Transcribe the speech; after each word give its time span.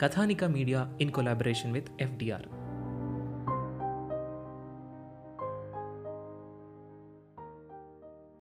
Kathanika 0.00 0.44
media 0.44 0.98
in 1.00 1.10
collaboration 1.10 1.72
with 1.72 1.88
FDR. 2.00 2.46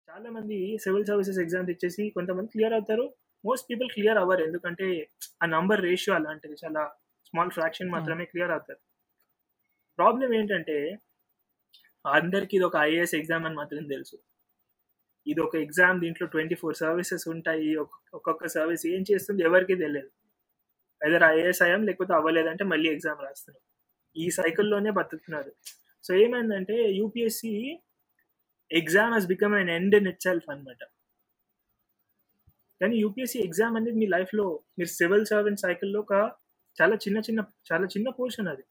చాలా 0.09 0.29
మంది 0.29 0.77
civil 0.77 1.05
services 1.05 1.39
exams 1.39 1.69
ఇచ్చేసి 1.69 2.09
కొంతమంది 2.09 2.47
క్లియర్ 2.47 2.73
అవుతారు. 2.73 3.13
మోస్ట్ 3.45 3.67
పీపుల్ 3.69 3.89
క్లియర్ 3.89 4.17
అవ్వరు. 4.17 4.43
ఎందుకంటే 4.43 5.09
ఆ 5.43 5.45
నంబర్ 5.45 5.81
రేషియో 5.81 6.15
అలాంటిది 6.15 6.55
చాలా 6.65 6.91
స్మాల్ 7.25 7.51
ఫ్రాక్షన్ 7.51 7.89
మాత్రమే 7.89 8.25
క్లియర్ 8.25 8.51
అవుతారు. 8.51 8.79
ప్రాబ్లం 9.97 10.33
ఏంటంటే 10.33 10.99
అందరికీ 12.07 12.57
ఇది 12.57 12.65
ఒక 12.65 12.75
ఐఏఎస్ 12.77 13.15
ఎగ్జామ్ 13.15 13.45
అని 13.45 13.55
మాత్రం 13.55 13.87
తెలుసు. 13.87 14.17
ఇది 15.27 15.41
ఒక 15.41 15.55
ఎగ్జామ్ 15.55 16.01
దీంట్లో 16.01 16.27
ట్వంటీ 16.27 16.55
ఫోర్ 16.55 16.75
సర్వీసెస్ 16.75 17.27
ఉంటాయి. 17.27 17.75
ఒక్కొక్క- 17.75 18.17
ఒక్కొక్క 18.17 18.47
సర్వీస్ 18.47 18.87
ఏం 18.87 19.03
చేస్తుంది 19.11 19.43
ఎవరికి 19.43 19.75
తెలియదు. 19.75 20.09
ఐదర్ 21.01 21.23
ఐఏఎస్ 21.33 21.61
అయ్యాం 21.65 21.83
లేకపోతే 21.89 22.13
అవ్వలేదంటే 22.13 22.63
మళ్ళీ 22.63 22.89
ఎగ్జామ్ 22.95 23.21
రాస్తున్నాం 23.27 23.61
ఈ 24.15 24.25
సైకిల్లోనే 24.29 24.91
బతుకుతున్నారు 24.99 25.51
సో 26.05 26.11
ఏమైందంటే 26.23 26.75
UPSC 26.99 27.53
exam 28.71 29.13
has 29.13 29.27
become 29.33 29.53
an 29.53 29.71
end 29.77 29.95
in 29.95 30.09
it 30.11 30.23
self 30.27 30.47
అనమాట 30.53 30.81
కానీ 32.81 32.95
యూపీఎస్సీ 33.03 33.39
ఎగ్జామ్ 33.47 33.75
అనేది 33.77 33.97
మీ 34.01 34.07
లైఫ్లో 34.07 34.45
మీరు 34.77 34.91
సివిల్ 34.99 35.25
సర్వెంట్ 35.25 35.59
సైకిల్లో 35.59 35.99
ఒక 35.99 36.13
చాలా 36.77 36.95
చిన్న 36.95 37.17
చిన్న 37.17 37.41
చాలా 37.71 37.85
చిన్న 37.85 38.09
పోర్షన్ 38.09 38.47
అది. 38.47 38.63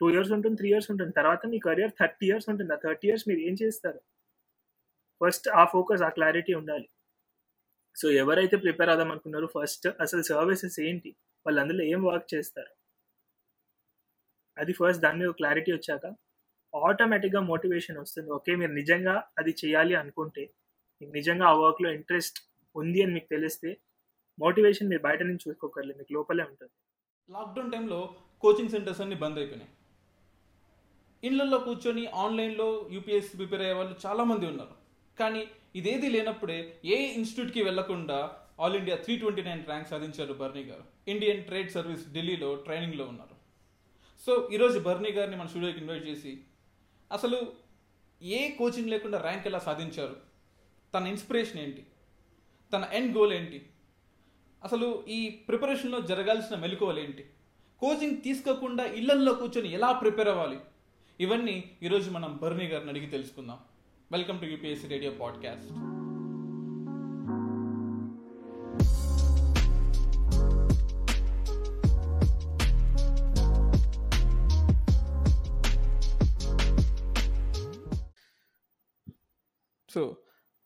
టూ 0.00 0.06
ఇయర్స్ 0.10 0.32
ఉంటుంది 0.32 0.56
త్రీ 0.56 0.68
ఇయర్స్ 0.70 0.90
ఉంటుంది. 0.90 1.12
తర్వాత 1.12 1.42
మీ 1.46 1.58
కెరియర్ 1.58 1.92
థర్టీ 2.00 2.26
ఇయర్స్ 2.26 2.48
ఉంటుంది. 2.50 2.72
ఆ 2.72 2.78
థర్టీ 2.84 3.06
ఇయర్స్ 3.08 3.24
మీరు 3.28 3.40
ఏం 3.48 3.54
చేస్తారు? 3.62 4.00
ఫస్ట్ 5.20 5.48
ఆ 5.60 5.64
ఫోకస్ 5.64 6.02
ఆ 6.02 6.08
క్లారిటీ 6.08 6.52
ఉండాలి. 6.54 6.88
సో 7.96 8.06
ఎవరైతే 8.22 8.56
ప్రిపేర్ 8.56 8.90
అవుదాం 8.90 9.10
అనుకున్నారో 9.10 9.48
ఫస్ట్ 9.56 9.86
అసలు 10.00 10.22
సర్వీసెస్ 10.22 10.78
ఏంటి? 10.80 11.10
వాళ్ళు 11.46 11.60
అందులో 11.60 11.84
ఏం 11.84 12.04
వర్క్ 12.04 12.34
చేస్తారు? 12.34 12.72
అది 14.58 14.72
ఫస్ట్ 14.72 15.02
దాని 15.02 15.18
మీద 15.18 15.30
క్లారిటీ 15.30 15.72
వచ్చాక 15.72 16.06
ఆటోమేటిక్గా 16.74 17.40
మోటివేషన్ 17.40 17.98
వస్తుంది. 17.98 18.30
ఓకే 18.30 18.56
మీరు 18.56 18.72
నిజంగా 18.72 19.24
అది 19.38 19.50
చేయాలి 19.64 19.94
అనుకుంటే 19.94 20.54
మీకు 21.02 21.12
నిజంగా 21.12 21.46
ఆ 21.46 21.52
వర్క్లో 21.52 21.90
ఇంట్రెస్ట్ 21.90 22.38
ఉంది 22.76 23.02
అని 23.02 23.12
మీకు 23.12 23.28
తెలిస్తే 23.30 23.80
మోటివేషన్ 24.38 24.88
మీరు 24.88 25.02
బయట 25.02 25.22
నుంచి 25.22 25.44
చూసుకోకర్లేదు 25.48 25.98
మీకు 25.98 26.12
లోపలే 26.12 26.42
ఉంటుంది. 26.42 26.72
లాక్డౌన్ 27.30 27.72
టైంలో 27.72 28.14
కోచింగ్ 28.40 28.68
సెంటర్స్ 28.68 29.00
అన్ని 29.00 29.16
బంద్ 29.16 29.38
అయిపోయినాయి. 29.38 29.70
ఇళ్ళలో 31.24 31.58
కూర్చొని 31.58 32.06
ఆన్లైన్లో 32.06 32.88
యూపీఎస్సీ 32.90 33.36
ప్రిపేర్ 33.36 33.62
అయ్యే 33.62 33.74
వాళ్ళు 33.74 33.94
చాలామంది 34.06 34.46
ఉన్నారు. 34.46 34.74
కానీ 35.18 35.48
ఇదేది 35.74 36.08
లేనప్పుడే 36.10 36.80
ఏ 36.84 36.96
ఇన్స్టిట్యూట్కి 36.96 37.62
వెళ్ళకుండా 37.62 38.39
all 38.60 38.76
India 38.76 38.96
three 38.96 39.16
twenty 39.16 39.42
nine 39.42 39.66
rank 39.66 39.88
సాధించారు 39.88 40.32
బర్నీ 40.32 40.62
గారు. 40.62 40.84
ఇండియన్ 41.08 41.44
ట్రేడ్ 41.44 41.72
సర్వీస్ 41.72 42.08
ఢిల్లీలో 42.12 42.54
ట్రైనింగ్లో 42.54 43.04
ఉన్నారు. 43.04 43.34
సో 44.26 44.48
ఈరోజు 44.52 44.78
బర్నీ 44.78 45.10
గారిని 45.10 45.36
మన 45.36 45.46
స్టూడియోకి 45.46 45.78
ఇన్వైట్ 45.78 46.08
చేసి 46.08 46.40
అసలు 47.12 47.52
ఏ 48.22 48.50
కోచింగ్ 48.50 48.90
లేకుండా 48.90 49.18
ర్యాంక్ 49.18 49.46
ఎలా 49.46 49.58
సాధించారు? 49.58 50.16
తన 50.94 51.06
ఇన్స్పిరేషన్ 51.06 51.60
ఏంటి? 51.60 51.86
తన 52.72 52.88
ఎండ్ 52.92 53.18
గోల్ 53.18 53.32
ఏంటి? 53.32 53.66
అసలు 54.64 55.04
ఈ 55.08 55.30
ప్రిపరేషన్లో 55.30 56.00
జరగాల్సిన 56.00 56.56
మెలకువలు 56.56 57.00
ఏంటి? 57.00 57.30
కోచింగ్ 57.78 58.22
తీసుకోకుండా 58.22 58.84
ఇళ్ళల్లో 58.84 59.34
కూర్చొని 59.34 59.72
ఎలా 59.72 59.92
ప్రిపేర్ 59.92 60.28
అవ్వాలి? 60.28 60.58
ఇవన్నీ 61.20 61.76
ఈరోజు 61.82 62.10
మనం 62.10 62.38
బర్నీ 62.42 62.64
గారిని 62.64 62.90
అడిగి 62.90 63.06
తెలుసుకుందాం. 63.06 63.58
Welcome 64.12 64.40
to 64.40 64.44
UPSC 64.44 64.88
radio 64.88 65.12
podcast 65.12 65.99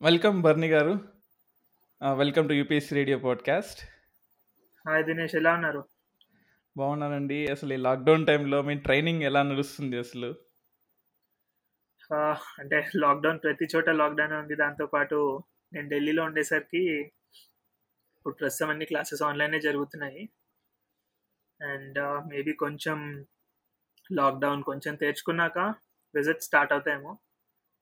welcome 0.05 0.41
Barni 0.41 0.69
గారు. 0.69 0.99
Welcome 2.13 2.47
to 2.47 2.53
UPSC 2.53 2.95
radio 2.95 3.19
podcast. 3.19 3.81
Hi 4.87 5.05
Dinesh 5.05 5.35
ఎలా 5.35 5.53
ఉన్నారు? 5.53 5.83
బాగున్నానండి. 6.77 7.47
అసలు 7.47 7.73
ఈ 7.73 7.77
లాక్డౌన్ 7.77 8.27
టైంలో 8.27 8.61
మీ 8.61 8.75
ట్రైనింగ్ 8.75 9.23
ఎలా 9.23 9.43
నడుస్తుంది 9.43 9.97
అసలు? 9.97 10.35
అంటే 12.59 12.89
లాక్డౌన్ 12.95 13.39
ప్రతి 13.43 13.67
చోట 13.75 13.89
లాక్డౌన్ 13.89 14.33
ఉంది. 14.33 14.55
దాంతోపాటు 14.55 15.43
నేను 15.73 15.89
ఢిల్లీలో 15.89 16.23
ఉండేసరికి 16.23 17.01
ఇప్పుడు 18.17 18.33
ప్రస్తుతం 18.33 18.69
అన్ని 18.69 18.85
క్లాసెస్ 18.85 19.23
ఆన్లైనే 19.23 19.59
జరుగుతున్నాయి. 19.59 20.29
అండ్ 21.61 21.99
మేబీ 22.29 22.53
కొంచెం 22.53 23.25
లాక్డౌన్ 24.11 24.63
కొంచెం 24.63 24.95
తెరుచుకున్నాక 24.95 25.57
విజిట్ 26.15 26.41
స్టార్ట్ 26.41 26.73
అవుతాయేమో. 26.73 27.17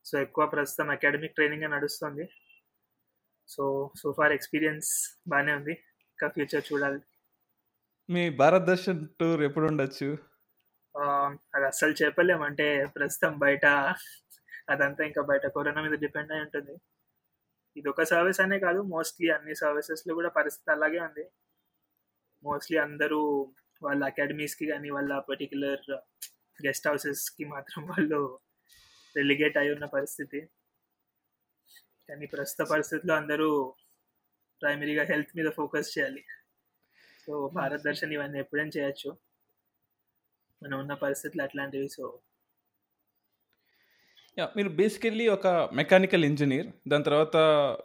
సో 0.03 0.19
ఎక్కువ 0.19 0.45
ప్రస్తుతం 0.45 0.89
అకాడమిక్ 0.89 1.33
ట్రైనింగ్ 1.33 1.61
నడుస్తుంది. 1.61 2.29
సో 3.47 3.91
సో 4.01 4.13
ఫార్ 4.17 4.31
ఎక్స్పీరియన్స్ 4.31 5.21
బాగానే 5.27 5.53
ఉంది. 5.53 5.71
ఇంకా 6.09 6.27
ఫ్యూచర్ 6.27 6.73
చూడాలి. 6.73 7.01
మీ 8.09 8.29
భారతదర్శన్ 8.29 9.07
టూర్ 9.19 9.41
ఎప్పుడు 9.41 9.65
ఉండొచ్చు? 9.65 10.17
అది 11.55 11.65
అస్సలు 11.65 11.93
చెప్పలేము 12.03 12.43
అంటే 12.43 12.85
ప్రస్తుతం 12.85 13.39
బయట 13.39 13.65
అదంతా 14.69 15.03
ఇంకా 15.03 15.21
బయట 15.21 15.45
కరోనా 15.47 15.81
మీద 15.81 15.99
డిపెండ్ 15.99 16.31
అయి 16.31 16.41
ఉంటుంది. 16.41 16.75
ఇది 17.77 17.89
ఒక 17.89 18.03
సర్వీస్ 18.03 18.39
అనే 18.39 18.59
కాదు. 18.59 18.81
మోస్ట్లీ 18.81 19.29
అన్ని 19.29 19.55
సర్వీసెస్లో 19.55 20.13
కూడా 20.13 20.29
పరిస్థితి 20.29 20.71
అలాగే 20.71 20.99
ఉంది. 20.99 21.29
మోస్ట్లీ 22.43 22.77
అందరూ 22.77 23.53
వాళ్ళ 23.83 24.03
అకాడమీస్కి 24.05 24.65
కానీ 24.65 24.89
వాళ్ళ 24.89 25.19
పర్టికులర్ 25.19 25.91
గెస్ట్ 26.65 26.87
హౌసెస్కి 26.87 27.45
మాత్రం 27.45 27.87
వాళ్ళు 27.87 28.39
రెలిగేట్ 29.15 29.57
అయి 29.57 29.73
ఉన్న 29.75 29.85
పరిస్థితి. 29.85 30.39
కానీ 32.09 32.25
ప్రస్తుత 32.25 32.63
పరిస్థితిలో 32.69 33.13
అందరూ 33.15 33.49
ప్రైమరీగా 34.61 35.03
హెల్త్ 35.03 35.37
మీద 35.37 35.49
ఫోకస్ 35.49 35.99
చేయాలి. 35.99 36.23
సో 37.25 37.47
భారత్ 37.53 37.83
దర్శన్ 37.83 38.13
ఇవన్నీ 38.13 38.39
ఎప్పుడైనా 38.39 38.71
చేయొచ్చు. 38.77 39.09
మనం 40.63 40.79
ఉన్న 40.79 40.93
పరిస్థితులు 40.93 41.41
అట్లాంటివి 41.43 41.87
సో. 41.87 42.05
యా 44.37 44.45
మీరు 44.57 44.69
బేసికల్లీ 44.69 45.27
ఒక 45.27 45.47
మెకానికల్ 45.73 46.25
ఇంజనీర్ 46.25 46.69
దాని 46.87 47.03
తర్వాత 47.03 47.37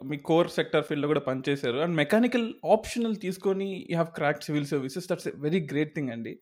మీ 0.05 0.17
కోర్ 0.29 0.49
సెక్టర్ 0.49 0.83
ఫీల్డ్లో 0.83 1.07
కూడా 1.07 1.19
పనిచేశారు. 1.19 1.77
అండ్ 1.77 1.95
మెకానికల్ 1.95 2.53
ఆప్షనల్ 2.75 3.17
తీసుకొని 3.17 3.67
you 3.89 3.95
have 3.95 4.11
crack 4.15 4.43
civil 4.43 4.65
services 4.65 5.09
that's 5.11 5.27
very 5.35 5.59
great 5.71 5.95
thing 5.95 6.09
అండి. 6.09 6.33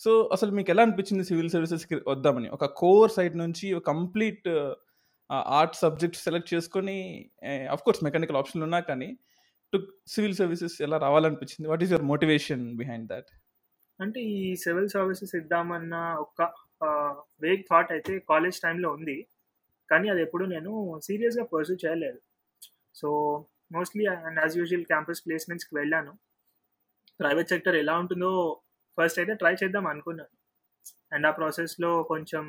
సో 0.00 0.10
అసలు 0.34 0.50
మీకు 0.56 0.70
ఎలా 0.72 0.82
అనిపించింది 0.86 1.24
సివిల్ 1.28 1.50
సర్వీసెస్కి 1.54 1.96
వద్దామని? 2.10 2.48
ఒక 2.56 2.64
కోర్ 2.80 3.12
సైడ్ 3.16 3.36
నుంచి 3.42 3.66
ఒక 3.76 3.84
కంప్లీట్ 3.92 4.48
ఆర్ట్ 5.58 5.76
సబ్జెక్ట్ 5.84 6.18
సెలెక్ట్ 6.24 6.50
చేసుకొని 6.54 6.96
అఫ్ 7.74 7.84
కోర్స్ 7.86 8.02
మెకానికల్ 8.08 8.38
ఆప్షన్లు 8.40 8.64
ఉన్నా 8.68 8.80
కానీ 8.90 9.08
టు 9.72 9.78
సివిల్ 10.14 10.36
సర్వీసెస్ 10.40 10.76
ఎలా 10.86 10.96
రావాలనిపించింది? 11.06 11.66
What 11.72 11.82
is 11.86 11.92
your 11.94 12.06
motivation 12.12 12.64
behind 12.80 13.08
that 13.12 13.30
అంటే 14.00 14.20
ఈ 14.36 14.40
సివిల్ 14.64 14.88
సర్వీసెస్ 14.94 15.34
ఇద్దామన్న 15.40 15.94
ఒక 16.24 16.42
వేగ్ 17.44 17.64
థాట్ 17.70 17.90
అయితే 17.96 18.12
కాలేజ్ 18.30 18.58
టైంలో 18.64 18.88
ఉంది. 18.96 19.18
కానీ 19.90 20.06
అది 20.12 20.20
ఎప్పుడు 20.26 20.44
నేను 20.52 20.72
సీరియస్గా 21.06 21.44
పర్సూ 21.52 21.74
చేయలేదు. 21.84 22.18
So 23.00 23.08
mostly 23.76 24.04
and 24.12 24.38
as 24.42 24.54
usual 24.60 24.86
campus 24.92 25.22
ప్లేస్మెంట్స్కి 25.26 25.74
వెళ్ళాను. 25.80 26.12
ప్రైవేట్ 27.20 27.52
సెక్టర్ 27.54 27.76
ఎలా 27.82 27.94
ఉంటుందో 28.02 28.32
ఫస్ట్ 28.98 29.18
అయితే 29.20 29.34
ట్రై 29.42 29.54
చేద్దాం 29.62 29.86
అనుకున్నాను. 29.92 30.32
అండ్ 31.14 31.26
ఆ 31.30 31.32
ప్రాసెస్లో 31.38 31.90
కొంచెం 32.12 32.44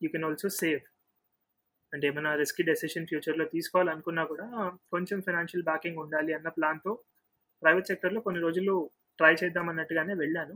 యూ 0.00 0.08
కెన్ 0.14 0.26
ఆల్సో 0.28 0.48
సేవ్ 0.60 0.80
అంటే 1.92 2.04
ఏమైనా 2.10 2.32
రిస్కీ 2.40 2.62
డెసిషన్ 2.70 3.08
ఫ్యూచర్లో 3.10 3.44
తీసుకోవాలనుకున్నా 3.54 4.22
కూడా 4.32 4.46
కొంచెం 4.94 5.18
ఫైనాన్షియల్ 5.26 5.64
బ్యాకింగ్ 5.70 5.98
ఉండాలి 6.04 6.32
అన్న 6.38 6.48
ప్లాన్తో 6.58 6.92
ప్రైవేట్ 7.62 7.90
సెక్టర్లో 7.90 8.20
కొన్ని 8.26 8.40
రోజులు 8.46 8.74
ట్రై 9.18 9.32
చేద్దాం 9.40 9.66
అన్నట్టుగానే 9.70 10.14
వెళ్ళాను. 10.22 10.54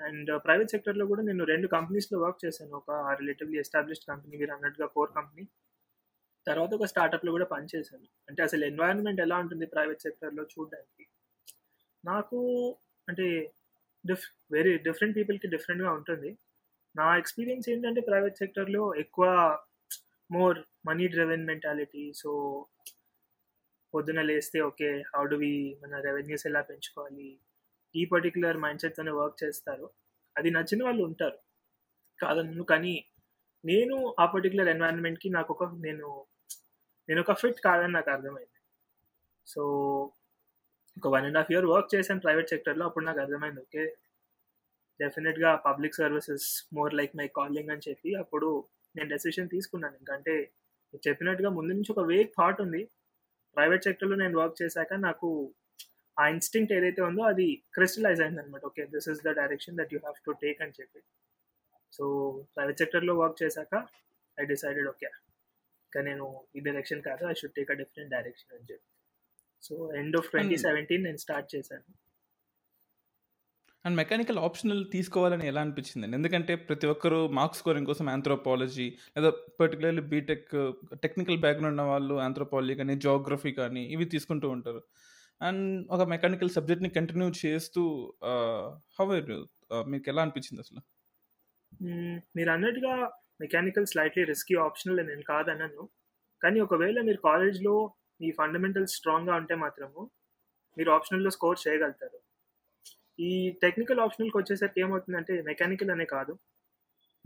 అండ్ 0.00 0.30
ప్రైవేట్ 0.44 0.72
సెక్టర్లో 0.74 1.04
కూడా 1.10 1.22
నేను 1.28 1.44
రెండు 1.52 1.66
కంపెనీస్లో 1.76 2.18
వర్క్ 2.24 2.40
చేశాను. 2.44 2.72
ఒక 2.80 2.90
రిలేటివ్లీ 3.20 3.58
ఎస్టాబ్లిష్డ్ 3.64 4.06
కంపెనీ 4.10 4.34
మీరు 4.42 4.52
అన్నట్టుగా 4.56 4.86
కోర్ 4.96 5.12
కంపెనీ 5.18 5.44
తర్వాత 6.46 6.72
ఒక 6.78 6.86
స్టార్టప్లో 6.92 7.30
కూడా 7.36 7.46
పనిచేశాను 7.54 8.06
అంటే 8.28 8.40
అసలు 8.46 8.62
ఎన్వైరన్మెంట్ 8.70 9.20
ఎలా 9.24 9.36
ఉంటుంది 9.42 9.66
ప్రైవేట్ 9.74 10.04
సెక్టర్లో 10.06 10.44
చూడడానికి? 10.52 11.04
నాకు 12.04 12.38
అంటే 13.08 13.26
డిఫ్ 14.04 14.24
వెరీ 14.52 14.72
డిఫరెంట్ 14.78 15.16
పీపుల్కి 15.18 15.48
డిఫరెంట్గా 15.48 15.90
ఉంటుంది. 15.92 16.30
నా 16.96 17.06
ఎక్స్పీరియన్స్ 17.16 17.66
ఏంటంటే 17.72 18.00
ప్రైవేట్ 18.00 18.40
సెక్టర్లో 18.42 18.82
ఎక్కువ 18.94 19.26
more 20.30 20.58
money 20.88 21.06
driven 21.08 21.46
mentality 21.50 22.04
so 22.20 22.30
పొద్దున 23.94 24.20
లేస్తే 24.22 24.58
ఓకే 24.60 24.88
హౌ 25.14 25.22
డు 25.26 25.36
వి 25.36 25.52
మన 25.82 26.00
రెవెన్యూస్ 26.00 26.46
ఎలా 26.46 26.60
పెంచుకోవాలి? 26.60 27.28
ఈ 27.94 28.02
పర్టికులర్ 28.12 28.58
మైండ్ 28.64 28.82
సెట్తోనే 28.82 29.10
వర్క్ 29.10 29.38
చేస్తారు. 29.44 29.86
అది 30.36 30.50
నచ్చిన 30.50 30.84
వాళ్ళు 30.84 31.02
ఉంటారు. 31.04 31.38
కాదన్ను 32.20 32.64
కానీ 32.64 32.94
నేను 33.64 33.96
ఆ 34.20 34.26
పర్టికులర్ 34.26 34.68
ఎన్వైరన్మెంట్కి 34.74 35.28
నాకు 35.30 35.50
ఒక 35.54 35.64
నేను 35.86 36.06
నేను 37.08 37.20
ఒక 37.24 37.34
ఫిట్ 37.42 37.60
కాదని 37.60 37.92
నాకు 37.92 38.10
అర్థమైంది. 38.10 38.58
సో 39.46 39.62
ఒక 41.00 41.10
one 41.16 41.26
and 41.26 41.38
half 41.40 41.50
year 41.52 41.66
work 41.72 41.90
చేశాను 41.94 42.22
ప్రైవేట్ 42.24 42.50
సెక్టర్లో 42.54 42.84
అప్పుడు 42.88 43.04
నాకు 43.08 43.20
అర్థమైంది 43.24 43.60
ఓకే 43.66 43.84
డెఫినెట్గా 45.00 45.50
public 45.66 45.98
services 46.00 46.46
more 46.78 46.94
like 46.98 47.12
my 47.20 47.26
calling 47.38 47.70
అని 47.74 47.84
చెప్పి 47.88 48.10
అప్పుడు 48.22 48.48
నేను 48.96 49.08
డెసిషన్ 49.14 49.48
తీసుకున్నాను. 49.54 49.94
ఎందుకంటే 49.98 50.34
చెప్పినట్టుగా 51.06 51.50
ముందు 51.58 51.72
నుంచి 51.78 51.92
ఒక 51.94 52.02
వేక్ 52.12 52.30
థాట్ 52.38 52.60
ఉంది. 52.64 52.82
ప్రైవేట్ 53.56 53.86
సెక్టర్లో 53.88 54.16
నేను 54.22 54.34
వర్క్ 54.40 54.58
చేశాక 54.62 54.92
నాకు 55.06 55.28
ఆ 56.16 56.24
ఇన్స్టింక్ట్ 56.34 56.74
ఏదైతే 56.78 57.00
ఉందో 57.08 57.22
అది 57.32 57.46
క్రిస్టలైజ్ 57.76 58.20
అయింది 58.24 58.40
అనమాట 58.42 58.64
okay 58.70 58.84
this 58.94 59.08
is 59.12 59.22
the 59.28 59.32
direction 59.40 59.78
that 59.80 59.92
you 59.94 60.00
have 60.04 60.18
to 60.28 60.32
take 60.44 60.60
అని 60.66 60.76
చెప్పి. 60.80 61.00
సో 61.96 62.04
ప్రైవేట్ 62.56 62.80
సెక్టర్లో 62.82 63.14
వర్క్ 63.22 63.38
చేశాక 63.42 63.74
ఐ 64.38 64.46
డిసైడెడ్ 64.52 64.88
ఓకే 64.94 65.08
ఇంకా 65.86 66.00
నేను 66.08 66.26
ఈ 66.56 66.60
డైరెక్షన్ 66.68 67.02
కాదు 67.08 67.24
I 67.32 67.34
should 67.40 67.56
take 67.58 67.70
a 67.74 67.78
different 67.82 68.12
direction 68.16 68.52
అని 68.58 68.66
చెప్పి. 68.72 68.88
So 69.62 69.96
end 69.96 70.16
of 70.16 70.30
twenty 70.30 70.56
seventeen 70.56 71.04
నేను 71.04 71.16
స్టార్ట్ 71.16 71.48
చేశాను. 71.56 71.86
అండ్ 73.84 73.96
మెకానికల్ 73.96 74.38
ఆప్షనల్ 74.38 74.82
తీసుకోవాలని 74.92 75.46
ఎలా 75.46 75.60
అనిపించింది? 75.60 76.16
ఎందుకంటే 76.16 76.54
ప్రతి 76.54 76.86
ఒక్కరు 76.86 77.28
మార్క్స్ 77.28 77.60
స్కోరింగ్ 77.60 77.86
కోసం 77.86 78.08
ఆంథ్రోపాలజీ 78.08 78.86
లేదా 79.16 79.30
పర్టికులర్లీ 79.60 80.02
బీటెక్ 80.02 80.50
టెక్నికల్ 80.94 81.38
బ్యాక్గ్రౌండ్ 81.38 81.80
ఉన్న 81.80 81.82
వాళ్ళు 81.82 82.14
ఆంథ్రోపాలజీ 82.14 82.74
కానీ 82.74 82.96
జోగ్రఫీ 82.96 83.52
కానీ 83.52 83.84
ఇవి 83.84 84.04
తీసుకుంటూ 84.04 84.48
ఉంటారు. 84.48 84.82
అండ్ 85.40 85.86
ఒక 85.90 86.02
మెకానికల్ 86.08 86.50
సబ్జెక్ట్ని 86.50 86.88
కంటిన్యూ 86.88 87.28
చేస్తూ 87.46 87.82
హౌ 88.98 89.06
మీకు 89.86 90.06
ఎలా 90.08 90.22
అనిపించింది 90.22 90.60
అసలు? 90.60 90.82
మీరు 92.36 92.50
అన్నట్టుగా 92.50 92.94
మెకానికల్ 93.40 93.86
స్లైట్లీ 93.86 94.24
రిస్కీ 94.24 94.54
ఆప్షనల్ 94.54 95.00
నేను 95.06 95.22
కాదన్నాను 95.22 95.82
కానీ 96.42 96.60
ఒకవేళ 96.60 97.00
మీరు 97.00 97.20
కాలేజ్లో 97.24 97.74
మీ 98.20 98.30
ఫండమెంటల్స్ 98.30 98.96
స్ట్రాంగ్గా 98.96 99.34
ఉంటే 99.36 99.54
మాత్రము 99.54 100.00
మీరు 100.76 100.90
ఆప్షనల్లో 100.90 101.30
స్కోర్ 101.30 101.58
చేయగలుగుతారు. 101.68 102.18
ఈ 103.18 103.32
టెక్నికల్ 103.62 104.00
ఆప్షనల్కి 104.00 104.36
వచ్చేసరికి 104.38 104.80
ఏమవుతుందంటే 104.80 105.34
మెకానికల్ 105.42 105.90
అనే 105.90 106.04
కాదు. 106.04 106.34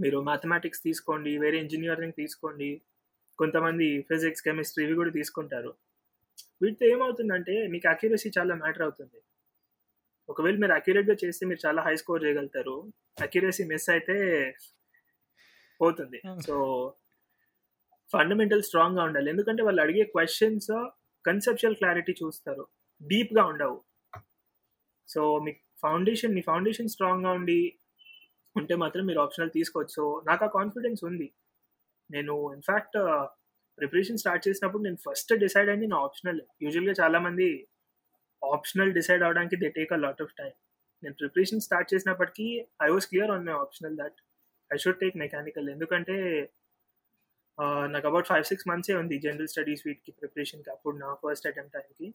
మీరు 0.00 0.19
మ్యాథమెటిక్స్ 0.20 0.82
తీసుకోండి 0.82 1.32
వేరే 1.38 1.56
ఇంజనీరింగ్ 1.64 2.19
తీసుకోండి 2.23 2.70
కొంతమంది 3.38 3.87
ఫిజిక్స్ 4.08 4.44
కెమిస్ట్రీ 4.46 4.85
ఇవి 4.85 4.94
కూడా 4.94 5.11
తీసుకుంటారు. 5.11 5.70
వీటితో 6.62 6.87
ఏమవుతుందంటే 6.87 7.55
మీకు 7.69 7.87
అక్యురసీ 7.88 8.29
చాలా 8.38 8.55
మ్యాటర్ 8.55 8.82
అవుతుంది. 8.82 9.19
ఒకవేళ 10.29 10.56
మీరు 10.56 10.73
అక్యురేట్గా 10.73 11.17
చేస్తే 11.25 11.46
మీరు 11.46 11.61
చాలా 11.67 11.81
హై 11.82 11.94
స్కోర్ 12.02 12.25
చేయగలుగుతారు. 12.25 12.76
అక్యురసీ 13.23 13.64
మిస్ 13.64 13.88
అయితే 13.91 14.17
పోతుంది. 15.81 16.19
సో 16.46 16.56
ఫండమెంటల్ 18.14 18.62
స్ట్రాంగ్గా 18.62 19.02
ఉండాలి. 19.05 19.28
ఎందుకంటే 19.31 19.62
వాళ్ళు 19.62 19.81
అడిగే 19.82 20.05
క్వశ్చన్స్ 20.14 20.70
కన్సెప్చువల్ 21.25 21.76
క్లారిటీ 21.76 22.12
చూస్తారు. 22.22 22.64
డీప్గా 23.00 23.43
ఉండవు. 23.52 23.78
సో 25.08 25.22
మీ 25.44 25.52
ఫౌండేషన్ 25.82 26.34
మీ 26.34 26.43
ఫౌండేషన్ 26.50 26.93
స్ట్రాంగ్గా 26.94 27.31
ఉండి 27.31 27.61
ఉంటే 28.56 28.75
మాత్రం 28.75 29.05
మీరు 29.06 29.20
ఆప్షనల్ 29.20 29.50
తీసుకోవచ్చు. 29.50 29.94
సో 29.99 30.05
నాకు 30.26 30.43
ఆ 30.44 30.50
కాన్ఫిడెన్స్ 30.58 31.00
ఉంది. 31.05 31.28
నేను 32.11 32.34
ఇన్ఫ్యాక్ట్ 32.56 32.96
ప్రిపరేషన్ 33.78 34.20
స్టార్ట్ 34.22 34.44
చేసినప్పుడు 34.49 34.82
నేను 34.82 34.99
ఫస్ట్ 35.06 35.32
డిసైడ్ 35.34 35.69
అయింది 35.69 35.87
నా 35.87 35.99
ఆప్షనల్ 35.99 36.40
యూజువల్గా 36.62 36.94
చాలామంది 37.02 37.46
ఆప్షనల్ 38.43 38.93
డిసైడ్ 38.93 39.22
అవడానికి 39.22 39.56
they 39.56 39.69
take 39.69 39.93
a 39.93 39.99
lot 40.05 40.20
of 40.22 40.34
time 40.38 40.52
నేను 41.02 41.14
ప్రిపరేషన్ 41.14 41.64
స్టార్ట్ 41.67 41.88
చేసినప్పటికీ 41.94 42.46
I 42.82 42.88
was 42.90 43.06
clear 43.06 43.31
on 43.31 43.46
my 43.46 43.56
optional 43.64 43.96
that 43.96 44.19
I 44.70 44.76
should 44.76 45.00
take 45.00 45.17
mechanical 45.17 45.67
ఎందుకంటే 45.70 46.17
నాకు 47.94 48.06
అబౌట్ 48.10 48.28
ఫైవ్ 48.30 48.46
సిక్స్ 48.50 48.68
మంత్సే 48.70 48.94
ఉంది 49.02 49.16
జనరల్ 49.24 49.50
స్టడీస్ 49.52 49.82
వీటికి 49.86 50.12
ప్రిపరేషన్కి 50.20 50.70
అప్పుడు 50.74 50.96
నా 51.04 51.10
ఫస్ట్ 51.22 51.46
అటెంప్ట్ 51.50 51.74
టైంకి 51.76 52.08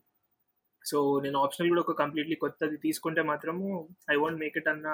సో 0.85 0.97
నేను 1.25 1.37
ఆప్షనల్ 1.45 1.69
కూడా 1.71 1.81
ఒక 1.85 1.95
కంప్లీట్లీ 2.03 2.35
కొత్తది 2.43 2.77
తీసుకుంటే 2.85 3.21
మాత్రము 3.31 3.65
ఐ 4.13 4.15
వాంట్ 4.23 4.39
మేక్ 4.43 4.57
ఇట్ 4.61 4.69
అన్న 4.73 4.87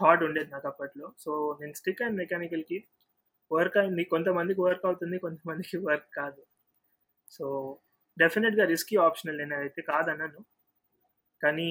థాట్ 0.00 0.22
ఉండేది 0.28 0.50
నాకు 0.54 0.66
అప్పట్లో. 0.72 1.06
సో 1.24 1.30
నేను 1.60 1.74
స్టిక్ 1.80 2.02
అండ్ 2.06 2.18
మెకానికల్కి 2.22 2.78
వర్క్ 3.50 3.78
అయింది. 3.82 4.04
కొంతమందికి 4.14 4.60
వర్క్ 4.66 4.84
అవుతుంది 4.90 5.16
కొంతమందికి 5.26 5.78
వర్క్ 5.88 6.10
కాదు. 6.20 6.42
సో 7.32 7.44
డెఫినెట్గా 8.16 8.64
రిస్కీ 8.74 8.96
ఆప్షనల్ 9.08 9.38
నేను 9.42 9.56
అయితే 9.64 9.82
కాదన్నాను 9.92 10.40
కానీ 11.40 11.70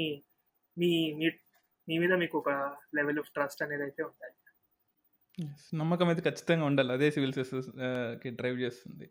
మీ 0.78 0.92
మీ 1.88 1.96
మీద 2.04 2.14
మీకు 2.24 2.36
ఒక 2.42 2.50
లెవెల్ 2.98 3.20
ఆఫ్ 3.22 3.32
ట్రస్ట్ 3.36 3.62
అనేది 3.66 3.84
అయితే 3.88 4.02
ఉండాలి. 4.10 4.36
నమ్మకం 5.74 6.08
అయితే 6.12 6.24
ఖచ్చితంగా 6.30 6.66
ఉండాలి. 6.66 6.92
అదే 6.94 7.08
సివిల్ 7.12 7.34
సర్వీసెస్కి 7.34 8.30
డ్రైవ్ 8.40 8.58
చేస్తుంది. 8.62 9.08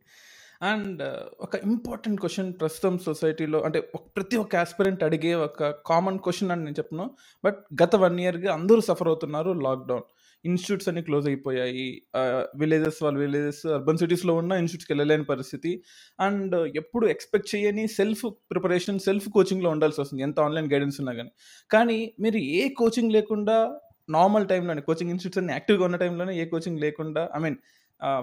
అండ్ 0.62 1.02
ఒక 1.40 1.54
ఇంపార్టెంట్ 1.64 2.20
క్వశ్చన్ 2.20 2.52
ప్రస్తుతం 2.60 2.94
సొసైటీలో 2.98 3.58
అంటే 3.66 3.80
ప్రతి 4.16 4.36
ఒక్క 4.36 4.56
ఆస్పిరెంట్ 4.56 5.02
అడిగే 5.08 5.32
ఒక 5.48 5.68
కామన్ 5.90 6.18
క్వశ్చన్ 6.18 6.52
అని 6.54 6.64
నేను 6.64 6.78
చెప్పను 6.78 7.06
బట్ 7.44 7.58
గత 7.82 7.96
వన్ 7.96 8.20
ఇయర్గా 8.20 8.50
అందరూ 8.52 8.80
సఫర్ 8.80 9.08
అవుతున్నారు 9.08 9.52
లాక్డౌన్ 9.66 10.06
ఇన్స్టిట్యూట్స్ 10.44 10.88
అన్ని 10.88 11.02
క్లోజ్ 11.02 11.26
అయిపోయాయి. 11.28 11.86
విలేజెస్ 12.56 12.98
వాళ్ళ 13.02 13.16
విలేజెస్ 13.18 13.62
అర్బన్ 13.76 13.98
సిటీస్లో 13.98 14.32
ఉన్న 14.34 14.52
ఇన్స్టిట్యూట్స్కి 14.62 14.92
వెళ్ళలేని 14.92 15.24
పరిస్థితి. 15.24 15.72
అండ్ 16.20 16.54
ఎప్పుడు 16.76 17.06
ఎక్స్పెక్ట్ 17.06 17.50
చేయని 17.54 17.84
సెల్ఫ్ 17.88 18.24
ప్రిపరేషన్ 18.50 18.98
సెల్ఫ్ 18.98 19.28
కోచింగ్లో 19.28 19.70
ఉండాల్సి 19.70 20.00
వస్తుంది. 20.00 20.22
ఎంత 20.22 20.40
ఆన్లైన్ 20.40 20.70
గైడెన్స్ 20.72 20.98
ఉన్నా 21.00 21.14
కానీ 21.20 21.32
కానీ 21.70 21.98
మీరు 22.20 22.36
ఏ 22.36 22.62
కోచింగ్ 22.80 23.12
లేకుండా 23.12 23.58
నార్మల్ 24.08 24.46
టైంలోనే 24.52 24.82
కోచింగ్ 24.88 25.12
ఇన్స్టిట్యూట్స్ 25.12 25.40
అన్ని 25.42 25.52
యాక్టివ్గా 25.56 25.84
ఉన్న 25.88 25.96
టైంలోనే 26.02 26.34
ఏ 26.42 26.44
కోచింగ్ 26.52 26.80
లేకుండా 26.84 27.22
ఐ 27.36 27.40
మీన్ 27.44 27.58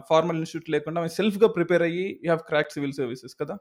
ఫార్మల్ 0.09 0.37
ఇన్స్టిట్యూట్ 0.41 0.69
లేకుండా 0.75 0.99
సెల్ఫ్గా 1.17 1.47
ప్రిపేర్ 1.57 1.83
అయ్యి 1.87 2.05
you 2.23 2.27
have 2.29 2.43
crack 2.49 2.73
civil 2.75 2.95
services 2.99 3.35
కదా? 3.41 3.55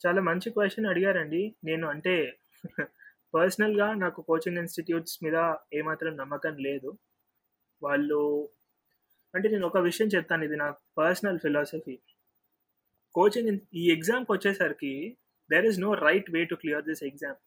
చాలా 0.00 0.20
మంచి 0.28 0.48
క్వశ్చన్ 0.56 0.88
అడిగారండి. 0.92 1.42
నేను 1.64 1.86
అంటే 1.94 2.14
పర్సనల్గా 3.34 3.86
నాకు 4.02 4.20
కోచింగ్ 4.28 4.60
ఇన్స్టిట్యూట్స్ 4.62 5.16
మీద 5.24 5.38
ఏమాత్రం 5.80 6.12
నమ్మకం 6.16 6.54
లేదు. 6.66 6.90
వాళ్ళు 7.82 8.20
అంటే 9.34 9.46
నేను 9.54 9.66
ఒక 9.66 9.78
విషయం 9.88 10.08
చెప్తాను 10.14 10.44
ఇది 10.44 10.56
నా 10.56 10.68
పర్సనల్ 11.00 11.40
ఫిలాసఫీ 11.44 11.96
కోచింగ్ 13.14 13.50
ఈ 13.74 13.84
ఎగ్జామ్కి 13.96 14.30
వచ్చేసరికి 14.32 14.92
there 15.50 15.66
is 15.70 15.80
no 15.84 15.90
right 16.06 16.28
way 16.36 16.40
to 16.44 16.56
clear 16.62 16.84
this 16.84 17.02
exam 17.10 17.38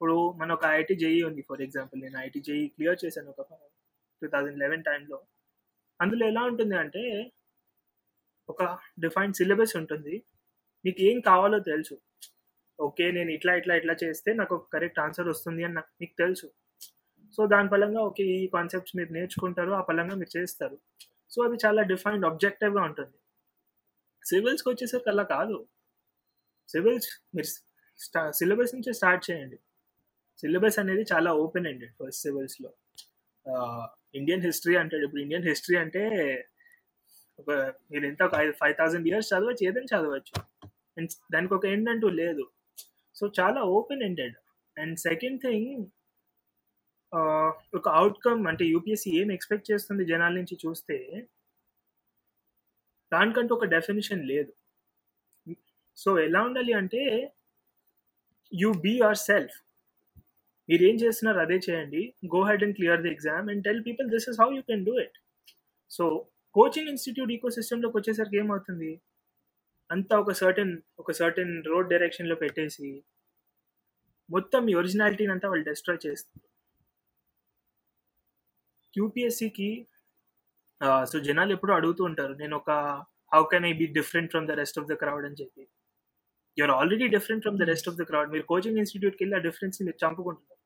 ఇప్పుడు 0.00 0.32
మన 0.36 0.52
ఒక 0.52 0.64
ఐఐటి 0.64 0.94
జేఈ 0.94 1.22
ఉంది 1.22 1.42
ఫర్ 1.48 1.62
ఎగ్జాంపుల్. 1.62 2.00
నేను 2.00 2.18
ఐఐటి 2.18 2.40
జేఈ 2.40 2.68
క్లియర్ 2.68 2.98
చేశాను 3.04 3.30
ఒక 3.30 3.42
టూ 4.22 4.28
థౌజండ్ 4.28 4.58
లెవెన్ 4.58 4.84
టైంలో 4.84 5.26
అందులో 6.00 6.26
ఎలా 6.26 6.42
ఉంటుంది 6.42 6.76
అంటే 6.76 7.32
ఒక 8.48 8.62
డిఫైన్డ్ 9.00 9.36
సిలబస్ 9.36 9.76
ఉంటుంది. 9.76 10.22
మీకు 10.84 11.00
ఏం 11.00 11.20
కావాలో 11.20 11.58
తెలుసు. 11.58 12.00
ఓకే 12.80 13.10
నేను 13.10 13.30
ఇట్లా 13.30 13.54
ఇట్లా 13.54 13.74
ఇట్లా 13.74 13.96
చేస్తే 14.04 14.32
నాకు 14.32 14.54
ఒక 14.54 14.68
కరెక్ట్ 14.72 14.98
ఆన్సర్ 14.98 15.28
వస్తుంది 15.28 15.64
అని 15.64 15.74
నాకు 15.74 15.92
మీకు 16.00 16.14
తెలుసు. 16.18 16.52
సో 17.36 17.46
దాని 17.46 17.68
పరంగా 17.68 18.00
ఓకే 18.00 18.24
ఈ 18.24 18.46
కాన్సెప్ట్స్ 18.48 18.96
మీరు 18.96 19.12
నేర్చుకుంటారు 19.12 19.70
ఆ 19.70 19.80
పరంగా 19.80 20.14
మీరు 20.14 20.38
చేస్తారు. 20.38 20.78
సో 21.30 21.42
అది 21.42 21.58
చాలా 21.66 21.82
డిఫైన్డ్ 21.82 22.26
ఆబ్జెక్టివ్గా 22.26 22.82
ఉంటుంది. 22.82 23.16
సివిల్స్కి 24.26 24.68
వచ్చేసరికి 24.68 25.10
అలా 25.10 25.22
కాదు. 25.22 25.68
సివిల్స్ 26.68 27.10
మీరు 27.34 27.46
స్టా 27.98 28.30
సిలబస్ 28.30 28.74
నుంచి 28.74 28.94
స్టార్ట్ 28.94 29.30
చేయండి. 29.30 29.58
సిలబస్ 30.40 30.78
అనేది 30.82 31.02
చాలా 31.12 31.30
ఓపెన్ 31.44 31.68
ఎండెడ్ 31.70 31.94
ఫస్ట్ 32.00 32.22
సివిల్స్లో 32.24 32.70
ఇండియన్ 34.18 34.44
హిస్టరీ 34.46 34.74
అంటాడు. 34.82 35.04
ఇప్పుడు 35.06 35.22
ఇండియన్ 35.24 35.46
హిస్టరీ 35.50 35.76
అంటే 35.84 36.02
ఒక 37.40 37.50
మీరు 37.90 38.04
ఎంత 38.10 38.20
ఒక 38.28 38.34
ఐదు 38.44 38.52
ఫైవ్ 38.60 38.74
థౌసండ్ 38.80 39.08
ఇయర్స్ 39.10 39.30
చదవచ్చు 39.32 39.62
ఏదైనా 39.68 39.90
చదవచ్చు. 39.94 40.34
అండ్ 40.96 41.12
దానికి 41.34 41.54
ఒక 41.58 41.66
ఎండ్ 41.74 41.90
అంటూ 41.92 42.08
లేదు. 42.22 42.44
సో 43.16 43.24
చాలా 43.38 43.60
open 43.76 44.02
ended 44.08 44.36
and 44.76 44.96
second 45.08 45.40
thing 45.46 45.84
ఒక 47.78 47.86
అవుట్కమ్ 47.98 48.42
అంటే 48.50 48.64
యూపీఎస్సీ 48.74 49.10
ఏం 49.20 49.28
ఎక్స్పెక్ట్ 49.36 49.70
చేస్తుంది 49.70 50.02
జనాల 50.12 50.32
నుంచి 50.40 50.56
చూస్తే 50.64 50.96
దానికంటూ 53.12 53.52
ఒక 53.58 53.66
డెఫినేషన్ 53.76 54.22
లేదు. 54.32 54.52
సో 55.98 56.10
ఎలా 56.26 56.40
ఉండాలి 56.48 56.72
అంటే 56.80 57.02
యూ 58.52 58.70
బీ 58.84 58.92
యువర్ 59.02 59.20
సెల్ఫ్ 59.28 59.56
మీరు 60.68 60.82
ఏం 60.88 60.96
చేస్తున్నారు 61.02 61.38
అదే 61.44 61.58
చేయండి. 61.66 62.02
Go 62.34 62.40
ahead 62.48 62.64
and 62.66 62.76
clear 62.78 63.02
the 63.06 63.10
exam 63.16 63.46
and 63.52 63.62
tell 63.66 63.82
people 63.88 64.08
this 64.14 64.26
is 64.30 64.38
how 64.42 64.48
you 64.56 64.62
can 64.70 64.84
do 64.88 64.94
it 65.04 65.16
so 65.92 66.04
coaching 66.56 66.90
institute 66.92 67.30
eco 67.36 67.48
సిస్టంలోకి 67.58 67.96
వచ్చేసరికి 67.98 68.36
ఏమవుతుంది? 68.42 68.90
అంతా 69.90 70.14
ఒక 70.22 70.32
సర్టెన్ 70.42 70.72
ఒక 71.02 71.10
సర్టెన్ 71.20 71.52
రోడ్ 71.72 71.88
డైరెక్షన్లో 71.92 72.36
పెట్టేసి 72.42 72.90
మొత్తం 74.28 74.60
మీ 74.66 74.72
ఒరిజినాలిటీని 74.80 75.32
అంతా 75.34 75.46
వాళ్ళు 75.50 75.64
డిస్ట్రాయ్ 75.68 76.00
చేస్తారు. 76.06 76.44
యూపీఎస్సికి 78.94 79.70
సో 81.10 81.16
జనాలు 81.28 81.52
ఎప్పుడూ 81.56 81.72
అడుగుతూ 81.78 82.02
ఉంటారు 82.10 82.34
నేను 82.42 82.54
ఒక 82.60 82.70
how 83.34 83.42
can 83.52 83.66
I 83.70 83.72
be 83.80 83.86
different 83.98 84.30
from 84.32 84.46
the 84.50 84.54
rest 84.60 84.78
of 84.80 84.88
the 84.90 84.94
crowd 85.02 85.24
అని 85.28 85.38
చెప్పి. 85.40 85.64
You're 86.58 86.74
already 86.80 87.06
different 87.16 87.42
from 87.44 87.58
the 87.62 87.66
rest 87.72 87.88
of 87.90 87.98
the 88.00 88.04
crowd 88.10 88.30
మీరు 88.34 88.44
కోచింగ్ 88.52 88.78
ఇన్స్టిట్యూట్కి 88.82 89.22
వెళ్ళి 89.24 89.36
ఆ 89.38 89.42
డిఫరెన్స్ 89.48 89.78
మీరు 89.86 89.98
చంపుకుంటున్నారు. 90.04 90.57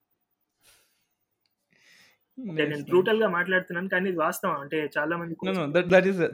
నేను 2.38 2.76
బ్రూటల్గా 2.90 3.28
మాట్లాడుతున్నాను 3.36 3.88
కానీ 3.94 4.06
ఇది 4.12 4.20
వాస్తవం. 4.26 4.56
అంటే 4.64 4.78
చాలా 4.96 5.14
మంది 5.20 5.34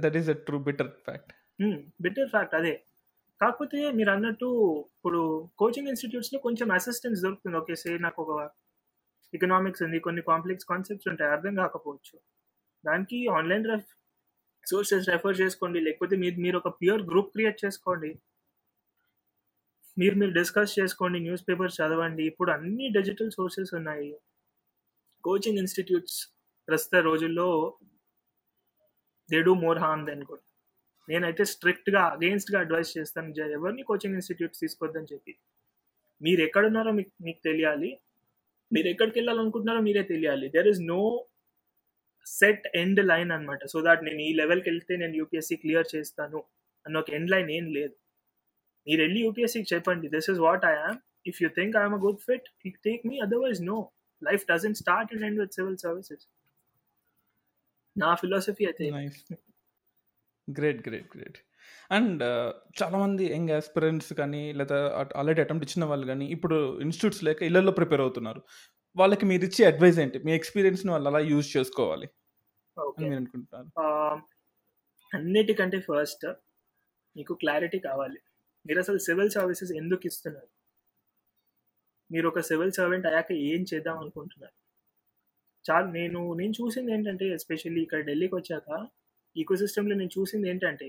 that 0.05 0.17
a 0.35 0.37
true 0.49 0.59
bitter 0.69 0.93
fact 1.07 1.33
better 2.05 2.31
fact 2.35 2.55
అదే. 2.61 2.75
కాకపోతే 3.41 3.79
మీరు 3.99 4.11
అన్నట్టు 4.15 4.49
ఇప్పుడు 4.97 5.21
కోచింగ్ 5.61 5.91
ఇన్స్టిట్యూట్స్లో 5.93 6.39
కొంచెం 6.47 6.69
అసిస్టెన్స్ 6.79 7.21
దొరుకుతుంది. 7.25 7.57
ఓకే 7.63 7.75
సే 7.83 7.91
నాకు 8.07 8.19
ఒక 8.25 8.33
ఎకనామిక్స్ 9.33 9.83
ఉంది 9.87 9.99
కొన్ని 10.07 10.23
కాంప్లెక్స్ 10.31 10.67
కాన్సెప్ట్స్ 10.73 11.09
ఉంటాయి 11.13 11.33
అర్థం 11.37 11.55
కాకపోవచ్చు. 11.63 12.17
దానికి 12.85 13.19
ఆన్లైన్ 13.39 13.67
రెఫ్ 13.73 13.91
సోర్సెస్ 14.67 15.09
రెఫర్ 15.13 15.37
చేసుకోండి 15.43 15.79
లేకపోతే 15.87 16.15
మీరు 16.23 16.39
మీరు 16.45 16.57
ఒక 16.63 16.71
ప్యూర్ 16.81 17.03
గ్రూప్ 17.11 17.31
క్రియేట్ 17.35 17.59
చేసుకోండి. 17.65 18.11
మీరు 19.97 20.15
మీరు 20.21 20.33
డిస్కస్ 20.41 20.75
చేసుకోండి 20.81 21.19
న్యూస్ 21.27 21.45
పేపర్స్ 21.49 21.79
చదవండి 21.81 22.25
ఇప్పుడు 22.31 22.51
అన్ని 22.57 22.87
డిజిటల్ 22.97 23.31
సోర్సెస్ 23.39 23.73
ఉన్నాయి. 23.79 24.11
కోచింగ్ 25.29 25.59
ఇన్స్టిట్యూట్స్ 25.59 26.19
ప్రస్తుత 26.69 27.01
రోజుల్లో 27.09 27.49
they 29.31 29.41
do 29.43 29.55
more 29.55 29.79
harm 29.79 30.07
than 30.07 30.25
good 30.31 30.45
నేనైతే 31.09 31.45
స్ట్రిక్ట్గా 31.45 32.01
అగెయిన్స్ట్గా 32.05 32.59
అడ్వైస్ 32.61 32.91
చేస్తాను 32.99 33.35
ఎవరిని 33.59 33.83
కోచింగ్ 33.83 34.15
ఇన్స్టిట్యూట్స్ 34.15 34.61
తీసుకోవద్దని 34.61 35.11
చెప్పి. 35.13 35.33
మీరు 36.21 36.41
ఎక్కడున్నారో 36.41 36.91
మీకు 36.93 37.13
మీకు 37.25 37.41
తెలియాలి. 37.45 37.91
మీరు 38.73 38.87
ఎక్కడికి 38.87 39.17
వెళ్ళాలనుకుంటున్నారో 39.19 39.81
మీరే 39.87 40.03
తెలియాలి. 40.03 40.47
There 40.49 40.69
is 40.69 40.81
no 40.81 41.29
set 42.27 42.67
end 42.75 43.01
line 43.07 43.31
అన్నమాట. 43.31 43.61
సో 43.67 43.81
దాట్ 43.81 44.03
నేను 44.05 44.21
ఈ 44.21 44.33
లెవెల్కి 44.33 44.71
వెళ్తే 44.71 44.97
నేను 44.97 45.15
యూపీఎస్సీ 45.17 45.57
క్లియర్ 45.57 45.89
చేస్తాను 45.95 46.41
అన్న 46.87 46.99
ఒక 46.99 47.11
ఎండ్ 47.11 47.31
లైన్ 47.31 47.51
ఏం 47.51 47.67
లేదు. 47.79 47.95
మీరు 48.87 49.01
వెళ్ళి 49.03 49.21
యూపీఎస్సీకి 49.21 49.75
చెప్పండి. 49.75 50.09
This 50.09 50.31
is 50.31 50.39
what 50.39 50.65
I 50.65 50.75
am 50.89 50.99
if 51.27 51.43
you 51.43 51.49
think 51.49 51.77
I'm 51.77 51.95
a 51.95 52.03
good 52.07 52.21
fit 52.29 52.49
take 52.89 53.03
me 53.07 53.19
otherwise 53.19 53.63
no 53.63 53.79
life 54.25 54.47
doesn't 54.47 54.79
start 54.79 55.15
and 55.15 55.25
end 55.25 55.41
with 55.41 55.53
civil 55.53 55.77
services 55.77 56.27
నా 57.99 58.15
ఫిలాసఫీ 58.15 58.65
అయితే 58.65 58.91
గ్రేట్ 60.51 60.89
గ్రేట్ 60.89 61.17
గ్రేట్ 61.17 61.39
అండ్ 61.91 62.23
చాలామంది 62.83 63.33
young 63.33 63.51
aspirants 63.51 64.13
కానీ 64.13 64.53
లేదా 64.53 65.07
already 65.17 65.41
attempt 65.41 65.71
ఇచ్చిన 65.71 65.85
వాళ్ళు 65.85 66.07
కానీ 66.07 66.27
ఇప్పుడు 66.27 66.81
institutes 66.81 67.25
లేక 67.25 67.43
ఇళ్ళలో 67.43 67.73
ప్రిపేర్ 67.73 68.01
అవుతున్నారు. 68.01 68.43
వాళ్ళకి 68.97 69.27
మీరు 69.27 69.45
ఇచ్చే 69.45 69.65
అడ్వైస్ 69.65 69.99
ఏంటి? 69.99 70.19
మీ 70.19 70.33
ఎక్స్పీరియన్స్ని 70.33 70.93
వాళ్ళు 70.93 71.09
అలా 71.09 71.19
యూజ్ 71.19 71.57
చేసుకోవాలి 71.57 72.09
అని 72.81 73.05
మీరు 73.05 73.17
అనుకుంటున్నారు. 73.17 73.81
ఆ, 73.81 74.15
అన్నిటికంటే 75.15 75.81
ఫస్ట్ 75.81 76.27
మీకు 77.17 77.35
క్లారిటీ 77.35 77.79
కావాలి. 77.79 78.21
మీరు 78.67 78.79
అసలు 78.79 78.99
సివిల్ 78.99 79.31
సర్వీసెస్ 79.31 79.73
ఎందుకు 79.73 80.07
ఇస్తున్నారు? 80.07 80.58
మీరు 82.11 82.27
ఒక 82.29 82.41
సివిల్ 82.49 82.73
సర్వెంట్ 82.73 83.07
అయ్యాక 83.07 83.31
ఏం 83.51 83.63
చేద్దాం 83.71 83.97
అనుకుంటున్నారు? 84.03 84.55
చాలా 85.65 85.87
నేను 85.99 86.21
నేను 86.41 86.55
చూసింది 86.61 86.91
ఏంటంటే 86.93 87.27
ఎస్పెషల్లీ 87.37 87.81
ఇక్కడ 87.87 88.01
ఢిల్లీకి 88.07 88.35
వచ్చాక 88.35 88.69
ఈకో 89.37 89.55
సిస్టంలో 89.63 89.95
నేను 89.95 90.13
చూసింది 90.19 90.47
ఏంటంటే 90.53 90.89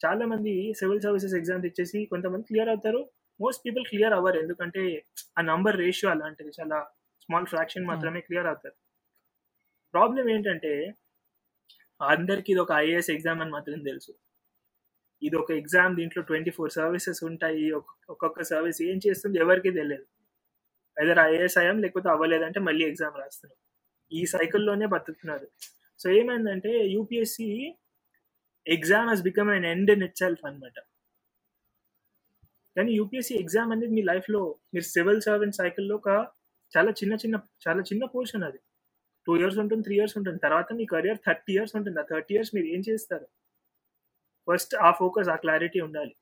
చాలా 0.00 0.24
మంది 0.26 0.54
సివిల్ 0.80 1.00
సర్వీసెస్ 1.04 1.36
ఎగ్జామ్స్ 1.40 1.66
ఇచ్చేసి 1.66 1.98
కొంతమంది 2.04 2.44
క్లియర్ 2.50 2.70
అవుతారు. 2.72 3.00
మోస్ట్ 3.40 3.62
పీపుల్ 3.66 3.84
క్లియర్ 3.90 4.14
అవ్వరు. 4.18 4.38
ఎందుకంటే 4.44 4.82
ఆ 5.38 5.42
నంబర్ 5.50 5.76
రేషియో 5.84 6.10
అలాంటిది 6.10 6.52
చాలా 6.60 6.78
స్మాల్ 7.24 7.48
ఫ్రాక్షన్ 7.52 7.88
మాత్రమే 7.90 8.20
క్లియర్ 8.20 8.48
అవుతారు. 8.52 8.76
ప్రాబ్లం 9.94 10.26
ఏంటంటే 10.34 10.72
అందరికి 12.00 12.48
ఇది 12.52 12.60
ఒక 12.64 12.72
ఐఏఎస్ 12.84 13.10
ఎగ్జామ్ 13.16 13.40
అని 13.42 13.52
మాత్రం 13.56 13.80
తెలుసు. 13.88 14.12
ఇది 15.22 15.36
ఒక 15.36 15.50
ఎగ్జామ్ 15.60 15.96
దీంట్లో 15.96 16.22
ట్వంటీ 16.22 16.50
ఫోర్ 16.50 16.72
సర్వీసెస్ 16.78 17.20
ఉంటాయి. 17.30 17.66
ఒక్కొక్క 18.12 18.42
సర్వీస్ 18.52 18.80
ఏం 18.90 18.98
చేస్తుంది 19.06 19.38
ఎవరికి 19.44 19.70
తెలియదు. 19.80 20.06
ఐదర్ 21.02 21.20
ఐఏఎస్ 21.28 21.58
అయ్యాం 21.60 21.78
లేకపోతే 21.84 22.08
అవ్వలేదంటే 22.14 22.60
మళ్ళీ 22.68 22.84
ఎగ్జామ్ 22.90 23.16
రాస్తున్నాం. 23.22 23.58
ఈ 24.12 24.20
సైకిల్లోనే 24.26 24.86
బతుకుతున్నారు 24.86 25.46
సో 26.00 26.06
ఏమైందంటే 26.10 26.72
UPSC 26.96 27.48
exam 28.66 29.08
has 29.10 29.22
become 29.22 29.50
and 29.50 29.66
end 29.66 29.90
in 29.90 30.04
itself 30.18 30.42
అనమాట 30.48 30.78
కానీ 32.76 32.90
యూపీఎస్సి 32.92 33.34
ఎగ్జామ్ 33.42 33.70
అనేది 33.72 33.92
మీ 33.98 34.02
లైఫ్లో 34.02 34.40
మీరు 34.74 34.84
సివిల్ 34.84 35.20
సర్వెంట్ 35.22 35.56
సైకిల్లో 35.56 35.94
ఒక 35.96 36.10
చాలా 36.76 36.90
చిన్న 36.90 37.14
చిన్న 37.14 37.36
చాలా 37.68 37.80
చిన్న 37.80 38.04
పోర్షన్ 38.04 38.44
అది. 38.44 38.58
టూ 39.26 39.36
ఇయర్స్ 39.36 39.58
ఉంటుంది 39.58 39.82
త్రీ 39.82 39.94
ఇయర్స్ 39.96 40.18
ఉంటుంది. 40.18 40.38
తర్వాత 40.38 40.68
మీ 40.72 40.84
కెరియర్ 40.86 41.18
థర్టీ 41.26 41.52
ఇయర్స్ 41.52 41.76
ఉంటుంది. 41.76 41.98
ఆ 42.00 42.04
థర్టీ 42.10 42.34
ఇయర్స్ 42.34 42.54
మీరు 42.54 42.66
ఏం 42.66 42.82
చేస్తారు? 42.88 43.26
ఫస్ట్ 44.48 44.74
ఆ 44.76 44.90
ఫోకస్ 44.90 45.28
ఆ 45.28 45.36
క్లారిటీ 45.36 45.80
ఉండాలి. 45.80 46.14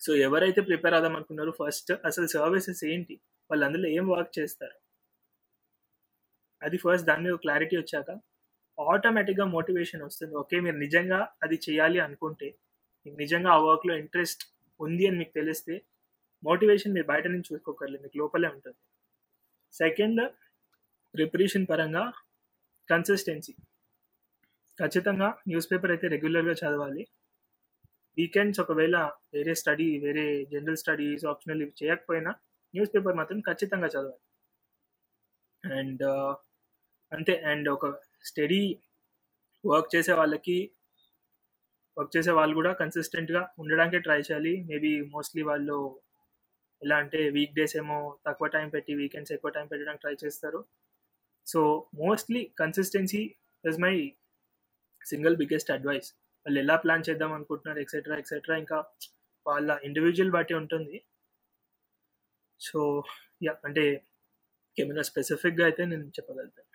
సో 0.00 0.14
ఎవరైతే 0.26 0.60
ప్రిపేర్ 0.60 0.94
అవుదాం 0.94 1.14
అనుకున్నారో 1.16 1.52
ఫస్ట్ 1.60 1.92
అసలు 2.04 2.26
సర్వీసెస్ 2.26 2.84
ఏంటి? 2.84 3.16
వాళ్ళు 3.50 3.64
అందులో 3.68 3.88
ఏం 3.98 4.04
వర్క్ 4.14 4.32
చేస్తారు? 4.38 4.76
అది 6.62 6.76
ఫస్ట్ 6.84 7.06
దాని 7.10 7.22
మీద 7.26 7.36
క్లారిటీ 7.44 7.76
వచ్చాక 7.82 8.10
ఆటోమేటిక్గా 8.78 9.46
మోటివేషన్ 9.56 10.02
వస్తుంది. 10.08 10.32
ఓకే 10.42 10.56
మీరు 10.66 10.78
నిజంగా 10.84 11.18
అది 11.44 11.56
చేయాలి 11.66 11.98
అనుకుంటే 12.06 12.48
మీకు 13.06 13.16
నిజంగా 13.24 13.50
ఆ 13.56 13.58
వర్క్లో 13.68 13.94
ఇంట్రెస్ట్ 14.02 14.42
ఉంది 14.80 15.04
అని 15.08 15.18
మీకు 15.22 15.32
తెలిస్తే 15.40 15.74
మోటివేషన్ 16.42 16.94
మీరు 16.96 17.06
బయట 17.12 17.26
నుంచి 17.34 17.48
చూసుకోకర్లేదు 17.52 18.02
మీకు 18.06 18.18
లోపలే 18.22 18.48
ఉంటుంది. 18.56 18.78
సెకండ్ 19.74 20.22
ప్రిపరేషన్ 21.14 21.66
పరంగా 21.72 22.04
కన్సిస్టెన్సీ 22.88 23.54
ఖచ్చితంగా 24.78 25.28
న్యూస్ 25.50 25.68
పేపర్ 25.70 25.92
అయితే 25.94 26.06
రెగ్యులర్గా 26.14 26.54
చదవాలి. 26.62 27.02
వీకెండ్స్ 28.18 28.60
ఒకవేళ 28.64 28.96
వేరే 29.34 29.54
స్టడీ 29.60 29.86
వేరే 30.04 30.24
జనరల్ 30.52 30.80
స్టడీస్ 30.82 31.24
ఆప్షనల్ 31.32 31.62
ఇవి 31.64 31.74
చేయకపోయినా 31.82 32.32
న్యూస్ 32.74 32.92
పేపర్ 32.94 33.16
మాత్రం 33.20 33.40
ఖచ్చితంగా 33.48 33.88
చదవాలి. 33.94 34.20
అండ్ 35.64 36.04
అంతే 37.12 37.34
అండ్ 37.50 37.68
ఒక 37.76 37.86
స్టడీ 38.30 38.62
వర్క్ 39.64 39.90
చేసే 39.96 40.12
వాళ్ళకి 40.20 40.56
వర్క్ 41.96 42.12
చేసే 42.16 42.32
వాళ్ళు 42.38 42.54
కూడా 42.60 42.72
కన్సిస్టెంట్గా 42.80 43.42
ఉండడానికే 43.62 43.98
ట్రై 44.06 44.18
చేయాలి. 44.20 44.54
మేబీ 44.70 44.90
మోస్ట్లీ 45.14 45.42
వాళ్ళు 45.50 45.76
ఎలా 46.82 46.96
అంటే 47.02 47.20
వీక్ 47.36 47.54
డేస్ 47.58 47.74
ఏమో 47.82 47.98
తక్కువ 48.26 48.46
టైం 48.56 48.68
పెట్టి 48.74 48.92
వీకెండ్స్ 49.00 49.32
ఎక్కువ 49.36 49.50
టైం 49.56 49.66
పెట్టడానికి 49.72 50.02
ట్రై 50.04 50.14
చేస్తారు. 50.24 50.60
So 51.46 51.60
mostly 52.02 52.42
consistency 52.62 53.22
is 53.64 53.78
my 53.86 53.94
single 55.12 55.36
biggest 55.42 55.72
advice 55.76 56.08
వాళ్ళు 56.46 56.58
ఎలా 56.64 56.76
ప్లాన్ 56.84 57.06
చేద్దాం 57.08 57.32
అనుకుంటున్నారు 57.36 57.80
ఎక్సెట్రా 57.84 58.16
ఎక్సెట్రా 58.22 58.56
ఇంకా 58.62 58.78
వాళ్ళ 59.46 59.70
ఇండివిజువల్ 59.88 60.32
బట్టి 60.36 60.54
ఉంటుంది. 60.62 60.96
సో 62.60 62.80
యా 63.46 63.52
అంటే 63.64 63.84
ఏమైనా 64.76 65.02
స్పెసిఫిక్గా 65.10 65.64
అయితే 65.68 65.82
నేను 65.84 66.06
చెప్పగలుగుతాను 66.16 66.70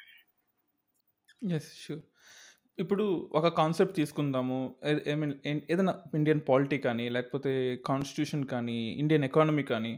ఎస్ 1.55 1.69
షూర్ 1.83 2.03
ఇప్పుడు 2.77 3.05
ఒక 3.39 3.47
కాన్సెప్ట్ 3.59 3.95
తీసుకుందాము. 3.95 4.57
ఐ 5.07 5.13
మీన్ 5.21 5.33
ఏదైనా 5.73 5.93
ఇండియన్ 6.19 6.41
పాలిటీ 6.49 6.77
కానీ 6.85 7.05
లేకపోతే 7.15 7.51
కాన్స్టిట్యూషన్ 7.89 8.43
కానీ 8.53 8.77
ఇండియన్ 9.03 9.25
ఎకానమీ 9.29 9.65
కానీ 9.73 9.93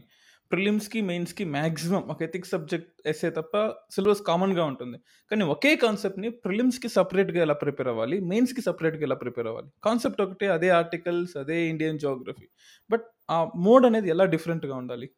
ప్రిలిమ్స్కి 0.50 1.00
మెయిన్స్కి 1.10 1.44
మ్యాక్సిమం 1.54 2.02
ఒక 2.12 2.20
ఎథిక్స్ 2.26 2.52
సబ్జెక్ట్ 2.54 2.90
వేసే 3.06 3.28
తప్ప 3.30 3.54
సిలబస్ 3.94 4.22
కామన్గా 4.26 4.64
ఉంటుంది. 4.70 4.98
కానీ 5.30 5.44
ఒకే 5.54 5.72
కాన్సెప్ట్ని 5.84 6.28
ప్రిలిమ్స్కి 6.44 6.88
సపరేట్గా 6.96 7.40
ఎలా 7.46 7.56
ప్రిపేర్ 7.62 7.90
అవ్వాలి? 7.92 8.16
మెయిన్స్కి 8.32 8.62
సపరేట్గా 8.68 9.04
ఎలా 9.08 9.16
ప్రిపేర్ 9.24 9.48
అవ్వాలి? 9.52 9.70
కాన్సెప్ట్ 9.86 10.20
ఒకటే 10.26 10.48
అదే 10.56 10.70
ఆర్టికల్స్ 10.80 11.34
అదే 11.42 11.58
ఇండియన్ 11.72 12.00
జోగ్రఫీ 12.04 12.48
బట్ 12.90 13.06
ఆ 13.30 13.38
మోడ్ 13.68 13.86
అనేది 13.90 14.10
ఎలా 14.16 14.26
డిఫరెంట్గా 14.34 14.76
ఉండాలి? 14.82 15.08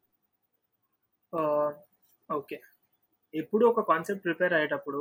ఓకే. 2.29 2.57
ఎప్పుడు 3.35 3.65
ఒక 3.67 3.81
కాన్సెప్ట్ 3.91 4.25
ప్రిపేర్ 4.25 4.53
అయ్యేటప్పుడు 4.53 5.01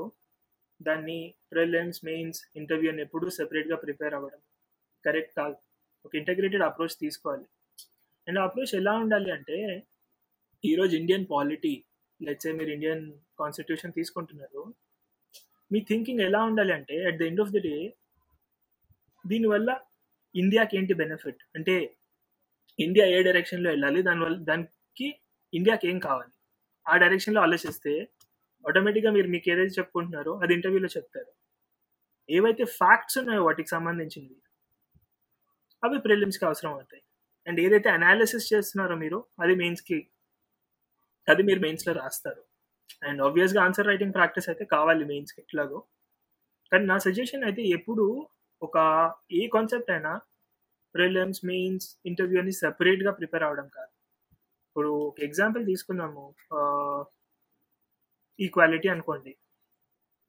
దాన్ని 0.81 1.17
ప్రిలిమ్స్ 1.51 2.05
మెయిన్స్ 2.05 2.39
ఇంటర్వ్యూ 2.55 2.91
అని 2.91 3.01
ఎప్పుడు 3.01 3.29
సెపరేట్గా 3.29 3.75
ప్రిపేర్ 3.75 4.13
అవ్వడం. 4.13 4.41
కరెక్ట్ 5.05 5.33
కాదు. 5.37 5.55
ఒక 6.05 6.15
ఇంటగ్రేటెడ్ 6.15 6.63
అప్రోచ్ 6.63 6.95
తీసుకోవాలి. 6.99 7.45
అండ్ 8.27 8.39
అప్రోచ్ 8.39 8.75
ఎలా 8.75 8.93
ఉండాలి 8.93 9.31
అంటే 9.31 9.57
ఈరోజు 10.63 10.93
ఇండియన్ 10.95 11.25
పాలిటీ 11.31 11.73
లెట్సే 12.19 12.51
మీరు 12.51 12.69
ఇండియన్ 12.69 13.03
కాన్స్టిట్యూషన్ 13.39 13.93
తీసుకుంటున్నారు 13.93 14.63
మీ 15.71 15.79
థింకింగ్ 15.89 16.19
ఎలా 16.19 16.43
ఉండాలి 16.43 16.73
అంటే 16.73 16.95
at 17.05 17.17
the 17.17 17.21
end 17.21 17.41
of 17.41 17.51
the 17.51 17.59
day 17.59 17.75
దీనివల్ల 19.25 19.69
ఇండియాకి 20.35 20.73
ఏంటి 20.77 20.93
బెనిఫిట్ 20.93 21.41
అంటే 21.55 21.75
ఇండియా 22.79 23.05
ఏ 23.05 23.17
డైరెక్షన్లో 23.23 23.69
వెళ్ళాలి? 23.69 24.01
దానివల్ల 24.01 24.37
దానికి 24.43 25.07
ఇండియాకి 25.53 25.85
ఏం 25.87 25.97
కావాలి? 25.99 26.33
ఆ 26.85 26.93
డైరెక్షన్లో 26.97 27.41
ఆలోచిస్తే 27.41 27.93
ఆటోమేటిక్గా 28.65 29.11
మీరు 29.11 29.27
మీకు 29.27 29.47
ఏదైతే 29.49 29.73
చెప్పుకుంటున్నారో 29.79 30.33
అది 30.43 30.53
ఇంటర్వ్యూలో 30.53 30.89
చెప్తారు. 30.97 31.31
ఏవైతే 32.29 32.63
ఫ్యాక్ట్స్ 32.79 33.17
ఉన్నాయో 33.21 33.41
వాటికి 33.43 33.69
సంబంధించినవి 33.69 34.37
అవి 35.83 35.97
ప్రిలిమ్స్కి 35.99 36.45
అవసరం 36.45 36.71
అవుతాయి. 36.71 37.03
అండ్ 37.47 37.59
ఏదైతే 37.59 37.89
అనాలిసిస్ 37.89 38.53
చేస్తున్నారో 38.53 38.95
మీరు 38.95 39.19
అది 39.43 39.55
మెయిన్స్కి 39.55 39.97
అది 41.27 41.43
మీరు 41.43 41.59
మెయిన్స్లో 41.59 41.93
రాస్తారు. 41.93 42.41
అండ్ 43.07 43.19
ఆబ్వియస్గా 43.21 43.59
ఆన్సర్ 43.65 43.89
రైటింగ్ 43.91 44.13
ప్రాక్టీస్ 44.13 44.47
అయితే 44.49 44.65
కావాలి 44.65 45.03
మెయిన్స్కి 45.05 45.39
ఎట్లాగో. 45.41 45.79
కానీ 46.71 46.85
నా 46.85 46.97
సజెషన్ 46.97 47.43
అయితే 47.43 47.63
ఎప్పుడు 47.77 48.05
ఒక 48.61 48.77
ఏ 49.31 49.41
కాన్సెప్ట్ 49.47 49.91
అయినా 49.91 50.13
ప్రిలిమ్స్ 50.95 51.41
మెయిన్స్ 51.45 51.87
ఇంటర్వ్యూ 52.05 52.39
అని 52.41 52.53
సెపరేట్గా 52.61 53.11
ప్రిపేర్ 53.11 53.43
అవ్వడం 53.43 53.67
కాదు. 53.67 53.92
ఇప్పుడు 54.75 54.91
ఒక 55.07 55.19
ఎగ్జాంపుల్ 55.25 55.63
తీసుకున్నాము 55.69 56.21
ఈక్వాలిటీ 58.39 58.87
అనుకోండి. 58.93 59.31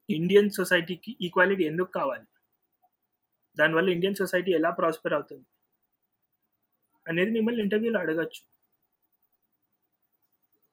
ఇండియన్ 0.09 0.51
సొసైటీకి 0.57 1.13
ఈక్వాలిటీ 1.27 1.63
ఎందుకు 1.71 1.91
కావాలి? 1.99 2.27
దానివల్ల 3.59 3.89
ఇండియన్ 3.97 4.19
సొసైటీ 4.21 4.51
ఎలా 4.59 4.71
ప్రాస్పర్ 4.81 5.15
అవుతుంది? 5.19 5.47
అనేది 7.07 7.33
మిమ్మల్ని 7.37 7.63
ఇంటర్వ్యూలో 7.67 7.99
అడగచ్చు. 8.03 8.43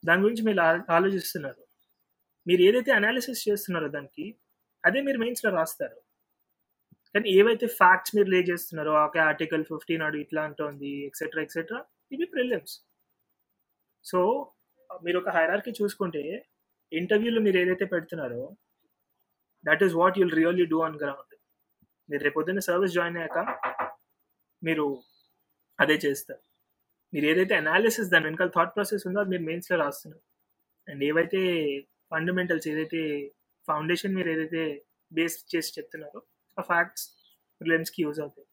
దాని 0.04 0.24
గురించి 0.26 0.46
మీరు 0.50 0.62
ఆలోచిస్తున్నారు. 0.98 1.64
మీరు 2.48 2.62
ఏదైతే 2.68 2.94
అనాలిసిస్ 3.00 3.48
చేస్తున్నారో 3.50 3.90
దానికి 3.98 4.28
అదే 4.84 5.02
మీరు 5.10 5.20
మెయిన్స్లో 5.26 5.52
రాస్తారు. 5.60 6.00
కానీ 7.16 7.30
ఏవైతే 7.40 7.68
ఫ్యాక్ట్స్ 7.82 8.16
మీరు 8.18 8.30
లే 8.36 8.42
చేస్తున్నారో 8.54 8.94
ఆకే 9.06 9.26
ఆర్టికల్ 9.32 9.68
ఫిఫ్టీన్ 9.74 10.08
అడు 10.10 10.18
ఇట్లా 10.28 10.44
అంటోంది 10.50 10.94
ఎక్సెట్రా 11.10 11.44
ఎక్సెట్రా 11.50 11.82
ఇవి 12.12 12.26
ప్రిలిమ్స్ 12.36 12.78
సో 14.06 14.52
మీరు 15.04 15.18
ఒక 15.18 15.30
హైరార్కి 15.30 15.72
చూసుకుంటే 15.84 16.46
ఇంటర్వ్యూలో 16.94 17.42
మీరు 17.42 17.58
ఏదైతే 17.58 17.86
పెడుతున్నారో 17.86 18.58
that 19.66 19.84
is 19.84 19.94
what 19.94 20.20
you'll 20.20 20.32
really 20.32 20.66
do 20.66 20.80
on 20.82 20.96
ground 20.96 21.36
మీరు 22.10 22.24
రేపొద్దున్న 22.24 22.60
సర్వీస్ 22.60 22.94
జాయిన్ 22.94 23.18
అయ్యాక 23.18 23.40
మీరు 24.64 25.04
అదే 25.80 25.94
చేస్తారు. 25.94 26.42
మీరు 27.14 27.26
ఏదైతే 27.26 27.56
అనాలిసిస్ 27.56 28.10
దాని 28.10 28.26
వెనకాల 28.26 28.48
థాట్ 28.48 28.76
ప్రాసెస్ 28.76 29.08
ఉందో 29.08 29.20
అది 29.20 29.30
మీరు 29.30 29.42
మెయిన్స్లో 29.42 29.78
రాస్తున్నారు. 29.78 30.24
అండ్ 30.92 31.04
ఏవైతే 31.04 31.42
ఫండమెంటల్స్ 32.12 32.68
ఏదైతే 32.68 33.32
ఫౌండేషన్ 33.68 34.16
మీరు 34.16 34.30
ఏదైతే 34.30 34.86
బేస్ 35.14 35.56
చేసి 35.56 35.74
చెప్తున్నారో 35.80 36.22
ఆ 36.60 36.62
ఫ్యాక్ట్స్ 36.62 37.10
లెన్స్కి 37.68 38.04
యూజ్ 38.04 38.20
అవుతాయి. 38.20 38.48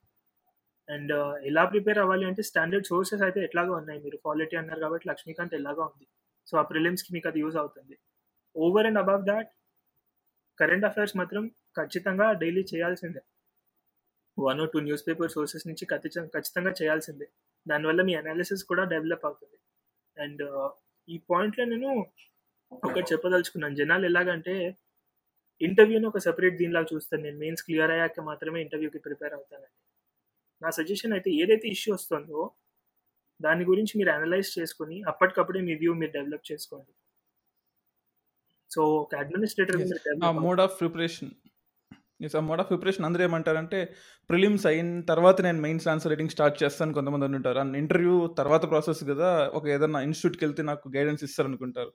అండ్ 0.88 1.12
ఎలా 1.50 1.62
ప్రిపేర్ 1.72 1.98
అవ్వాలి 2.02 2.24
అంటే 2.30 2.42
స్టాండర్డ్ 2.50 2.86
సోర్సెస్ 2.90 3.22
అయితే 3.26 3.40
ఎట్లాగా 3.46 3.72
ఉన్నాయి. 3.80 3.98
మీరు 4.04 4.16
క్వాలిటీ 4.24 4.56
అన్నారు 4.60 4.80
కాబట్టి 4.84 5.06
లక్ష్మీకాంత్ 5.10 5.54
ఎలాగా 5.60 5.82
ఉంది. 5.90 6.06
సో 6.48 6.54
ఆ 6.60 6.64
ప్రిలిమ్స్కి 6.70 7.10
మీకు 7.14 7.28
అది 7.30 7.40
యూజ్ 7.44 7.56
అవుతుంది. 7.62 7.96
Over 8.56 8.86
and 8.90 9.00
above 9.02 9.24
that 9.32 9.50
current 10.58 10.86
affairs 10.88 11.14
మాత్రం 11.20 11.42
ఖచ్చితంగా 11.78 12.26
డైలీ 12.42 12.62
చేయాల్సిందే. 12.72 13.22
One 14.38 14.62
two 14.72 14.78
news 14.86 15.04
paper 15.08 15.30
sources 15.36 15.66
నుంచి 15.70 15.84
ఖచ్చితంగా 15.92 16.30
ఖచ్చితంగా 16.36 16.72
చేయాల్సిందే. 16.80 17.26
దానివల్ల 17.66 18.00
మీ 18.08 18.14
అనాలిసిస్ 18.22 18.62
కూడా 18.70 18.82
డెవలప్ 18.94 19.24
అవుతుంది. 19.28 19.58
అండ్ 20.16 20.42
ఈ 21.08 21.16
పాయింట్లో 21.30 21.64
నేను 21.72 21.90
ఒకటి 22.86 23.06
చెప్పదలుచుకున్నాను. 23.12 23.76
జనాలు 23.80 24.04
ఎలాగంటే 24.10 24.54
ఇంటర్వ్యూని 25.60 26.06
ఒక 26.10 26.20
సెపరేట్ 26.26 26.56
దీనిలాగా 26.62 26.88
చూస్తాను 26.92 27.22
నేను 27.26 27.38
మెయిన్స్ 27.44 27.64
క్లియర్ 27.66 27.92
అయ్యాక 27.94 28.20
మాత్రమే 28.30 28.58
ఇంటర్వ్యూకి 28.64 28.98
ప్రిపేర్ 29.06 29.34
అవుతానండి. 29.38 29.76
నా 30.62 30.68
సజెషన్ 30.78 31.14
అయితే 31.16 31.30
ఏదైతే 31.42 31.66
ఇష్యూ 31.76 31.90
వస్తుందో 31.96 32.40
దాని 33.40 33.64
గురించి 33.70 33.92
మీరు 33.98 34.10
అనలైజ్ 34.16 34.48
చేసుకొని 34.58 34.96
అప్పటికప్పుడే 35.10 35.60
మీ 35.66 35.74
వ్యూ 35.82 35.92
మీరు 36.00 36.12
డెవలప్ 36.16 36.48
చేసుకోండి. 36.50 36.92
సో 38.70 38.80
ఒక 39.04 39.14
administrator 39.22 39.78
mode 40.46 40.60
of 40.64 40.74
preparation 40.80 41.30
yes 42.26 42.34
ఆ 42.38 42.40
మోడ్ 42.48 42.60
ఆఫ్ 42.62 42.68
ప్రిపరేషన్ 42.70 43.06
అందరూ 43.08 43.22
ఏమంటారంటే 43.26 43.78
ప్రిలిమ్స్ 44.30 44.64
అయిన 44.70 44.88
తర్వాత 45.10 45.40
నేను 45.46 45.60
మెయిన్స్ 45.66 45.86
ఆన్సర్ 45.92 46.12
రైటింగ్ 46.12 46.32
స్టార్ట్ 46.34 46.56
చేస్తాను 46.62 46.96
కొంతమంది 46.96 47.26
అనుకుంటారు 47.26 47.58
అండ్ 47.62 47.76
ఇంటర్వ్యూ 47.82 48.14
తర్వాత 48.40 48.64
ప్రాసెస్ 48.72 49.02
కదా 49.10 49.28
ఒక 49.58 49.64
ఏదైనా 49.74 50.00
ఇన్స్టిట్యూట్కి 50.06 50.44
వెళ్తే 50.46 50.62
నాకు 50.70 50.90
గైడెన్స్ 50.96 51.22
ఇస్తారు 51.26 51.48
అనుకుంటారు 51.50 51.92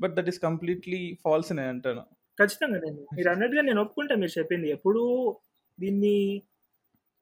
but 0.00 0.12
that 0.18 0.28
is 0.32 0.40
completely 0.46 1.00
false 1.24 1.50
అని 1.54 1.64
అంటాను. 1.72 2.04
ఖచ్చితంగా 2.38 2.78
నేను 2.84 3.00
మీరు 3.16 3.28
అన్నట్టుగా 3.32 3.62
నేను 3.68 3.80
ఒప్పుకుంటా 3.84 4.14
మీరు 4.22 4.32
చెప్పింది. 4.38 4.68
ఎప్పుడు 4.76 5.02
దీన్ని 5.78 6.16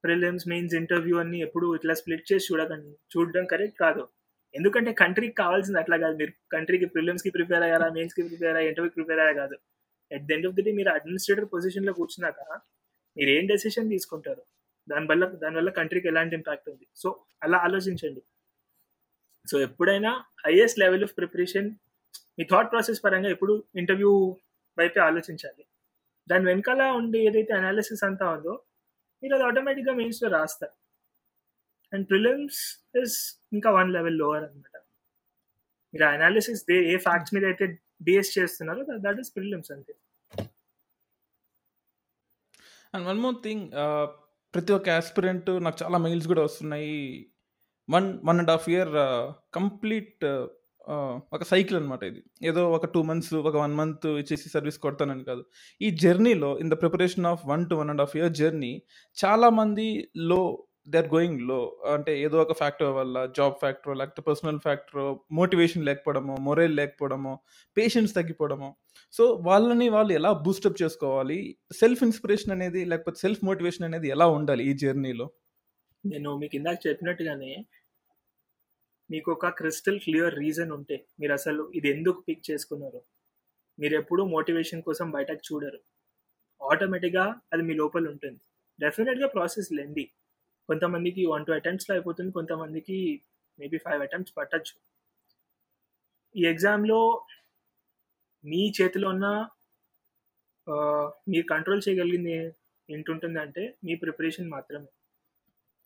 ప్రిలిమ్స్ 0.04 0.48
మెయిన్స్ 0.48 0.74
ఇంటర్వ్యూ 0.74 1.16
అన్ని 1.18 1.38
ఎప్పుడు 1.40 1.74
ఇట్లా 1.74 1.94
స్ప్లిట్ 1.94 2.32
చేసి 2.32 2.46
చూడకండి. 2.52 2.92
చూడడం 3.12 3.44
కరెక్ట్ 3.46 3.78
కాదు. 3.80 4.08
ఎందుకంటే 4.54 4.92
కంట్రీకి 4.92 5.34
కావాల్సింది 5.34 5.78
అట్లా 5.78 5.96
కాదు. 5.96 6.16
మీరు 6.16 6.32
కంట్రీకి 6.52 6.86
ప్రిలిమ్స్కి 6.86 7.30
ప్రిపేర్ 7.30 7.62
అయ్యారా 7.62 7.88
మెయిన్స్కి 7.88 8.22
ప్రిపేర్ 8.22 8.56
అయ్యా 8.56 8.68
ఇంటర్వ్యూకి 8.68 8.94
ప్రిపేర్ 8.94 9.20
అయ్యా 9.20 9.34
కాదు. 9.34 9.56
At 10.10 10.24
the 10.24 10.34
end 10.34 10.46
of 10.46 10.54
the 10.54 10.62
day 10.62 10.72
మీరు 10.72 10.88
అడ్మినిస్ట్రేటర్ 10.88 11.44
పొజిషన్లో 11.52 11.92
కూర్చున్నాక 11.92 12.40
మీరు 13.16 13.30
ఏం 13.30 13.46
డెసిషన్ 13.46 13.88
తీసుకుంటారు? 13.88 14.42
దానివల్ల 14.88 15.24
దానివల్ల 15.24 15.70
కంట్రీకి 15.70 16.08
ఎలాంటి 16.08 16.34
ఇంపాక్ట్ 16.36 16.70
ఉంది? 16.70 16.86
సో 16.96 17.24
అలా 17.42 17.58
ఆలోచించండి. 17.58 18.22
సో 19.50 19.60
ఎప్పుడైనా 19.60 20.24
హైయెస్ట్ 20.46 20.78
లెవెల్ 20.78 21.02
ఆఫ్ 21.02 21.16
ప్రిపరేషన్ 21.16 21.70
మీ 22.38 22.44
థాట్ 22.50 22.70
ప్రాసెస్ 22.72 23.04
పరంగా 23.04 23.30
ఎప్పుడు 23.30 23.64
ఇంటర్వ్యూ 23.76 24.36
వైపే 24.78 25.00
ఆలోచించాలి. 25.00 25.64
దాని 26.30 26.44
వెనకాల 26.44 26.82
ఉండే 26.82 27.18
ఏదైతే 27.18 27.52
అనాలిసిస్ 27.54 28.04
అంతా 28.04 28.30
ఉందో 28.30 28.62
మీరు 29.22 29.34
అది 29.36 29.44
ఆటోమేటిక్గా 29.48 29.94
మెయిన్స్లో 30.00 30.28
రాస్తారు. 30.38 30.74
అండ్ 31.92 32.04
ప్రిలిమ్స్ 32.10 32.60
ఇస్ 33.02 33.16
ఇంకా 33.56 33.70
వన్ 33.78 33.90
లెవెల్ 33.96 34.16
లోవర్ 34.22 34.44
అనమాట 34.46 34.76
మీరు 35.94 36.04
అనాలిసిస్ 36.16 36.62
ఏ 36.92 36.96
ఫ్యాక్ట్స్ 37.06 37.34
మీద 37.34 37.44
అయితే 37.50 37.66
బేస్ 38.08 38.30
చేస్తున్నారో 38.38 38.84
దట్ 39.06 39.20
ఈస్ 39.22 39.32
ప్రిలిమ్స్ 39.36 39.72
అంతే. 39.76 39.94
అండ్ 42.94 43.04
వన్ 43.10 43.20
మోర్ 43.24 43.36
థింగ్ 43.44 43.66
ప్రతి 44.54 44.72
ఒక్క 44.76 44.88
ఆస్పిరెంట్ 45.00 45.50
నాకు 45.64 45.78
చాలా 45.82 45.98
మెయిల్స్ 46.06 46.26
కూడా 46.32 46.42
వస్తున్నాయి. 46.48 46.96
One 47.88 48.08
one 48.28 48.38
and 48.40 48.52
half 48.54 48.68
year 48.72 48.92
complete 49.58 50.24
ఒక 51.32 51.42
సైకిల్ 51.42 51.76
అనమాట 51.76 52.02
ఇది. 52.02 52.22
ఏదో 52.42 52.72
ఒక 52.72 52.86
టూ 52.86 53.02
మంత్స్ 53.02 53.34
ఒక 53.34 53.56
వన్ 53.56 53.74
మంత్ 53.74 54.06
ఇచ్చేసి 54.06 54.48
సర్వీస్ 54.48 54.78
కొడతానని 54.78 55.24
కాదు. 55.24 55.44
ఈ 55.80 55.90
జర్నీలో 55.90 56.58
in 56.58 56.70
the 56.70 56.72
preparation 56.72 57.26
of 57.26 57.46
one 57.46 57.68
to 57.70 57.74
one 57.74 57.90
and 57.90 58.00
half 58.00 58.16
year 58.16 58.32
journey 58.32 58.82
చాలామంది 59.24 60.10
లో 60.16 60.66
దే 60.88 60.98
ఆర్ 60.98 61.06
గోయింగ్లో. 61.06 61.78
అంటే 61.94 62.20
ఏదో 62.20 62.42
ఒక 62.42 62.52
ఫ్యాక్టర్ 62.52 62.88
వల్ల 62.88 63.26
జాబ్ 63.26 63.54
ఫ్యాక్టరో 63.60 63.94
లేకపోతే 63.94 64.22
పర్సనల్ 64.22 64.60
ఫ్యాక్టరో 64.60 65.24
మోటివేషన్ 65.32 65.84
లేకపోవడమో 65.84 66.36
మొరైల్ 66.40 66.76
లేకపోవడమో 66.76 67.38
పేషెన్స్ 67.78 68.14
తగ్గిపోవడమో. 68.14 68.76
సో 69.12 69.40
వాళ్ళని 69.42 69.88
వాళ్ళు 69.88 70.12
ఎలా 70.12 70.32
బూస్టప్ 70.32 70.82
చేసుకోవాలి? 70.82 71.56
సెల్ఫ్ 71.72 72.02
ఇన్స్పిరేషన్ 72.02 72.52
అనేది 72.52 72.84
లేకపోతే 72.84 73.18
సెల్ఫ్ 73.18 73.44
మోటివేషన్ 73.44 73.84
అనేది 73.84 74.08
ఎలా 74.08 74.26
ఉండాలి 74.26 74.64
ఈ 74.70 74.72
జర్నీలో? 74.72 75.30
నేను 76.06 76.36
మీకు 76.36 76.56
ఇందాక 76.56 76.78
చెప్పినట్టుగానే 76.86 77.64
మీకు 79.12 79.28
ఒక 79.36 79.48
క్రిస్టల్ 79.58 79.98
క్లియర్ 80.04 80.34
రీజన్ 80.42 80.70
ఉంటే 80.76 80.96
మీరు 81.20 81.32
అసలు 81.38 81.62
ఇది 81.78 81.88
ఎందుకు 81.94 82.20
పిక్ 82.28 82.44
చేసుకున్నారు? 82.50 83.00
మీరు 83.80 83.94
ఎప్పుడూ 84.00 84.22
మోటివేషన్ 84.34 84.82
కోసం 84.88 85.06
బయటకు 85.16 85.42
చూడరు. 85.48 85.80
ఆటోమేటిక్గా 86.60 87.24
అది 87.52 87.62
మీ 87.68 87.74
లోపల 87.82 88.04
ఉంటుంది. 88.12 88.40
డెఫినెట్గా 88.78 89.28
ప్రాసెస్ 89.34 89.70
లెంది. 89.78 90.04
కొంతమందికి 90.68 91.22
వన్ 91.32 91.44
టూ 91.46 91.52
అటెంప్ట్స్లో 91.58 91.92
అయిపోతుంది 91.96 92.32
కొంతమందికి 92.38 92.98
మేబీ 93.58 93.78
ఫైవ్ 93.86 94.02
అటెంప్ట్స్ 94.06 94.34
పట్టచ్చు. 94.38 94.74
ఈ 96.34 96.42
ఎగ్జామ్లో 96.52 97.00
మీ 98.44 98.60
చేతిలో 98.78 99.08
ఉన్న 99.14 99.26
మీరు 101.32 101.46
కంట్రోల్ 101.54 101.82
చేయగలిగింది 101.86 102.34
ఏంటుంటుంది 102.88 103.38
అంటే 103.44 103.62
మీ 103.86 103.94
ప్రిపరేషన్ 104.02 104.48
మాత్రమే. 104.56 104.90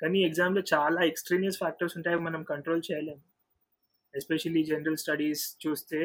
కానీ 0.03 0.19
ఎగ్జామ్లో 0.23 0.63
చాలా 0.75 1.03
ఎక్స్ట్రీనియస్ 1.03 1.59
ఫ్యాక్టర్స్ 1.59 1.97
ఉంటాయి 1.97 2.17
మనం 2.17 2.43
కంట్రోల్ 2.43 2.83
చేయలేము. 2.93 3.23
ఎస్పెషల్లీ 4.15 4.65
జనరల్ 4.65 4.97
స్టడీస్ 4.97 5.57
చూస్తే 5.67 6.01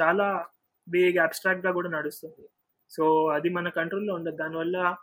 చాలా 0.00 0.46
బిగ్ 0.88 1.18
అబ్స్ట్రాక్ట్గా 1.18 1.72
కూడా 1.72 1.90
నడుస్తుంది. 1.90 2.48
సో 2.90 3.26
అది 3.26 3.48
మన 3.48 3.68
కంట్రోల్లో 3.68 4.14
ఉండదు. 4.14 4.36
దానివల్ల 4.36 4.96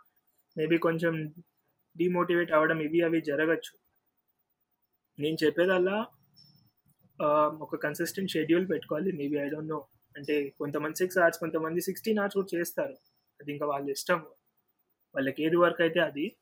మేబీ 0.56 0.78
కొంచెం 0.78 1.34
డిమోటివేట్ 1.96 2.52
అవ్వడం 2.52 2.80
ఇవి 2.80 3.00
అవి 3.00 3.20
జరగచ్చు. 3.20 3.72
నేను 5.18 5.36
చెప్పేదల్లా 5.44 6.06
ఒక 7.60 7.76
కన్సిస్టెంట్ 7.76 8.30
షెడ్యూల్ 8.30 8.68
పెట్టుకోవాలి. 8.70 9.12
మేబీ 9.12 9.36
ఐ 9.36 9.48
డోంట్ 9.48 9.68
నో 9.68 9.86
అంటే 10.16 10.48
కొంతమంది 10.58 10.96
సిక్స్ 10.96 11.18
అవర్స్ 11.18 11.38
కొంతమంది 11.38 11.80
సిక్స్టీన్ 11.80 12.18
అవర్స్ 12.18 12.34
కూడా 12.34 12.58
చేస్తారు. 12.58 12.96
అది 13.40 13.52
ఇంకా 13.52 13.66
వాళ్ళ 13.66 13.90
ఇష్టం 13.90 14.18
వాళ్ళకి 15.14 15.44
ఏది 15.44 15.56
వర్క్ 15.56 15.80
అయితే 15.80 16.00
అది. 16.00 16.36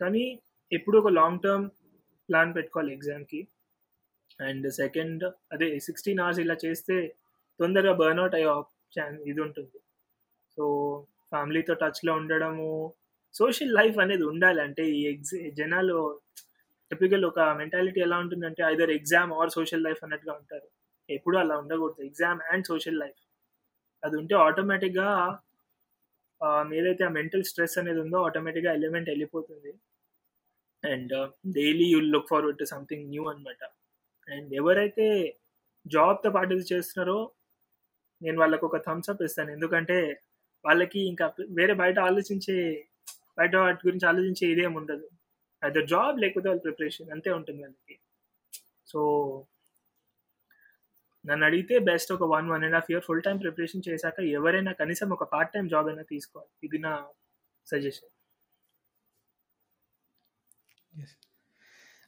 కానీ 0.00 0.42
ఎప్పుడు 0.70 0.96
ఒక 0.98 1.10
లాంగ్ 1.18 1.40
టర్మ్ 1.44 1.64
ప్లాన్ 2.28 2.52
పెట్టుకోవాలి 2.56 2.92
ఎగ్జామ్కి 2.96 3.40
అండ్ 4.40 4.66
సెకండ్ 4.80 5.24
అదే 5.52 5.68
సిక్స్టీన్ 5.86 6.20
అవర్స్ 6.24 6.40
ఇలా 6.44 6.56
చేస్తే 6.64 6.96
తొందరగా 7.60 7.92
బర్న్అవుట్ 8.00 8.36
అయ్యే 8.38 8.54
ఛాన్ 8.94 9.16
ఇది 9.30 9.40
ఉంటుంది. 9.46 9.78
సో 10.56 10.64
ఫ్యామిలీతో 11.30 11.74
టచ్లో 11.82 12.12
ఉండడము 12.20 12.68
సోషల్ 13.34 13.74
లైఫ్ 13.78 13.98
అనేది 14.04 14.24
ఉండాలి. 14.32 14.60
అంటే 14.66 14.84
ఈ 14.96 15.00
ఎగ్జ 15.12 15.30
జనాలు 15.60 15.98
టిపికల్ 16.90 17.24
ఒక 17.30 17.40
మెంటాలిటీ 17.60 18.00
ఎలా 18.06 18.16
ఉంటుందంటే 18.24 18.62
either 18.72 18.92
exam 18.98 19.30
or 19.40 19.54
social 19.58 19.86
life 19.86 20.00
అన్నట్టుగా 20.04 20.32
ఉంటారు. 20.40 20.68
ఎప్పుడు 21.08 21.36
అలా 21.42 21.54
ఉండకూడదు. 21.62 22.02
ఎగ్జామ్ 22.10 22.40
అండ్ 22.52 22.66
సోషల్ 22.72 23.00
లైఫ్ 23.04 23.20
అది 24.02 24.16
ఉంటే 24.22 24.34
ఆటోమేటిక్గా 24.46 25.08
మీదైతే 26.70 27.02
ఆ 27.08 27.10
మెంటల్ 27.18 27.44
స్ట్రెస్ 27.50 27.76
అనేది 27.80 28.00
ఉందో 28.04 28.18
ఆటోమేటిక్గా 28.28 28.70
ఎలిమెంట్ 28.78 29.08
వెళ్ళిపోతుంది. 29.10 29.72
And 30.84 31.12
daily 31.54 31.86
you'll 31.94 32.12
look 32.12 32.28
forward 32.28 32.58
to 32.58 32.64
something 32.64 33.06
new 33.08 33.24
అనమాట 33.24 33.62
అండ్ 34.28 34.50
ఎవరైతే 34.54 35.06
జాబ్తో 35.86 36.30
పాటు 36.30 36.54
చేస్తున్నారో 36.72 37.18
నేను 38.22 38.38
వాళ్ళకు 38.40 38.64
ఒక 38.66 38.78
థమ్స్ 38.86 39.10
అప్ 39.10 39.22
ఇస్తాను. 39.22 39.50
ఎందుకంటే 39.50 39.96
వాళ్ళకి 40.64 41.00
ఇంకా 41.10 41.26
వేరే 41.58 41.74
బయట 41.74 41.98
ఆలోచించే 41.98 42.56
బయట 43.38 43.54
వాటి 43.56 43.86
గురించి 43.86 44.06
ఆలోచించే 44.08 44.44
ఇదేం 44.52 44.74
ఉండదు. 44.80 45.06
అది 45.62 45.80
జాబ్ 45.86 46.20
లేకపోతే 46.20 46.48
వాళ్ళ 46.48 46.60
ప్రిపరేషన్ 46.60 47.10
అంతే 47.10 47.30
ఉంటుంది 47.30 47.62
వాళ్ళకి. 47.62 47.96
సో 48.86 49.00
నన్ను 51.24 51.44
అడిగితే 51.46 51.74
బెస్ట్ 51.90 52.12
ఒక 52.12 52.24
one 52.34 52.48
one 52.50 52.64
and 52.64 52.74
half 52.74 52.90
year 52.90 53.04
full 53.08 53.22
time 53.22 53.36
preparation 53.38 53.86
చేశాక 53.88 54.20
ఎవరైనా 54.38 54.72
కనీసం 54.72 55.10
ఒక 55.16 55.24
పార్ట్ 55.32 55.52
టైం 55.52 55.66
జాబ్ 55.68 55.88
అయినా 55.88 56.02
తీసుకోవాలి. 56.02 56.50
ఇది 56.64 56.78
నా 56.78 56.92
సజెషన్ 57.66 58.11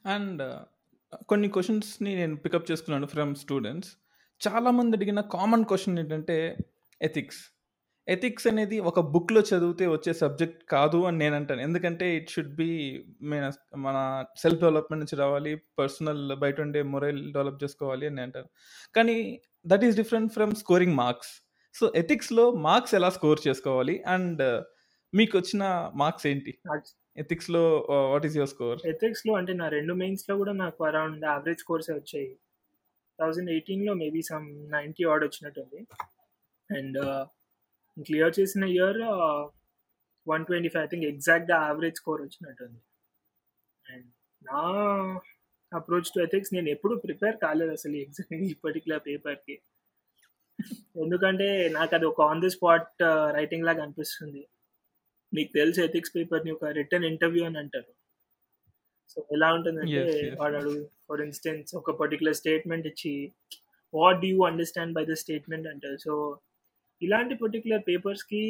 అండ్ 0.05 0.41
uh, 0.47 0.61
కొన్ని 1.31 1.47
క్వశ్చన్స్ని 1.55 2.11
నేను 2.15 2.35
పికప్ 2.43 2.69
చేసుకున్నాను 2.71 3.07
ఫ్రమ్ 3.13 3.33
స్టూడెంట్స్ 3.43 3.91
చాలామంది 4.41 4.97
అడిగిన 4.97 5.19
కామన్ 5.35 5.65
క్వశ్చన్ 5.69 5.99
ఏంటంటే 6.01 6.37
ఎథిక్స్ 7.01 7.41
ఎథిక్స్ 8.07 8.47
అనేది 8.51 8.77
ఒక 8.89 8.99
బుక్లో 9.13 9.41
చదివితే 9.49 9.85
వచ్చే 9.93 10.11
సబ్జెక్ట్ 10.21 10.59
కాదు 10.73 10.99
అని 11.07 11.17
నేను 11.17 11.35
అంటాను. 11.35 11.61
ఎందుకంటే 11.67 12.07
ఇట్ 12.17 12.31
షుడ్ 12.33 12.53
బి 12.59 12.69
మన 13.31 13.45
మన 13.85 13.97
సెల్ఫ్ 14.43 14.61
డెవలప్మెంట్ 14.63 15.01
నుంచి 15.03 15.17
రావాలి 15.23 15.53
పర్సనల్ 15.79 16.21
బయట 16.43 16.59
ఉండే 16.65 16.81
మొరైల్ 16.93 17.21
డెవలప్ 17.37 17.61
చేసుకోవాలి 17.63 18.05
అని 18.11 18.21
అంటాను. 18.25 18.49
కానీ 18.95 19.17
that 19.67 19.85
is 19.87 19.97
different 20.01 20.31
from 20.37 20.53
scoring 20.63 20.95
marks 21.03 21.33
so 21.75 21.87
ఎథిక్స్లో 22.01 22.45
marks 22.67 22.95
ఎలా 22.99 23.09
స్కోర్ 23.17 23.41
చేసుకోవాలి? 23.47 23.97
అండ్ 24.15 24.43
uh, 24.51 24.59
మీకు 25.13 25.35
వచ్చిన 25.41 25.63
మార్క్స్ 26.03 26.27
ఏంటి? 26.33 26.53
ఎథిక్స్లో 27.17 27.61
వాట్ 28.13 28.25
ఈస్ 28.27 28.35
యువర్ 28.37 28.51
స్కోర్ 28.53 28.79
ఎథిక్స్లో 28.93 29.33
అంటే 29.39 29.51
నా 29.61 29.67
రెండు 29.77 29.93
మెయిన్స్లో 30.01 30.33
కూడా 30.41 30.53
నాకు 30.63 30.79
అరౌండ్ 30.89 31.23
యావరేజ్ 31.31 31.61
కోర్సే 31.69 31.93
వచ్చాయి. 31.99 32.31
థౌజండ్ 33.19 33.49
ఎయిటీన్లో 33.55 33.93
మేబీ 34.01 34.21
సమ్ 34.31 34.47
నైంటీ 34.75 35.03
ఆర్డ్ 35.11 35.23
వచ్చినట్టుంది. 35.27 35.81
అండ్ 36.69 36.97
క్లియర్ 37.97 38.33
uh, 38.33 38.37
చేసిన 38.39 38.63
year 38.75 38.99
one 40.27 40.45
twenty 40.47 40.69
five 40.73 40.83
I 40.85 40.89
think 40.93 41.05
ఎగ్జాక్ట్గా 41.11 41.57
యావరేజ్ 41.67 41.99
స్కోర్ 42.01 42.21
వచ్చినట్టుంది. 42.25 42.79
అండ్ 43.85 44.07
నా 44.41 44.63
అప్రోచ్ 45.71 46.11
టు 46.15 46.19
ఎథిక్స్ 46.25 46.51
నేను 46.55 46.69
ఎప్పుడు 46.75 46.95
ప్రిపేర్ 47.05 47.37
కాలేదు 47.45 47.71
అసలు 47.77 47.95
ఎగ్జామ్ 48.05 48.43
ఈ 48.49 48.53
పర్టికులర్ 48.65 49.03
పేపర్కి 49.07 49.55
ఎందుకంటే 51.03 51.47
నాకు 51.77 51.93
అది 51.97 52.05
ఒక 52.11 52.21
ఆన్ 52.31 52.41
ది 52.43 52.49
స్పాట్ 52.55 53.01
రైటింగ్ 53.37 53.65
లాగా 53.67 53.81
అనిపిస్తుంది. 53.85 54.43
మీకు 55.35 55.51
తెలుసు 55.59 55.79
ఎథిక్స్ 55.87 56.13
పేపర్ని 56.15 56.51
ఒక 56.55 56.65
రిటర్న్ 56.79 57.05
ఇంటర్వ్యూ 57.11 57.43
అని 57.49 57.57
అంటారు. 57.61 57.91
సో 59.11 59.17
ఎలా 59.35 59.47
ఉంటుందంటే 59.57 60.01
వాడు 60.41 60.61
ఫర్ 61.07 61.21
ఇన్స్టెన్స్ 61.25 61.69
ఒక 61.79 61.91
పర్టికులర్ 62.01 62.37
స్టేట్మెంట్ 62.41 62.87
ఇచ్చి 62.91 63.13
what 63.93 64.19
do 64.23 64.29
you 64.33 64.41
understand 64.49 64.95
by 64.97 65.03
the 65.11 65.15
statement 65.23 65.67
అంటారు 65.71 65.97
సో 66.05 66.13
ఇలాంటి 67.01 67.35
పర్టికులర్ 67.43 67.83
పేపర్స్కి 67.89 68.43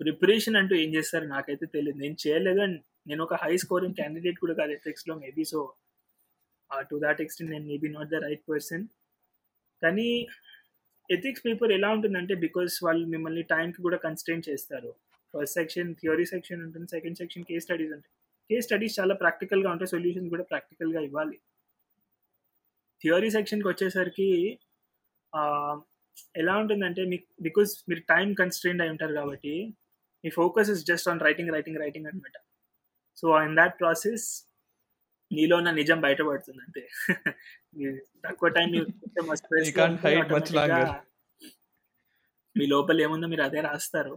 ప్రిపరేషన్ 0.00 0.58
అంటూ 0.60 0.74
ఏం 0.82 0.90
చేస్తారు? 0.96 1.26
నాకైతే 1.34 1.66
తెలియదు 1.74 1.98
నేను 2.04 2.16
చేయలేదు 2.24 2.60
అండ్ 2.66 2.78
నేను 3.08 3.22
ఒక 3.26 3.34
హై 3.42 3.54
స్కోరింగ్ 3.62 3.98
క్యాండిడేట్ 4.00 4.38
కూడా 4.42 4.54
కాదు 4.60 4.72
ఎథిక్స్లో 4.78 5.14
maybe 5.22 5.44
so 5.52 5.60
to 6.90 6.96
that 7.04 7.20
extent 7.24 7.52
నేను 7.54 7.66
maybe 7.72 7.88
not 7.96 8.10
the 8.14 8.20
right 8.26 8.44
person 8.50 8.84
కానీ 9.82 10.08
ఎథిక్స్ 11.10 11.44
పేపర్ 11.46 11.72
ఎలా 11.78 11.88
ఉంటుందంటే 11.96 12.34
బికాస్ 12.44 12.74
వాళ్ళు 12.86 13.04
మిమ్మల్ని 13.14 13.44
టైంకి 13.54 13.80
కూడా 13.86 13.98
కన్స్టెంట్ 14.06 14.48
చేస్తారు. 14.50 14.90
ఫస్ట్ 15.36 15.56
సెక్షన్ 15.60 15.90
థియరీ 15.94 16.24
సెక్షన్ 16.24 16.60
ఉంటుంది 16.66 16.88
సెకండ్ 16.96 17.18
సెక్షన్ 17.18 17.44
కేస్ 17.50 17.64
స్టడీస్ 17.66 17.92
ఉంటాయి. 17.96 18.12
కేస్ 18.50 18.64
స్టడీస్ 18.66 18.96
చాలా 19.00 19.14
ప్రాక్టికల్గా 19.14 19.70
ఉంటాయి 19.74 19.90
సొల్యూషన్స్ 19.94 20.30
కూడా 20.34 20.44
ప్రాక్టికల్గా 20.52 21.00
ఇవ్వాలి. 21.00 21.38
థియరీ 23.02 23.30
సెక్షన్కి 23.30 23.68
వచ్చేసరికి 23.68 24.28
ఎలా 26.42 26.54
ఉంటుందంటే 26.56 27.02
మీకు 27.04 27.26
బికాస్ 27.42 27.72
మీరు 27.88 28.02
టైం 28.14 28.28
కన్స్ట్రెయిన్ 28.34 28.80
అయి 28.82 28.90
ఉంటారు 28.90 29.14
కాబట్టి 29.14 29.54
మీ 30.24 30.30
focus 30.30 30.70
is 30.70 30.82
just 30.90 31.08
on 31.08 31.20
writing 31.20 31.52
writing 31.56 31.80
writing 31.84 32.06
అనమాట 32.06 32.36
సో 33.16 33.26
ఇన్ 33.42 33.56
దాట్ 33.56 33.74
ప్రాసెస్ 33.80 34.26
నీలో 35.30 35.54
ఉన్న 35.56 35.70
నిజం 35.70 35.98
బయటపడుతుంది 36.00 36.60
అంతే. 36.66 36.82
తక్కువ 38.24 38.48
టైం 38.48 38.70
మీ 42.56 42.66
లోపల 42.66 43.00
ఏముందో 43.00 43.26
మీరు 43.26 43.42
అదే 43.42 43.60
రాస్తారు. 43.60 44.14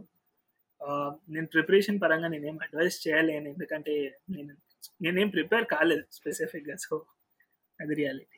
నేను 1.36 1.48
ప్రిపరేషన్ 1.54 2.02
పరంగా 2.04 2.28
నేనేం 2.34 2.58
అడ్వైస్ 2.66 2.98
చేయలేను. 3.06 3.48
ఎందుకంటే 3.54 3.96
నేను 4.36 4.52
నేనేం 5.06 5.30
ప్రిపేర్ 5.38 5.66
కాలేదు 5.76 6.06
స్పెసిఫిక్గా 6.20 6.76
సో 6.86 6.96
అది 7.84 7.96
రియాలిటీ 8.02 8.38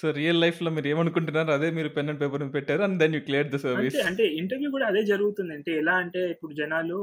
సో 0.00 0.06
రియల్ 0.18 0.40
లైఫ్లో 0.42 0.70
మీరు 0.74 0.88
ఏమనుకుంటున్నారు 0.92 1.50
అదే 1.54 1.68
మీరు 1.78 1.88
పెన్ 1.94 2.10
అండ్ 2.10 2.20
పేపర్ 2.22 2.42
పెట్టారు 2.56 2.82
and 2.86 2.98
then 3.02 3.14
you 3.16 3.20
clear 3.28 3.48
the 3.54 3.58
service 3.64 3.96
అంటే 4.10 4.24
ఇంటర్వ్యూ 4.40 4.68
కూడా 4.74 4.86
అదే 4.90 5.02
జరుగుతుంది. 5.12 5.52
అంటే 5.58 5.70
ఎలా 5.80 5.94
అంటే 6.02 6.20
ఇప్పుడు 6.34 6.52
జనాలు 6.60 6.98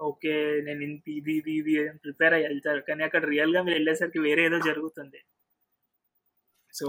ఓకే 0.00 0.34
నేను 0.66 0.82
ఇంత 0.88 1.08
ఇది 1.18 1.32
ఇది 1.40 1.52
ఇది 1.60 1.74
ప్రిపేర్ 2.04 2.34
అయ్యి 2.36 2.46
వెళ్తారు. 2.48 2.80
కానీ 2.88 3.02
అక్కడ 3.06 3.22
రియల్గా 3.32 3.60
మీరు 3.66 3.76
వెళ్ళేసరికి 3.78 4.20
వేరే 4.26 4.42
ఏదో 4.48 4.58
జరుగుతుంది. 4.68 5.20
సో 6.78 6.86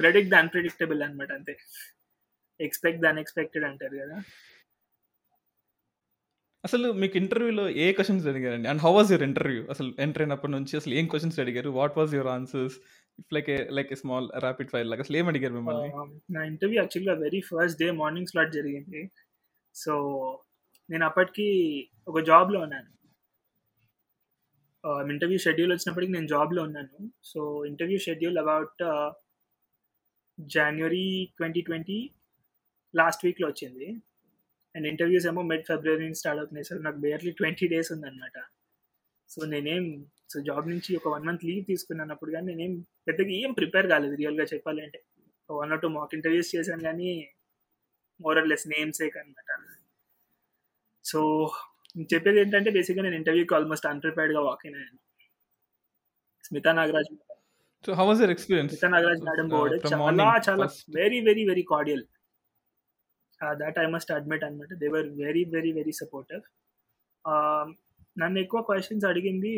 ప్రెడిక్ట్ 0.00 0.32
ద 0.34 0.38
అన్ప్రెడిక్టబుల్ 0.42 1.00
అనమాట 1.06 1.30
అంతే. 1.38 1.54
ఎక్స్పెక్ట్ 2.66 3.02
ద 3.04 3.08
అన్ఎక్స్పెక్టెడ్ 3.12 3.66
అంటారు 3.70 3.96
కదా. 4.02 4.18
అసలు 6.64 6.92
మీకు 6.92 7.16
ఇంటర్వ్యూలో 7.16 7.68
ఏ 7.68 7.92
క్వశ్చన్స్ 7.92 8.26
అడిగారండి? 8.26 8.68
And 8.68 8.82
how 8.82 8.92
was 8.92 9.12
your 9.12 9.22
interview 9.22 9.66
అసలు 9.70 9.94
ఎంటర్ 9.98 10.22
అయినప్పటి 10.22 10.52
నుంచి 10.52 10.76
అసలు 10.76 10.94
ఏం 10.94 11.06
క్వశ్చన్స్ 11.06 11.40
అడిగారు? 11.40 11.70
What 11.70 11.98
was 11.98 12.14
your 12.14 12.28
answers 12.28 12.76
if 13.18 13.32
like 13.32 13.72
like 13.72 13.94
small 13.94 14.28
rapid 14.38 14.70
fire 14.70 14.86
లాగా 14.86 15.00
అసలు 15.00 15.16
ఏం 15.16 15.26
అడిగారు 15.26 15.54
మిమ్మల్ని? 15.54 15.88
Uh, 15.88 16.20
నా 16.30 16.44
ఇంటర్వ్యూ 16.44 16.80
యాక్చువల్గా 16.80 17.14
very 17.14 17.40
first 17.40 17.80
day 17.80 17.90
morning 17.90 18.26
slot 18.26 18.52
జరిగింది. 18.52 19.10
సో 19.74 19.94
నేను 20.90 21.04
అప్పటికి 21.04 21.48
ఒక 22.08 22.20
జాబ్లో 22.20 22.60
ఉన్నాను. 22.60 22.90
Um, 24.84 25.10
ఇంటర్వ్యూ 25.10 25.38
షెడ్యూల్ 25.38 25.72
వచ్చినప్పటికి 25.72 26.12
నేను 26.12 26.26
జాబ్లో 26.26 26.62
ఉన్నాను. 26.62 27.10
So 27.24 27.66
interview 27.66 27.98
schedule 27.98 28.38
about 28.38 28.84
January 30.40 31.28
twenty 31.36 31.60
twenty 31.60 32.10
last 32.96 33.24
వీక్లో 33.24 33.48
వచ్చింది. 33.48 33.88
అండ్ 34.78 34.88
ఇంటర్వ్యూస్ 34.92 35.26
ఏమో 35.26 35.42
మిడ్ 35.42 35.66
ఫిబ్రవరి 35.66 36.02
నుంచి 36.02 36.20
స్టార్ట్ 36.22 36.40
అవుతున్నాయి 36.40 36.68
సార్. 36.68 36.80
నాకు 36.84 36.98
బేర్లీ 37.06 37.32
ట్వంటీ 37.32 37.68
డేస్ 37.68 37.90
ఉందన్నమాట. 37.92 38.38
సో 39.30 39.40
నేనేం 39.54 39.84
సో 40.32 40.38
జాబ్ 40.40 40.66
నుంచి 40.70 40.90
ఒక 40.96 41.08
వన్ 41.14 41.26
మంత్ 41.26 41.44
లీవ్ 41.44 41.64
తీసుకున్నాను 41.66 42.12
అప్పుడు 42.14 42.30
కానీ 42.30 42.46
నేనేం 42.52 42.72
పెద్దగా 43.08 43.32
ఏం 43.40 43.52
ప్రిపేర్ 43.52 43.86
కాలేదు 43.86 44.14
రియల్గా 44.14 44.46
చెప్పాలంటే. 44.54 45.00
One 45.50 45.70
or 45.72 45.80
two 45.80 45.88
mock 45.88 46.14
interviews 46.14 46.50
చేశాను 46.56 46.82
కానీ 46.82 47.10
మోరల్ 48.20 48.48
లెస్ 48.48 48.66
నేమ్స్ 48.68 49.00
అనమాట 49.02 49.50
సో 51.04 51.20
చెప్పేది 52.14 52.38
ఏంటంటే 52.40 52.70
బేసిక్గా 52.70 53.02
నేను 53.04 53.16
ఇంటర్వ్యూకి 53.16 53.54
ఆల్మోస్ట్ 53.54 53.86
అన్ప్రిపేర్డ్గా 53.86 54.40
వాక్ 54.40 54.64
అయినాను 54.66 54.98
Smita 56.46 56.72
Nagaraj. 56.72 57.08
So 57.86 57.92
how 57.92 58.04
was 58.06 58.20
your 58.22 58.30
experience 58.30 58.70
Smita 58.72 58.88
Nagaraj 58.88 59.22
madam 59.22 59.48
board 59.48 59.74
చాలా 59.92 60.28
చాలా 60.48 60.66
very 60.96 61.20
very 61.20 61.42
very 61.48 61.64
cordial 61.72 62.04
that 63.60 63.78
I 63.78 63.86
must 63.86 64.12
admit 64.12 64.44
అనమాట 64.44 64.72
they 64.74 64.88
were 64.88 65.08
very 65.24 65.42
very 65.54 65.72
very 65.72 65.92
supportive 65.92 66.42
నన్ను 68.18 68.38
ఎక్కువ 68.40 68.60
క్వశ్చన్స్ 68.62 69.04
అడిగింది 69.04 69.54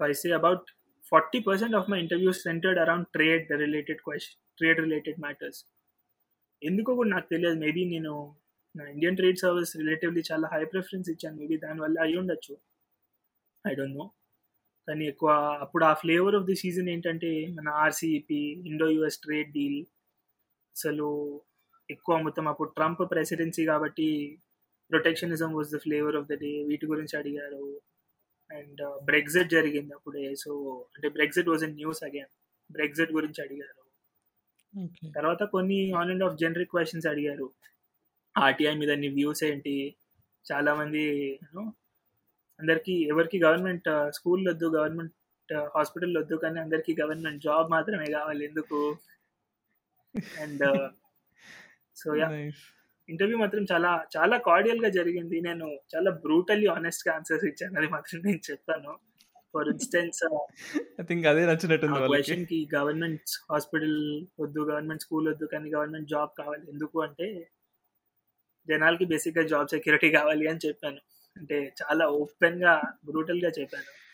I 0.00 0.12
say 0.12 0.30
about 0.30 0.66
forty 1.12 1.38
percent 1.40 1.76
of 1.76 1.90
my 1.90 1.98
interviews 2.00 2.40
centered 2.42 2.80
around 2.80 3.06
trade 3.12 3.52
related 3.64 4.00
question 4.00 4.36
trade 4.58 4.80
related 4.80 5.20
matters 5.20 5.60
ఎందుకో 6.62 6.90
కూడా 6.94 7.10
నాకు 7.10 7.28
తెలియదు. 7.34 7.58
Maybe 7.58 7.82
నేను 7.84 8.12
నా 8.74 8.84
ఇండియన్ 8.84 9.16
ట్రేడ్ 9.16 9.38
సర్వీస్ 9.38 9.72
రిలేటివ్లీ 9.76 10.22
చాలా 10.30 10.46
హై 10.52 10.62
ప్రిఫరెన్స్ 10.64 11.08
ఇచ్చాను. 11.10 11.36
మేబీ 11.36 11.56
దానివల్ల 11.56 11.96
అయి 12.00 12.16
ఉండొచ్చు. 12.16 12.54
ఐ 13.64 13.72
డోంట్ 13.74 13.98
నో 13.98 14.06
కానీ 14.88 15.04
ఎక్కువ 15.06 15.30
అప్పుడు 15.64 15.84
ఆ 15.84 15.92
ఫ్లేవర్ 15.94 16.34
ఆఫ్ 16.34 16.44
ది 16.44 16.54
సీజన్ 16.54 16.88
ఏంటంటే 16.88 17.30
మన 17.54 17.68
RCEP 17.84 18.40
Indo 18.70 18.86
US 18.90 19.18
trade 19.18 19.50
deal 19.52 19.80
అసలు 20.76 21.08
ఎక్కువ 21.90 22.16
మొత్తం 22.18 22.48
అప్పుడు 22.48 22.68
ట్రంప్ 22.68 23.10
ప్రెసిడెన్సీ 23.10 23.64
కాబట్టి 23.64 24.38
protectionism 24.90 25.52
was 25.52 25.70
the 25.74 25.78
flavour 25.78 26.16
of 26.16 26.26
the 26.26 26.32
day 26.32 26.62
వీటి 26.62 26.86
గురించి 26.86 27.18
అడిగారు. 27.18 27.80
అండ్ 28.50 28.82
బ్రెగ్జిట్ 29.04 29.50
జరిగింది 29.50 29.94
అప్పుడే. 29.94 30.34
సో 30.34 30.52
అంటే 30.96 31.08
Brexit 31.08 31.48
was 31.48 31.64
in 31.64 31.74
news 31.74 32.02
again 32.02 32.32
Brexit 32.72 33.12
గురించి 33.12 33.44
అడిగారు. 33.44 33.82
తర్వాత 35.14 35.42
కొన్ని 35.42 35.92
on 35.92 36.10
and 36.10 36.24
off 36.24 36.38
generic 36.38 36.70
questions 36.70 37.06
అడిగారు. 37.06 37.50
ఆర్టీఐ 38.38 38.74
మీద 38.74 38.90
నీ 38.90 39.08
వ్యూస్ 39.08 39.44
ఏంటి? 39.44 39.94
చాలా 40.52 40.74
మంది 40.74 41.04
అందరికి 42.60 43.08
ఎవరికి 43.08 43.42
గవర్నమెంట్ 43.44 43.88
స్కూల్ 44.10 44.48
వద్దు 44.48 44.66
గవర్నమెంట్ 44.76 45.54
హాస్పిటల్ 45.54 46.18
వద్దు 46.18 46.36
కానీ 46.36 46.60
అందరికి 46.60 46.96
గవర్నమెంట్ 47.02 47.42
జాబ్ 47.42 47.70
మాత్రమే 47.70 48.06
కావాలి. 48.12 48.44
ఎందుకు? 48.44 48.98
అండ్ 50.40 50.64
సో 51.96 52.16
యా 52.16 52.52
ఇంటర్వ్యూ 53.08 53.38
మాత్రం 53.38 53.66
చాలా 53.72 54.04
చాలా 54.16 54.38
కార్డియల్గా 54.38 54.88
జరిగింది. 54.88 55.40
నేను 55.40 55.78
చాలా 55.96 56.10
బ్రూటల్లీ 56.10 56.66
ఆనెస్ట్గా 56.66 57.14
ఆన్సర్స్ 57.14 57.44
ఇచ్చాను. 57.44 57.78
అది 57.78 57.88
మాత్రం 57.88 58.22
నేను 58.24 58.40
చెప్పాను. 58.50 58.98
ఫర్ 59.54 59.68
ఇన్స్టెన్స్ 59.68 60.48
ఐ 61.00 61.04
థింక్ 61.04 61.26
అదే 61.26 61.46
నచ్చినట్టుంది 61.46 61.98
క్వశ్చన్కి 62.06 62.68
గవర్నమెంట్ 62.74 63.22
హాస్పిటల్ 63.52 64.26
వద్దు 64.40 64.60
గవర్నమెంట్ 64.60 65.02
స్కూల్ 65.02 65.28
వద్దు 65.28 65.44
కానీ 65.44 65.70
గవర్నమెంట్ 65.70 66.08
జాబ్ 66.08 66.30
కావాలి. 66.38 66.62
ఎందుకు 66.68 67.02
అంటే 67.02 67.48
జనాలకి 68.68 69.04
బేసిక్గా 69.04 69.46
జాబ్ 69.46 69.68
సెక్యూరిటీ 69.68 70.10
కావాలి 70.10 70.48
అని 70.48 70.58
చెప్పాను. 70.66 70.98
అంటే 71.36 71.74
చాలా 71.82 72.08
ఓపెన్గా 72.08 72.82
బ్రూటల్గా 73.04 73.50
చెప్పాను. 73.60 74.06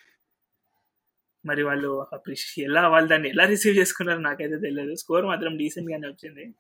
మరి 1.47 1.63
వాళ్ళు 1.63 2.07
appreciate- 2.15 2.71
ఎలా 2.71 2.89
వాళ్ళు 2.89 3.09
దాన్ని 3.09 3.29
ఎలా 3.29 3.45
రిసీవ్ 3.45 3.77
చేసుకున్నారో 3.77 4.21
నాకైతే 4.21 4.59
తెలియదు. 4.59 4.95
స్కోర్ 4.95 5.25
మాత్రం 5.25 5.57
డీసెంట్ 5.57 5.91
గానే 5.91 6.09
వచ్చింది. 6.09 6.55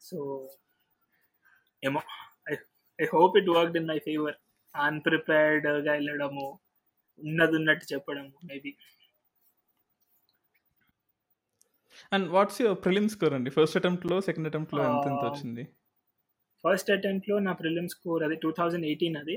సో 0.00 0.18
ఏమో. 1.82 2.00
I 2.98 3.06
hope 3.12 3.36
it 3.40 3.50
work 3.56 3.76
in 3.80 3.88
my 3.90 3.98
favour 4.08 4.36
అన్ప్రిపేర్డ్గా 4.74 5.92
వెళ్ళడము 5.92 6.46
ఉన్నది 7.18 7.54
ఉన్నట్టు 7.60 7.86
చెప్పడము 7.92 8.32
maybe 8.50 8.70
and 12.12 12.26
what's 12.34 12.60
your 12.62 12.78
prelim 12.84 13.08
score 13.14 13.34
అండి? 13.34 13.50
ఫస్ట్ 13.50 13.76
అటెంప్ట్లో 13.76 14.16
సెకండ్ 14.28 14.48
అటెంప్ట్లో 14.50 14.82
ఎంత 14.90 15.04
ఎంత 15.12 15.22
Ah. 15.24 15.30
వచ్చింది? 15.30 15.64
ఫస్ట్ 16.64 16.90
అటెంప్ట్లో 16.90 17.36
నా 17.38 17.52
ప్రిలిమ్ 17.60 17.88
స్కోర్ 17.88 18.22
అది 18.26 18.36
టూ 18.36 18.50
థౌజండ్ 18.50 18.86
ఎయిటీన్ 18.86 19.16
అది. 19.16 19.36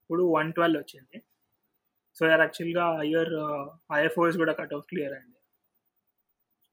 ఇప్పుడు 0.00 0.22
వన్ 0.36 0.50
ట్వెల్వ్ 0.52 0.78
వచ్చింది. 0.80 1.18
సో 2.16 2.22
యార్ 2.30 2.42
యాక్చువల్గా 2.44 2.86
ఇయర్ 3.10 3.32
ఐఎఫ్ఓఎస్ 3.98 4.38
కూడా 4.42 4.52
కట్ 4.60 4.74
ఆఫ్ 4.78 4.86
క్లియర్ 4.90 5.14
అయింది 5.18 5.38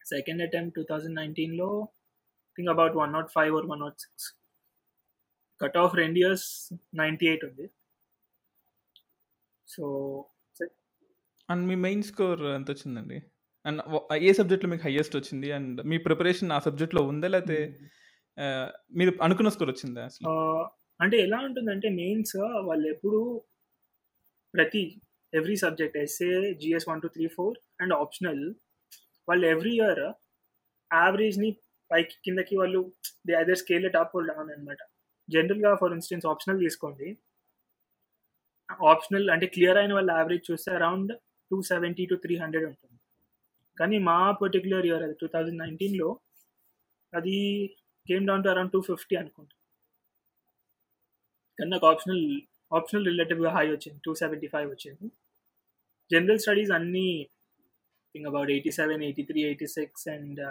సెకండ్ 0.06 0.41
అటెంప్ట్ 0.41 0.76
టూ 0.76 0.84
థౌజండ్ 0.91 1.15
నైన్టీన్లో 1.15 1.69
think 2.58 2.70
about 2.70 2.96
one 2.96 3.13
naught 3.13 3.30
five 3.32 3.54
or 3.56 3.67
one 3.67 3.82
naught 3.82 4.00
six 4.00 4.28
cut 5.62 5.78
off 5.78 5.93
రెండు 5.96 6.17
ఇయర్స్ 6.20 6.48
నైంటీ 6.96 7.26
ఎయిట్ 7.28 7.46
ఉంది 7.46 7.67
సో 9.67 9.86
అండ్ 11.50 11.63
మీ 11.67 11.76
మెయిన్ 11.84 12.04
స్కోర్ 12.04 12.41
ఎంత 12.56 12.70
వచ్చిందండి? 12.72 13.17
అండ్ 13.65 13.80
ఏ 14.22 14.32
సబ్జెక్ట్లో 14.34 14.70
మీకు 14.70 14.84
హైయెస్ట్ 14.84 15.15
వచ్చింది? 15.15 15.48
అండ్ 15.52 15.78
మీ 15.82 15.98
ప్రిపరేషన్ 15.98 16.50
ఆ 16.52 16.60
సబ్జెక్ట్లో 16.60 17.02
ఉందా? 17.04 17.28
లేకపోతే 17.28 17.60
ఆ, 18.38 18.46
మీరు 18.91 19.12
అనుకున్న 19.22 19.50
స్కోర్ 19.50 19.70
వచ్చిందా 19.70 20.02
అసలు? 20.06 20.26
అంటే 21.00 21.17
ఎలా 21.17 21.38
ఉంటుందంటే 21.39 21.88
మెయిన్స్ 21.96 22.36
వాళ్ళు 22.67 22.86
ఎప్పుడు 22.88 23.20
ప్రతి 24.54 24.82
every 25.34 25.56
subject 25.63 25.98
essay 25.98 26.30
GS 26.62 26.88
one 26.89 27.02
two 27.02 27.10
three 27.10 27.28
four 27.28 27.56
and 27.82 27.93
optional 27.93 28.43
వాళ్ళు 29.28 29.46
ఎవ్రీ 29.48 29.74
ఇయర్ 29.78 30.02
యావరేజ్ని 30.91 31.50
పైకి 31.91 32.15
కిందకి 32.26 32.56
వాళ్ళు 32.62 32.82
they 33.28 33.34
other 33.41 33.60
scale 33.63 33.86
it 33.89 33.97
up 34.02 34.15
down 34.30 34.52
అనమాట 34.56 34.82
జనరల్గా 35.30 35.71
ఫర్ 35.82 35.93
ఇన్స్టెన్స్ 35.97 36.26
ఆప్షనల్ 36.32 36.60
తీసుకోండి. 36.65 37.08
ఆప్షనల్ 38.91 39.28
అంటే 39.34 39.45
క్లియర్ 39.56 39.80
అయిన 39.82 39.93
వాళ్ళ 39.97 40.10
యావరేజ్ 40.19 40.45
చూస్తే 40.52 40.69
around 40.78 41.12
two 41.52 41.58
seventy 41.71 42.06
to 42.12 42.15
three 42.23 42.36
hundred 42.43 42.65
ఉంటుంది. 42.71 42.97
కానీ 43.78 43.97
మా 44.10 44.17
పర్టికులర్ 44.41 44.86
ఇయర్ 44.89 45.04
అది 45.08 45.15
టూ 45.21 45.28
థౌజండ్ 45.36 45.62
నైన్టీన్లో 45.63 46.10
అది 47.13 47.36
came 48.10 48.28
down 48.30 48.43
to 48.45 48.50
around 48.54 48.73
two 48.76 48.82
fifty 48.89 49.15
అనుకుంటా. 49.21 49.56
కానీ 51.58 51.69
నాకు 51.73 51.88
ఆప్షనల్ 51.91 52.26
ఆప్షనల్ 52.78 53.08
రిలేటివ్గా 53.12 53.52
హై 53.58 53.65
వచ్చింది 53.76 54.00
టూ 54.06 54.12
సెవెంటీ 54.21 54.47
ఫైవ్ 54.54 54.67
వచ్చింది. 54.73 55.08
జనరల్ 56.12 56.41
స్టడీస్ 56.43 56.71
అన్నీ 56.78 57.08
think 58.15 58.28
about 58.32 58.50
eighty 58.56 58.71
seven 58.80 59.02
eighty 59.08 59.23
three 59.30 59.39
eighty 59.50 59.67
six 59.78 60.06
and 60.15 60.41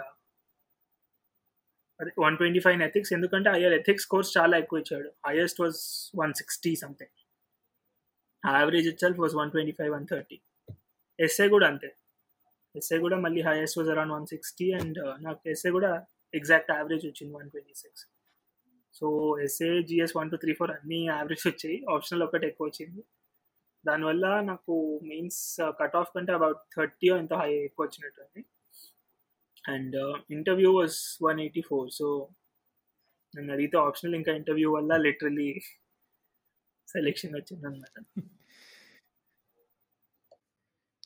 one 2.23 2.35
twenty 2.39 2.59
five 2.65 2.81
ethics 2.87 3.11
ఎందుకంటే 3.17 3.49
ఐఆర్ 3.59 3.75
ఎథిక్స్ 3.79 4.07
కోర్స్ 4.11 4.31
చాలా 4.37 4.55
ఎక్కువ 4.63 4.81
ఇచ్చాడు. 4.83 5.09
Highest 5.27 5.59
was 5.63 5.79
one 6.21 6.33
sixty 6.39 6.71
something 6.83 7.15
average 8.43 8.87
itself 8.91 9.19
was 9.23 9.35
one 9.39 9.51
twenty 9.55 9.73
five 9.79 9.91
one 9.95 10.05
thirty 10.11 10.37
essay 11.19 11.47
కూడా 11.55 11.67
అంతే. 11.71 11.89
Essay 12.75 12.97
కూడా 13.05 13.17
మళ్ళీ 13.25 13.41
highest 13.47 13.77
was 13.79 13.89
around 13.93 14.13
one 14.17 14.27
sixty 14.33 14.67
and 14.79 14.99
నాకు 15.25 15.41
essay 15.53 15.71
కూడా 15.77 15.91
ఎగ్జాక్ట్ 16.39 16.71
యావరేజ్ 16.77 17.05
వచ్చింది 17.09 17.33
one 17.39 17.49
twenty 17.53 17.75
six 17.83 18.03
so 18.97 19.07
essay 19.45 19.69
GS 19.89 20.13
one 20.17 20.29
two 20.31 20.37
three 20.43 20.53
four 20.59 20.71
అన్ని 20.75 20.99
average 21.15 21.45
వచ్చాయి. 21.47 21.77
Optional 21.95 22.23
ఒకటి 22.27 22.45
ఎక్కువ 22.51 22.67
వచ్చింది. 22.69 23.01
దానివల్ల 23.85 24.25
నాకు 24.51 24.73
మెయిన్స్ 25.09 25.41
కట్ 25.81 25.97
ఆఫ్ 25.99 26.11
కంటే 26.15 26.31
అబౌట్ 26.37 26.61
థర్టీ 26.75 27.07
ఎంత 27.23 27.33
హై 27.41 27.51
ఎక్కువ 27.67 27.85
వచ్చినట్టుంది 27.87 28.41
and 29.67 29.97
interview 30.31 30.71
was 30.79 30.97
one 31.23 31.39
eighty 31.39 31.61
four 31.61 31.89
so 31.91 32.29
నన్ను 33.37 33.53
అడిగితే 33.53 33.77
ఆప్షనల్ 33.77 34.15
ఇంకా 34.15 34.31
ఇంటర్వ్యూ 34.31 34.75
వల్ల 34.75 34.97
లిటరలీ 34.97 35.61
సెలెక్షన్ 36.87 37.35
వచ్చింది 37.35 37.67
అనమాట 37.67 38.23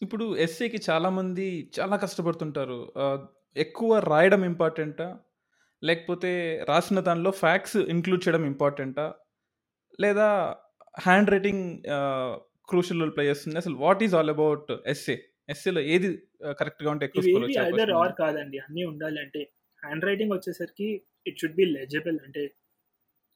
ఇప్పుడు 0.02 0.36
ఎస్ఏకి 0.38 0.80
చాలా 0.90 1.10
మంది 1.10 1.72
చాలా 1.80 1.96
కష్టపడుతుంటారు. 1.96 2.94
ఎక్కువ 3.56 4.00
రాయడం 4.00 4.46
ఇంపార్టెంటా? 4.46 5.20
లేకపోతే 5.84 6.32
రాసిన 6.70 7.00
దానిలో 7.00 7.32
ఫ్యాక్స్ 7.32 7.78
ఇంక్లూడ్ 7.78 8.24
చేయడం 8.28 8.46
ఇంపార్టెంటా? 8.46 9.06
లేదా 10.00 10.28
hand 11.00 11.30
writing 11.30 11.84
crucial 12.70 13.00
role 13.00 13.16
play 13.16 13.26
చేస్తుంది? 13.30 13.58
అసలు 13.58 13.76
what 13.76 14.04
is 14.04 14.16
all 14.16 14.30
about 14.30 14.72
essay 14.86 15.18
ఎస్ఏలో 15.52 15.82
ఏది 15.82 16.10
కరెక్ట్గా 16.60 16.92
ఉంటే 16.92 17.06
ఎక్కువ 17.06 17.50
ఐదర్ 17.66 17.92
ఆర్? 17.92 18.14
కాదండి. 18.20 18.58
అన్నీ 18.58 18.84
ఉండాలి. 18.84 19.20
అంటే 19.20 19.42
హ్యాండ్ 19.84 20.06
రైటింగ్ 20.06 20.32
వచ్చేసరికి 20.32 21.02
ఇట్ 21.28 21.40
షుడ్ 21.40 21.56
బి 21.56 21.66
లెజిబుల్ 21.66 22.20
అంటే 22.24 22.56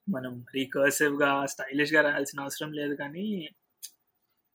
మనం 0.09 0.45
రీకర్సివ్గా 0.55 1.45
స్టైలిష్గా 1.45 2.01
రాయాల్సిన 2.01 2.39
అవసరం 2.39 2.71
లేదు 2.71 2.95
కానీ 2.95 3.49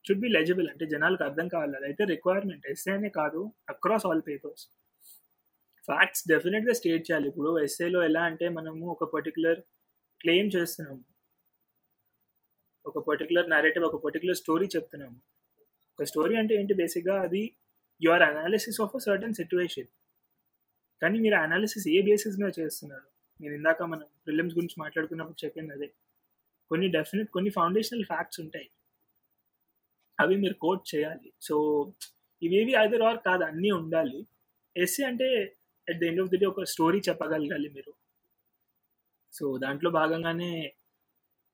షుడ్ 0.07 0.19
బి 0.19 0.27
లెజిబుల్ 0.27 0.69
అంటే 0.69 0.85
జనాలకు 0.85 1.23
అర్థం 1.23 1.47
కావాలి. 1.47 1.75
అదైతే 1.75 2.03
రిక్వైర్మెంట్ 2.03 2.67
ఎస్ఏ 2.67 2.93
అనే 2.93 3.09
కాదు 3.09 3.53
అక్రాస్ 3.69 4.05
ఆల్ 4.05 4.21
పేపర్స్ 4.27 4.67
ఫ్యాక్ట్స్ 5.85 6.23
డెఫినెట్గా 6.27 6.73
స్టేట్ 6.73 7.11
చేయాలి. 7.11 7.27
ఇప్పుడు 7.27 7.59
ఎస్ఏలో 7.59 8.03
ఎలా 8.03 8.21
అంటే 8.21 8.49
మనము 8.49 8.85
ఒక 8.85 9.03
పర్టికులర్ 9.13 9.59
క్లెయిమ్ 10.21 10.51
చేస్తున్నాము. 10.55 11.03
ఒక 12.85 13.07
పర్టికులర్ 13.07 13.49
narrative 13.49 13.83
ఒక 13.83 14.03
పర్టికులర్ 14.03 14.35
స్టోరీ 14.35 14.67
చెప్తున్నాము. 14.75 15.30
ఒక 15.99 16.03
స్టోరీ 16.03 16.35
అంటే 16.35 16.55
ఏంటి? 16.55 16.73
బేసిక్గా 16.73 17.21
అది 17.21 17.55
your 18.01 18.21
analysis 18.21 18.81
of 18.81 18.95
a 18.95 18.99
certain 18.99 19.33
situation 19.33 19.87
కానీ 21.01 21.19
మీరు 21.19 21.35
అనాలిసిస్ 21.35 21.87
ఏ 21.87 22.01
బేసిస్ 22.01 22.39
మీద 22.39 22.51
చేస్తున్నారు? 22.59 23.07
నేను 23.41 23.53
ఇందాక 23.53 23.83
మనం 23.83 24.05
ఫిలిమ్స్ 24.25 24.55
గురించి 24.55 24.75
మాట్లాడుకున్నప్పుడు 24.79 25.45
చెప్పింది 25.45 25.73
అదే. 25.73 25.91
కొన్ని 26.69 26.87
డెఫినెట్ 26.87 27.29
కొన్ని 27.29 27.51
ఫౌండేషనల్ 27.51 28.05
ఫ్యాక్ట్స్ 28.05 28.39
ఉంటాయి. 28.39 28.69
అవి 30.19 30.35
మీరు 30.35 30.53
కోట్ 30.53 30.95
చేయాలి. 30.95 31.33
సో 31.41 31.55
ఇవేవి 32.43 32.71
ఐదర్ 32.71 33.01
ఆర్ 33.01 33.17
కాదు 33.25 33.43
అన్నీ 33.43 33.71
ఉండాలి. 33.71 34.27
ఎస్సీ 34.77 35.03
అంటే 35.03 35.57
at 35.89 35.99
the 35.99 36.03
end 36.03 36.21
of 36.21 36.29
the 36.29 36.37
day 36.37 36.45
ఒక 36.45 36.63
స్టోరీ 36.63 37.01
చెప్పగలగాలి 37.09 37.69
మీరు. 37.69 37.93
సో 39.33 39.57
దాంట్లో 39.57 39.89
భాగంగానే 39.91 40.73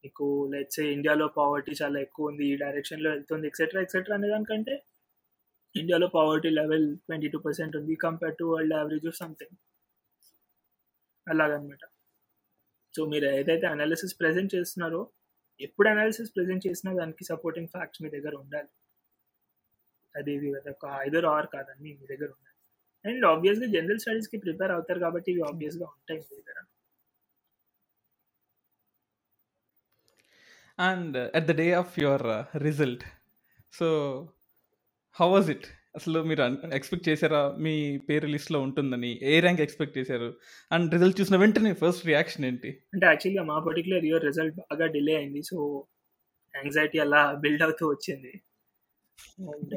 మీకు 0.03 0.25
లెట్స్ 0.53 0.81
ఇండియాలో 0.95 1.25
పావర్టీ 1.39 1.73
చాలా 1.81 1.97
ఎక్కువ 2.05 2.29
ఉంది 2.31 2.43
ఈ 2.51 2.55
డైరెక్షన్లో 2.63 3.09
వెళ్తుంది 3.15 3.47
ఎక్సెట్రా 3.49 3.81
ఎక్సెట్రా 3.85 4.15
అనే 4.17 4.27
దానికంటే 4.33 4.75
ఇండియాలో 5.75 6.07
poverty 6.17 6.49
level 6.59 6.87
twenty 7.05 7.27
two 7.33 7.39
percent 7.45 7.75
ఉంది 7.79 7.95
compare 8.05 8.35
to 8.39 8.45
world 8.51 8.75
average 8.77 9.09
something 9.21 9.55
అలాగనమాట. 11.27 11.83
సో 12.95 13.03
మీరు 13.11 13.25
ఏదైతే 13.39 13.65
అనాలిసిస్ 13.75 14.13
ప్రెజెంట్ 14.21 14.51
చేస్తున్నారో 14.55 15.01
ఎప్పుడు 15.59 15.87
అనాలిసిస్ 15.93 16.31
ప్రెజెంట్ 16.35 16.65
చేసినా 16.67 16.91
దానికి 16.99 17.23
సపోర్టింగ్ 17.31 17.71
ఫ్యాక్ట్స్ 17.75 18.01
మీ 18.03 18.09
దగ్గర 18.15 18.33
ఉండాలి. 18.43 18.69
అది 20.15 20.31
ఇది 20.37 20.49
ఒక 20.73 20.85
ఐదర్ 21.07 21.27
ఆర్ 21.33 21.47
కాదండి 21.55 21.89
మీ 21.99 22.05
దగ్గర 22.13 22.29
ఉండాలి. 22.37 22.55
అండ్ 23.05 23.25
ఆబ్వియస్గా 23.33 23.67
జనరల్ 23.75 24.01
స్టడీస్కి 24.03 24.37
ప్రిపేర్ 24.45 24.73
అవుతారు 24.77 24.99
కాబట్టి 25.05 25.29
ఇవి 25.33 25.43
ఆబ్వియస్గా 25.51 25.87
ఉంటాయి 25.95 26.19
మీ 26.21 26.35
దగ్గర. 26.39 26.59
And 30.79 31.17
at 31.17 31.45
the 31.45 31.51
day 31.51 31.73
of 31.73 31.99
your 31.99 32.23
result. 32.63 33.03
So 33.73 33.87
how 35.15 35.29
was 35.29 35.49
it? 35.49 35.65
అసలు 35.95 36.23
మీరు 36.23 36.43
ఎక్స్పెక్ట్ 36.73 37.09
చేశారా 37.09 37.51
మీ 37.51 37.97
పేరు 37.97 38.27
లిస్ట్లో 38.27 38.61
ఉంటుందని? 38.61 39.19
ఏ 39.23 39.39
ర్యాంక్ 39.39 39.61
ఎక్స్పెక్ట్ 39.61 39.97
చేశారు? 39.97 40.33
అండ్ 40.71 40.93
రిజల్ట్ 40.93 41.21
చూసిన 41.21 41.35
వెంటనే 41.35 41.73
ఫస్ట్ 41.73 42.05
రియాక్షన్ 42.05 42.45
ఏంటి? 42.45 42.81
అంటే 42.93 43.05
యాక్చువల్గా 43.05 43.43
మా 43.43 43.59
పర్టికులర్ 43.59 44.05
ఇయర్ 44.05 44.25
రిజల్ట్ 44.25 44.55
బాగా 44.55 44.85
డిలే 44.85 45.15
అయింది. 45.15 45.41
సో 45.41 45.87
యాంగ్జైటీ 46.55 46.99
అలా 46.99 47.33
బిల్డ్ 47.33 47.63
అవుతూ 47.63 47.87
వచ్చింది. 47.89 48.41
అండ్ 49.39 49.75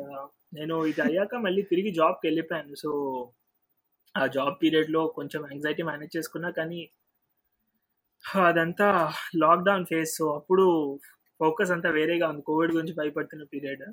నేను 0.55 0.87
ఇది 0.87 1.01
అయ్యాక 1.01 1.35
మళ్ళీ 1.35 1.63
తిరిగి 1.63 1.91
జాబ్కి 1.95 2.27
వెళ్ళిపోయాను. 2.27 2.75
సో 2.75 2.91
ఆ 4.17 4.27
జాబ్ 4.27 4.55
పీరియడ్లో 4.63 5.07
కొంచెం 5.07 5.43
యాంగ్జైటీ 5.43 5.83
మేనేజ్ 5.83 6.17
చేసుకున్నా 6.17 6.51
కానీ 6.51 6.91
అదంతా 8.25 8.89
లాక్డౌన్ 9.43 9.87
ఫేజ్ 9.91 10.11
సో 10.19 10.27
అప్పుడు 10.39 10.65
ఫోకస్ 11.41 11.73
అంతా 11.75 11.91
వేరేగా 11.99 12.27
ఉంది. 12.33 12.43
కోవిడ్ 12.49 12.73
గురించి 12.77 12.95
భయపడుతున్న 13.01 13.45
పీరియడ్ 13.53 13.85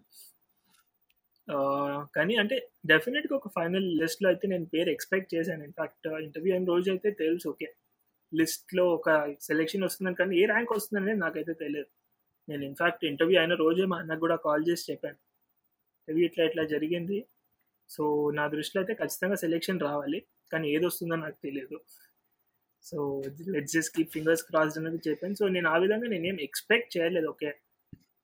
కానీ 2.16 2.34
అంటే 2.42 2.56
డెఫినెట్గా 2.92 3.34
ఒక 3.40 3.50
ఫైనల్ 3.58 3.86
లిస్ట్లో 4.02 4.28
అయితే 4.32 4.46
నేను 4.54 4.66
పేరు 4.74 4.90
ఎక్స్పెక్ట్ 4.96 5.30
చేశాను. 5.36 5.62
ఇన్ఫాక్ట్ 5.70 6.08
ఇంటర్వ్యూ 6.26 6.52
అయిన 6.56 6.66
రోజు 6.74 6.90
అయితే 6.94 7.10
తెలుసు. 7.22 7.46
ఓకే 7.54 7.68
లిస్ట్లో 8.32 8.84
ఒక 8.98 9.10
సెలెక్షన్ 9.50 9.86
వస్తుందని 9.88 10.18
కానీ 10.22 10.34
ఏ 10.42 10.44
ర్యాంక్ 10.52 10.74
వస్తుందనేది 10.78 11.20
నాకైతే 11.26 11.54
తెలియదు. 11.64 11.90
నేను 12.48 12.64
ఇన్ఫాక్ట్ 12.70 13.04
ఇంటర్వ్యూ 13.12 13.38
అయిన 13.44 13.54
రోజే 13.64 13.86
మా 13.92 13.98
అన్నకు 14.04 14.22
కూడా 14.26 14.38
కాల్ 14.48 14.66
చేసి 14.70 14.86
చెప్పాను. 14.92 15.20
ఇంటర్వ్యూ 16.02 16.26
ఇట్లా 16.30 16.44
ఇట్లా 16.50 16.64
జరిగింది. 16.74 17.20
సో 17.90 18.04
నా 18.40 18.46
దృష్టిలో 18.56 18.80
అయితే 18.84 18.94
ఖచ్చితంగా 19.02 19.38
సెలెక్షన్ 19.46 19.80
రావాలి. 19.88 20.20
కానీ 20.52 20.66
ఏది 20.76 20.86
వస్తుందో 20.90 21.16
నాకు 21.26 21.38
తెలియదు. 21.48 21.78
So 22.86 22.98
let's 23.54 23.74
just 23.78 23.94
keep 23.96 24.14
fingers 24.16 24.44
crossed 24.50 24.80
అనేది 24.82 25.00
చెప్పాను. 25.08 25.36
సో 25.42 25.46
నేను 25.56 25.68
ఆ 25.74 25.78
విధంగా 25.84 26.08
నేనేం 26.14 26.38
ఎక్స్పెక్ట్ 26.48 26.90
చేయలేదు. 26.98 27.28
ఓకే 27.34 27.50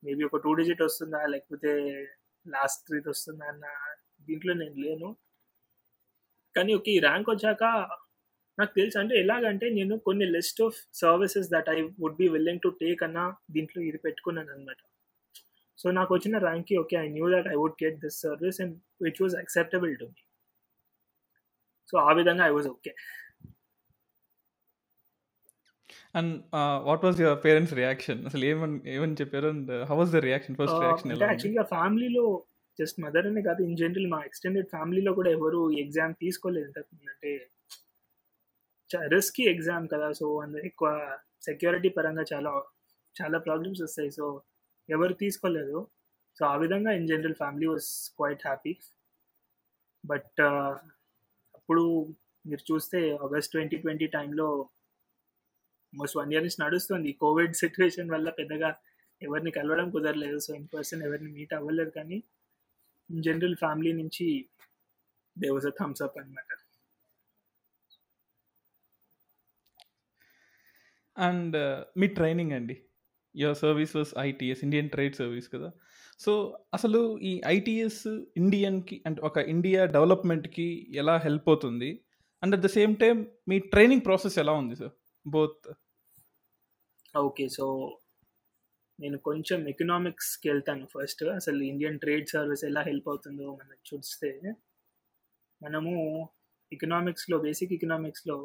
మేబీ 0.04 0.24
ఒక 0.30 0.40
టూ 0.46 0.52
డిజిట్ 0.60 0.82
వస్తుందా? 0.88 1.20
లేకపోతే 1.34 1.72
లాస్ట్ 2.46 2.82
త్రీత్ 2.88 3.10
వస్తుందా? 3.14 3.46
అన్న 3.54 3.66
దీంట్లో 4.28 4.54
నేను 4.62 4.78
లేను. 4.86 5.10
కానీ 6.56 6.72
ఓకే 6.80 6.92
ఈ 6.98 7.00
ర్యాంక్ 7.08 7.30
వచ్చాక 7.34 7.64
నాకు 8.58 8.74
తెలుసు. 8.80 8.98
అంటే 9.02 9.14
ఎలాగంటే 9.24 9.68
నేను 9.78 9.96
కొన్ని 10.08 10.26
list 10.36 10.60
of 10.66 10.78
services 11.04 11.48
that 11.54 11.70
I 11.76 11.78
would 12.04 12.18
be 12.22 12.28
willing 12.36 12.64
to 12.66 12.70
take 12.84 13.02
అన్న 13.08 13.20
దీంట్లో 13.56 13.80
ఇది 13.90 14.00
పెట్టుకున్నాను 14.06 14.52
అనమాట 14.56 14.82
సో 15.80 15.88
నాకు 16.00 16.12
వచ్చిన 16.16 16.38
ర్యాంక్కి 16.48 16.76
okay 16.84 16.96
I 17.06 17.08
knew 17.16 17.28
that 17.36 17.48
I 17.54 17.56
would 17.62 17.80
get 17.84 17.98
this 18.04 18.18
service 18.26 18.60
and 18.66 18.76
which 19.06 19.22
was 19.24 19.36
acceptable 19.44 19.94
to 20.02 20.06
me 20.14 20.22
so 21.90 21.98
ఆ 22.10 22.12
విధంగా 22.20 22.44
I 22.50 22.54
was 22.58 22.70
okay 22.76 22.92
and 26.16 26.34
what 26.90 27.04
was 27.06 27.20
your 27.22 27.40
parents 27.46 27.74
reaction 27.82 28.20
అసలు 28.30 28.44
ఏమని 28.52 28.80
ఏమని 28.96 29.18
చెప్పారు? 29.22 29.48
And 29.56 29.72
how 29.90 29.96
was 30.02 30.12
the 30.18 30.22
reaction 30.28 30.58
first 30.62 30.80
reaction 30.84 31.12
యాక్చువల్గా 31.24 31.64
ఫ్యామిలీలో 31.76 32.26
just 32.80 32.98
mother 33.02 33.28
అనే 33.28 33.42
కాదు 33.42 33.62
ఇన్ 33.64 33.78
జనరల్ 33.78 34.08
మా 34.14 34.20
ఎక్స్టెండెడ్ 34.30 34.68
ఫ్యామిలీలో 34.68 35.12
కూడా 35.14 35.32
ఎవరు 35.38 35.60
ఎగ్జామ్ 35.84 36.14
తీసుకోలేదు 36.22 36.72
అంటే 37.14 37.32
రిస్కీ 39.16 39.44
ఎగ్జామ్ 39.44 39.86
కదా 39.94 40.08
సో 40.12 40.26
అందులో 40.40 40.64
ఎక్కువ 40.66 40.90
సెక్యూరిటీ 41.46 41.90
పరంగా 41.90 42.24
చాలా 42.34 42.52
చాలా 43.16 43.38
ప్రాబ్లమ్స్ 43.38 43.82
వస్తాయి. 43.82 44.12
సో 44.12 44.26
ఎవరు 44.90 45.14
తీసుకోలేదు. 45.14 45.78
సో 46.38 46.44
ఆ 46.46 46.56
విధంగా 46.56 46.92
in 46.92 47.08
general 47.08 47.36
family 47.36 47.68
was 47.68 47.88
quite 48.18 48.44
happy 48.48 48.74
but 50.04 50.42
అప్పుడు 51.58 51.84
మీరు 52.46 52.64
చూస్తే 52.72 53.00
ఆగస్ట్ 53.26 53.52
ట్వంటీ 53.52 53.78
ట్వంటీ 53.78 54.08
టైంలో 54.08 54.48
ఆల్మోస్ట్ 55.94 56.18
వన్ 56.20 56.32
ఇయర్ 56.34 56.44
నుంచి 56.46 56.60
నడుస్తుంది 56.66 57.10
కోవిడ్ 57.24 57.56
సిచ్యువేషన్ 57.64 58.12
వల్ల 58.14 58.30
పెద్దగా 58.40 58.70
ఎవరిని 59.22 59.52
కలవడం 59.58 59.88
కుదరలేదు. 59.96 60.38
సో 60.46 60.52
ఇన్ 60.60 60.68
పర్సన్ 60.76 61.04
ఎవరిని 61.08 61.30
మీట్ 61.38 61.54
అవ్వలేదు. 61.58 61.92
కానీ 61.98 62.18
ఇన్ 63.10 63.24
జనరల్ 63.28 63.58
ఫ్యామిలీ 63.64 63.92
నుంచి 64.02 64.28
they 65.36 65.50
was 65.56 65.68
a 65.72 65.74
thumbs 65.82 66.04
up 66.08 66.18
అనమాట 66.22 66.50
అండ్ 71.18 71.56
uh, 71.64 71.80
మీ 72.02 72.08
ట్రైనింగ్ 72.18 72.54
అండి. 72.58 72.76
Your 73.36 73.58
service 73.64 73.94
was 73.98 74.12
ITS 74.30 74.62
Indian 74.66 74.90
trade 74.96 75.16
service 75.20 75.48
కదా. 75.56 75.70
సో 76.24 76.32
అసలు 76.78 77.00
ఈ 77.30 77.34
ఐటీఎస్ 77.56 78.02
ఇండియన్కి 78.42 78.96
అంటే 79.08 79.22
ఒక 79.30 79.38
ఇండియా 79.54 79.82
డెవలప్మెంట్కి 79.96 80.68
ఎలా 81.02 81.16
హెల్ప్ 81.26 81.48
అవుతుంది? 81.52 81.90
And 82.44 82.56
at 82.58 82.64
the 82.66 82.72
same 82.78 82.94
time 83.04 83.18
me 83.52 83.58
training 83.74 84.04
process 84.08 84.38
ఎలా 84.44 84.54
ఉంది 84.62 84.76
సార్ 84.82 84.94
బోత్ 85.26 85.68
ఓకే 87.16 87.46
సో 87.50 87.66
నేను 89.00 89.18
కొంచెం 89.18 89.60
ఎకనామిక్స్కి 89.68 90.50
వెళ్తాను 90.50 90.86
ఫస్ట్ 90.86 91.24
అసలు 91.36 91.60
ఇండియన్ 91.62 92.00
ట్రేడ్ 92.00 92.28
సర్వీస్ 92.30 92.64
ఎలా 92.64 92.82
హెల్ప్ 92.82 93.10
అవుతుందో 93.10 93.48
మనం 93.56 93.78
చూస్తే 93.90 94.30
మనము 95.62 95.94
ఎకనామిక్స్లో 96.72 97.38
బేసిక్ 97.40 97.74
ఎకనామిక్స్లో 97.74 98.38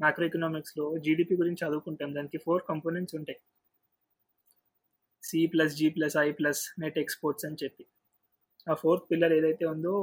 మ్యాక్రో 0.00 0.26
ఎకనామిక్స్లో 0.26 0.86
జీడిపి 0.98 1.34
గురించి 1.34 1.60
చదువుకుంటాం. 1.66 2.14
దానికి 2.14 2.38
ఫోర్ 2.38 2.62
కంపోనెంట్స్ 2.68 3.14
ఉంటాయి. 3.14 3.38
C 5.22 5.46
plus 5.46 5.74
G 5.76 5.88
plus 5.90 6.16
I 6.16 6.28
plus 6.32 6.62
net 6.78 6.98
exports 6.98 7.46
అని 7.46 7.56
చెప్పి. 7.64 7.84
ఆ 8.70 8.74
ఫోర్త్ 8.74 9.06
పిల్లర్ 9.10 9.32
ఏదైతే 9.32 9.64
ఉందో 9.64 9.94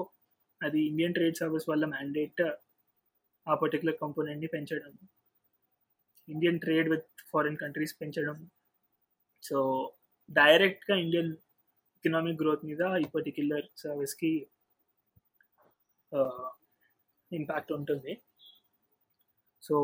అది 0.61 0.79
ఇండియన్ 0.81 1.13
ట్రేడ్ 1.13 1.37
సర్వీస్ 1.37 1.69
వల్ల 1.69 1.85
మ్యాండేట్ 1.85 2.41
ఆ 3.47 3.55
పర్టికులర్ 3.55 3.97
కంపోనెంట్ని 4.01 4.47
పెంచడం. 4.47 4.93
Indian 6.27 6.59
trade 6.63 6.89
with 6.93 7.07
foreign 7.31 7.59
countries 7.63 7.95
పెంచడం. 8.01 8.37
సో 9.43 9.57
డైరెక్ట్గా 10.39 10.95
ఇండియన్ 11.05 11.31
ఎకనామిక్ 11.97 12.39
గ్రోత్ 12.41 12.63
మీద 12.69 12.83
ఈ 13.03 13.05
పర్టిక్యులర్ 13.15 13.65
సర్వీస్కి 13.83 14.31
ఇంపాక్ట్ 17.31 17.71
ఉంటుంది. 17.77 18.13
సో 19.63 19.75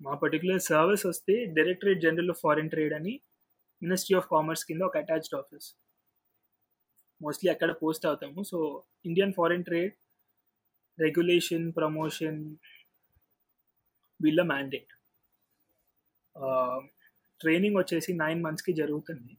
మా 0.00 0.12
పర్టికులర్ 0.22 0.62
సర్వీస్ 0.70 1.04
వస్తే 1.10 1.34
Directorate 1.56 2.04
General 2.06 2.32
of 2.34 2.42
Foreign 2.44 2.72
Trade 2.74 2.94
అని 2.98 3.14
మినిస్ట్రీ 3.82 4.14
ఆఫ్ 4.18 4.28
కామర్స్ 4.34 4.64
కింద 4.68 4.82
ఒక 4.88 4.98
అటాచ్డ్ 5.02 5.36
ఆఫీస్ 5.40 5.68
మోస్ట్లీ 7.20 7.48
అక్కడ 7.52 7.70
పోస్ట్ 7.82 8.04
అవుతాము. 8.08 8.40
So 8.50 8.58
Indian 9.08 9.34
foreign 9.38 9.66
trade 9.68 9.94
regulation 10.98 11.66
promotion 11.78 12.38
వీళ్ళ 14.20 14.40
మ్యాండేట్ 14.52 14.92
ట్రైనింగ్ 17.40 17.78
వచ్చేసి 17.80 18.10
నైన్ 18.22 18.40
మంత్స్కి 18.46 18.72
జరుగుతుంది. 18.80 19.34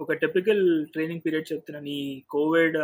ఒక 0.00 0.12
టిపికల్ 0.22 0.64
ట్రైనింగ్ 0.94 1.22
పీరియడ్ 1.24 1.50
చెప్తున్నాను 1.52 1.90
ఈ 1.98 2.02
కోవిడ్ 2.34 2.78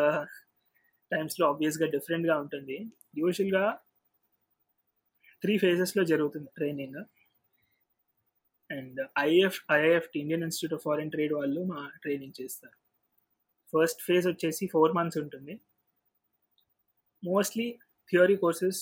టైమ్స్లో 1.11 1.45
ఆబ్వియస్గా 1.53 1.87
డిఫరెంట్గా 1.97 2.37
ఉంటుంది. 2.43 2.77
యూజువల్గా 3.21 3.65
త్రీ 5.43 5.55
ఫేజెస్లో 5.65 6.03
జరుగుతుంది 6.13 6.49
training 6.59 7.01
and 8.71 9.01
IF 9.29 9.59
IIF 9.79 10.09
Indian 10.21 10.45
Institute 10.47 10.77
of 10.77 10.85
Foreign 10.89 11.13
Trade 11.15 11.33
వాళ్ళు 11.39 11.61
మా 11.73 11.81
ట్రైనింగ్ 12.03 12.39
చేస్తారు. 12.41 12.77
ఫస్ట్ 13.73 14.01
ఫేజ్ 14.07 14.27
వచ్చేసి 14.31 14.65
ఫోర్ 14.75 14.93
మంత్స్ 14.99 15.19
ఉంటుంది. 15.23 15.55
మోస్ట్లీ 17.23 17.67
థియరీ 18.11 18.37
కోర్సెస్ 18.45 18.81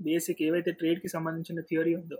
బేసిక్ 0.00 0.40
ఏవైతే 0.48 0.70
ట్రేడ్కి 0.80 1.08
సంబంధించిన 1.14 1.60
థియరీ 1.70 1.92
ఉందో 2.00 2.18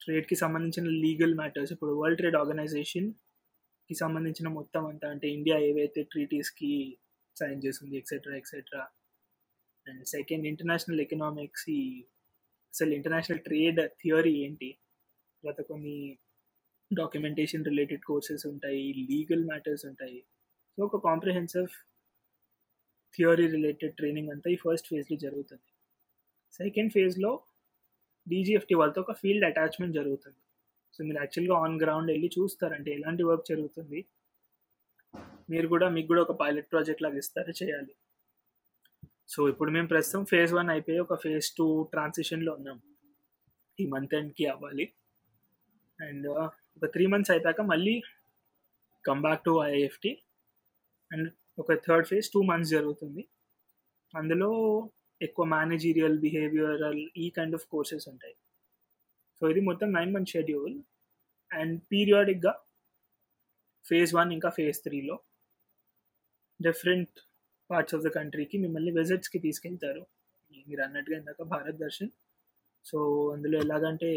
ట్రేడ్కి 0.00 0.36
సంబంధించిన 0.42 0.86
లీగల్ 1.04 1.34
మ్యాటర్స్ 1.34 1.72
ఇప్పుడు 1.74 1.92
వరల్డ్ 2.00 2.20
ట్రేడ్ 2.20 2.38
ఆర్గనైజేషన్కి 2.40 3.94
సంబంధించిన 4.02 4.48
మొత్తం 4.58 4.82
అంతా 4.86 5.06
అంటే 5.14 5.26
ఇండియా 5.36 5.56
ఏవైతే 5.68 6.02
ట్రీటీస్కి 6.12 6.72
సైన్ 7.36 7.60
చేసింది 7.66 7.96
etcetera 8.00 8.34
etcetera 8.40 8.82
and 9.86 10.02
second 10.06 10.46
international 10.50 11.02
economics 11.04 11.66
ఈ 11.76 11.80
అసలు 12.74 12.92
ఇంటర్నేషనల్ 12.98 13.42
ట్రేడ్ 13.48 13.80
థియరీ 14.02 14.34
ఏంటి? 14.44 14.68
తర్వాత 15.44 15.60
కొన్ని 15.70 15.96
డాక్యుమెంటేషన్ 16.90 17.66
రిలేటెడ్ 17.70 18.04
కోర్సెస్ 18.10 18.44
ఉంటాయి 18.52 18.84
లీగల్ 19.10 19.44
మ్యాటర్స్ 19.50 19.84
ఉంటాయి. 19.90 20.20
సో 20.78 20.80
ఒక 20.88 21.00
కాంప్రిహెన్సివ్ 21.08 21.70
థియరీ 23.14 23.46
రిలేటెడ్ 23.56 23.94
ట్రైనింగ్ 23.96 24.30
అంతా 24.34 24.48
ఈ 24.50 24.58
ఫస్ట్ 24.64 24.88
ఫేజ్లో 24.92 25.16
జరుగుతుంది. 25.26 25.68
సెకండ్ 26.60 26.92
ఫేజ్లో 26.96 27.32
డీజీఎఫ్టీ 28.26 28.74
వాళ్ళతో 28.80 29.00
ఒక 29.04 29.14
ఫీల్డ్ 29.20 29.44
అటాచ్మెంట్ 29.50 29.94
జరుగుతుంది. 30.00 30.40
సో 30.94 31.00
మీరు 31.08 31.18
యాక్చువల్గా 31.22 31.54
ఆన్ 31.64 31.76
గ్రౌండ్ 31.82 32.10
వెళ్ళి 32.12 32.28
చూస్తారంటే 32.36 32.90
ఎలాంటి 32.98 33.22
వర్క్ 33.30 33.46
జరుగుతుంది? 33.52 34.00
మీరు 35.50 35.66
కూడా 35.72 35.86
మీకు 35.96 36.08
కూడా 36.12 36.22
ఒక 36.26 36.34
పైలట్ 36.42 36.68
ప్రాజెక్ట్ 36.72 37.02
లాగా 37.04 37.18
ఇస్తారు 37.22 37.52
చేయాలి? 37.60 37.92
సో 39.32 39.40
ఇప్పుడు 39.52 39.70
మేము 39.76 39.88
ప్రస్తుతం 39.92 40.22
ఫేజ్ 40.32 40.52
వన్ 40.58 40.70
అయిపోయి 40.70 40.98
ఒక 41.06 41.16
ఫేజ్ 41.24 41.48
టూ 41.58 41.66
ట్రాన్సిషన్లో 41.92 42.52
ఉన్నాం. 42.58 42.78
ఈ 43.78 43.86
మంత్ 43.94 44.14
ఎండ్కి 44.18 44.46
అవ్వాలి. 44.52 44.86
అండ్ 45.98 46.26
uh, 46.32 46.48
ఒక 46.76 46.86
త్రీ 46.94 47.04
మంత్స్ 47.12 47.30
అయిపోయాక 47.32 47.62
మళ్ళీ 47.72 47.94
come 49.04 49.20
back 49.26 49.42
to 49.44 49.52
IFT 49.72 50.12
and 51.10 51.28
ఒక 51.58 51.72
థర్డ్ 51.86 52.06
ఫేజ్ 52.10 52.28
టూ 52.34 52.40
మంత్స్ 52.50 52.70
జరుగుతుంది. 52.76 53.22
అందులో 54.14 54.50
ఎక్కువ 55.26 55.44
మేనేజీరియల్ 55.56 56.16
బిహేవియరల్ 56.24 57.02
ఈ 57.24 57.26
కైండ్ 57.36 57.56
ఆఫ్ 57.58 57.66
కోర్సెస్ 57.74 58.06
ఉంటాయి. 58.12 58.34
సో 59.38 59.50
ఇది 59.52 59.60
మొత్తం 59.68 59.88
నైన్ 59.98 60.12
మంత్ 60.14 60.32
షెడ్యూల్ 60.34 60.76
అండ్ 61.50 61.74
పీరియాడిక్గా 61.90 62.52
ఫేజ్ 63.84 64.12
వన్ 64.18 64.30
ఇంకా 64.36 64.50
ఫేజ్ 64.58 64.78
త్రీలో 64.86 65.16
డిఫరెంట్ 66.60 67.16
పార్ట్స్ 67.70 67.94
ఆఫ్ 67.96 68.04
ద 68.06 68.10
కంట్రీకి 68.18 68.56
మిమ్మల్ని 68.64 68.92
విజిట్స్కి 68.98 69.38
తీసుకెళ్తారు. 69.46 70.02
మీరు 70.68 70.82
అన్నట్టుగా 70.86 71.16
ఇందాక 71.20 71.42
భారత్ 71.54 71.78
దర్శన్. 71.84 72.10
సో 72.84 72.98
అందులో 73.34 73.56
ఎలాగంటే 73.64 74.10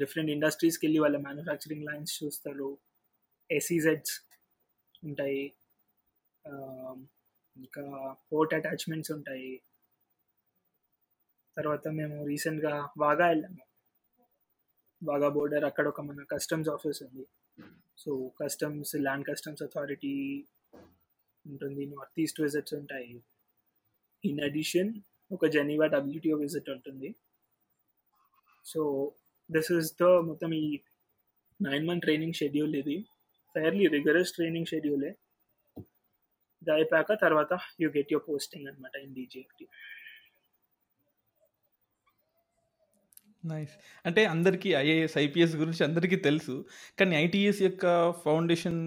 డిఫరెంట్ 0.00 0.30
ఇండస్ట్రీస్కి 0.34 0.84
వెళ్ళి 0.86 0.98
వాళ్ళ 1.04 1.16
మ్యానుఫ్యాక్చరింగ్ 1.26 1.86
లైన్స్ 1.88 2.12
చూస్తారు. 2.20 2.70
ఎస్ఈజెడ్స్ 3.50 4.14
ఉంటాయి. 5.08 5.44
ఇంకా 7.58 8.16
పోర్ట్ 8.32 8.54
అటాచ్మెంట్స్ 8.54 9.12
ఉంటాయి. 9.12 9.62
తర్వాత 11.56 11.88
మేము 11.88 12.26
రీసెంట్గా 12.26 12.88
వాగా 12.98 13.26
వెళ్ళాము. 13.26 13.58
వాగా 15.04 15.28
బోర్డర్ 15.28 15.64
అక్కడ 15.64 15.88
ఒక 15.88 16.00
మన 16.00 16.24
కస్టమ్స్ 16.30 16.68
ఆఫీస్ 16.68 17.02
ఉంది. 17.02 17.26
So 17.98 18.32
customs 18.42 18.96
land 18.96 19.26
customs 19.26 19.62
authority 19.62 20.44
ఉంటుంది. 21.46 21.86
నార్త్ 21.86 22.20
ఈస్ట్ 22.20 22.40
విజిట్స్ 22.40 22.74
ఉంటాయి. 22.74 23.22
ఇన్ 24.24 24.40
అడిషన్ 24.40 24.94
ఒక 25.32 25.46
జెనీవా 25.46 25.86
డబ్ల్యూటీఓ 25.86 26.38
విజిట్ 26.38 26.70
ఉంటుంది. 26.70 27.14
సో 28.64 29.12
దిస్ 29.50 29.72
ఇస్ 29.72 29.92
ద 30.00 30.02
మొత్తం 30.02 30.54
ఈ 30.54 30.80
నైన్ 31.62 31.86
మంత్ 31.86 32.02
ట్రైనింగ్ 32.02 32.32
షెడ్యూల్ 32.32 32.76
ఇది. 32.76 33.06
ఫెయిర్లీ 33.54 33.86
రిగరస్ 33.86 34.32
ట్రైనింగ్ 34.32 34.66
షెడ్యూలే 34.66 35.16
ఇది 36.62 36.72
అయిపోయాక 36.76 37.12
తర్వాత 37.24 37.52
యూ 37.82 37.88
గెట్ 37.96 38.12
యువర్ 38.14 38.26
పోస్టింగ్ 38.30 38.68
అనమాట 38.70 38.94
ఇన్ 39.04 39.14
డీజీఎఫ్టీ 39.14 39.66
నైస్ 43.44 43.74
అంటే 44.04 44.22
అందరికీ 44.26 44.70
ఐఏఎస్ 44.78 45.14
ఐపీఎస్ 45.18 45.54
గురించి 45.56 45.82
అందరికీ 45.84 46.16
తెలుసు 46.26 46.54
కానీ 46.98 47.14
ఐటీఎస్ 47.16 47.60
యొక్క 47.62 47.84
ఫౌండేషన్ 48.24 48.80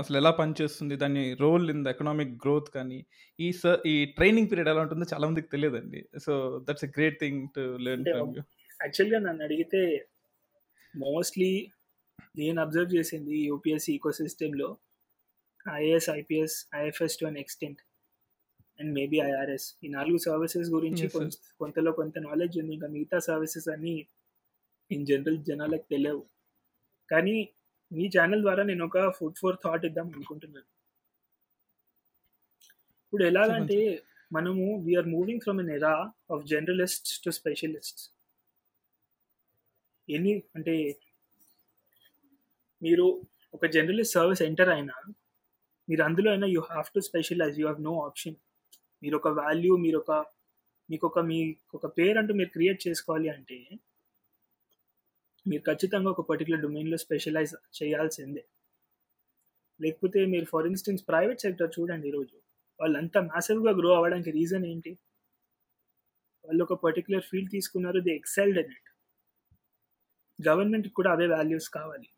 అసలు 0.00 0.16
ఎలా 0.16 0.32
పనిచేస్తుంది 0.40 0.94
దాని 0.96 1.22
role 1.42 1.66
in 1.74 1.82
the 1.84 1.92
economic 1.94 2.32
growth 2.44 2.70
కానీ 2.76 2.98
ఈ 3.38 3.48
స 3.52 3.74
ఈ 3.86 3.94
ట్రైనింగ్ 4.16 4.48
పీరియడ్ 4.50 4.70
ఎలా 4.72 4.82
ఉంటుందో 4.86 5.06
చాలా 5.12 5.26
మందికి 5.28 5.48
తెలియదండి. 5.48 6.00
So 6.24 6.32
that's 6.68 6.84
a 6.84 6.90
great 6.96 7.18
thing 7.20 7.40
to 7.56 7.64
learn 7.86 8.02
అంటే 8.02 8.14
ఫ్రమ్ 8.16 8.34
యూ 8.38 8.42
యాక్చువల్గా 8.80 9.20
నన్ను 9.26 9.44
అడిగితే 9.48 9.82
మోస్ట్లీ 10.94 11.52
నేను 12.40 12.58
అబ్జర్వ్ 12.60 12.90
చేసింది 12.96 13.36
యూపీఎస్సీ 13.50 13.92
ఈకో 13.96 14.12
సిస్టంలో 14.20 14.68
IAS 15.78 16.08
IPS 16.20 16.56
IFS 16.82 17.16
to 17.20 17.24
an 17.30 17.38
extent 17.44 17.80
and 18.80 18.90
maybe 18.98 19.18
IRS 19.28 19.66
ఈ 19.84 19.88
నాలుగు 19.96 20.18
సర్వీసెస్ 20.26 20.68
గురించి 20.76 21.04
కొంతలో 21.60 21.90
కొంత 22.00 22.14
నాలెడ్జ్ 22.28 22.56
ఉంది. 22.62 22.72
ఇంకా 22.76 22.88
మిగతా 22.94 23.18
సర్వీసెస్ 23.28 23.68
అన్నీ 23.74 23.94
ఇన్ 24.90 25.04
జనరల్ 25.10 25.38
జనాలకు 25.50 25.86
తెలియవు. 25.94 26.22
కానీ 27.08 27.36
మీ 27.90 28.04
ఛానల్ 28.16 28.42
ద్వారా 28.46 28.62
నేను 28.70 28.82
ఒక 28.88 28.98
ఫుడ్ 29.18 29.38
ఫోర్ 29.40 29.58
థాట్ 29.64 29.84
ఇద్దాం 29.88 30.06
అనుకుంటున్నాను. 30.16 30.68
ఇప్పుడు 33.04 33.24
ఎలాగంటే 33.30 33.78
మనము 34.36 34.66
we are 34.86 35.08
moving 35.14 35.42
from 35.44 35.58
an 35.62 35.72
era 35.76 35.94
of 36.34 36.44
generalist 36.52 37.08
to 37.24 37.30
specialist 37.38 38.00
ఎన్ని 40.08 40.32
అంటే 40.56 40.74
మీరు 42.82 43.06
ఒక 43.56 43.66
జనరలిస్ట్ 43.76 44.14
సర్వీస్ 44.18 44.42
ఎంటర్ 44.48 44.70
అయినా 44.76 44.96
మీరు 45.88 46.02
అందులో 46.08 46.28
అయినా 46.30 46.48
you 46.54 46.60
have 46.70 46.88
to 46.94 47.00
specialize 47.00 47.56
you 47.60 47.66
have 47.66 47.80
no 47.90 47.94
option 48.06 48.36
మీరు 49.02 49.16
ఒక 49.20 49.28
వాల్యూ 49.40 49.72
మీరు 49.84 49.98
ఒక 50.02 50.12
మీకు 50.88 51.06
ఒక 51.10 51.20
మీ 51.30 51.38
ఒక 51.74 51.86
పేరు 51.98 52.16
అంటూ 52.20 52.32
మీరు 52.40 52.50
క్రియేట్ 52.56 52.80
చేసుకోవాలి 52.86 53.28
అంటే 53.36 53.58
మీరు 55.46 55.62
ఖచ్చితంగా 55.68 56.08
ఒక 56.14 56.22
పర్టికులర్ 56.30 56.60
డొమైన్లో 56.64 56.96
స్పెషలైజ్ 56.96 57.52
చేయాల్సిందే. 57.78 58.42
లేకపోతే 59.80 60.20
మీరు 60.32 60.46
ఫర్ 60.52 60.66
ఇన్స్టెన్స్ 60.70 61.02
ప్రైవేట్ 61.08 61.44
సెక్టర్ 61.44 61.70
చూడండి 61.76 62.06
ఈరోజు. 62.10 62.36
వాళ్ళు 62.80 62.96
అంత 62.98 63.18
మ్యాసివ్గా 63.30 63.72
గ్రో 63.80 63.90
అవ్వడానికి 63.96 64.30
రీజన్ 64.38 64.64
ఏంటి? 64.72 64.92
వాళ్ళు 66.44 66.62
ఒక 66.66 66.74
పర్టికులర్ 66.84 67.24
ఫీల్డ్ 67.30 67.50
తీసుకున్నారు 67.56 67.98
ది 68.06 68.12
ఎక్సెల్డ్ 68.18 68.58
ఇన్ 68.62 68.72
ఇట్ 68.76 68.88
గవర్నమెంట్కి 70.38 70.94
కూడా 70.98 71.10
అవే 71.16 71.26
వాల్యూస్ 71.34 71.68
కావాలి. 71.78 72.08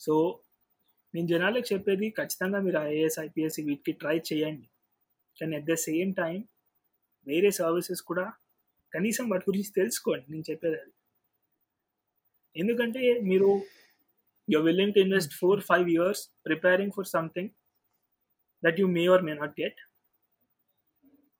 సో 0.00 0.14
నేను 1.14 1.26
జనాలకు 1.32 1.66
చెప్పేది 1.72 2.06
ఖచ్చితంగా 2.18 2.58
మీరు 2.66 2.78
ఐఏఎస్ 2.90 3.18
ఐపీఎస్ 3.26 3.58
వీటికి 3.68 3.92
ట్రై 4.02 4.16
చేయండి. 4.30 4.66
కానీ 5.38 5.54
అట్ 5.58 5.68
ద 5.72 5.74
సేమ్ 5.88 6.10
టైం 6.20 6.38
వేరే 7.26 7.50
సర్వీసెస్ 7.60 8.02
కూడా 8.10 8.26
కనీసం 8.92 9.24
వాటి 9.32 9.44
గురించి 9.50 9.70
తెలుసుకోండి. 9.80 10.24
నేను 10.32 10.44
చెప్పేది 10.50 10.76
అది. 10.82 10.92
ఎందుకంటే 12.56 13.02
మీరు 13.30 13.48
you 14.48 14.58
willing 14.68 14.94
to 14.96 15.00
invest 15.06 15.34
four 15.40 15.60
five 15.70 15.88
years 15.96 16.22
preparing 16.46 16.94
for 16.96 17.08
something 17.16 17.50
that 18.62 18.78
you 18.82 18.86
may 18.96 19.04
or 19.14 19.24
may 19.28 19.34
not 19.42 19.54
get 19.62 19.80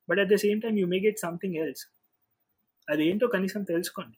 but 0.09 0.21
at 0.25 0.31
the 0.35 0.39
same 0.47 0.61
time 0.65 0.77
you 0.83 0.87
may 0.95 1.01
get 1.07 1.21
something 1.27 1.57
else 1.63 1.85
అదేంటో 2.89 3.27
కనీసం 3.35 3.63
తెలుసుకోండి. 3.73 4.17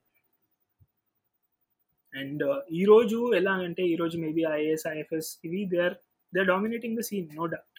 అండ్ 2.14 2.42
uh, 2.44 2.58
ఈ 2.78 2.82
రోజు 2.90 3.18
ఎలా 3.38 3.52
అంటే 3.66 3.82
ఈరోజు 3.92 4.16
మేబీ 4.24 4.42
ఐఏఎస్ 4.56 4.86
ఐఎఫ్ఎస్ 4.94 5.30
ఇవి 5.46 5.60
they 5.72 5.78
are 5.86 5.94
they 6.32 6.40
are 6.42 6.48
dominating 6.52 6.96
the 7.00 7.04
scene 7.08 7.28
no 7.38 7.44
doubt 7.54 7.78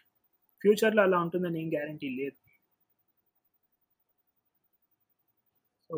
ఫ్యూచర్లో 0.61 1.01
అలా 1.07 1.17
ఉంటుందని 1.25 1.59
ఏం 1.63 1.69
గ్యారంటీ 1.75 2.09
లేదు. 2.19 2.37
సో 5.89 5.97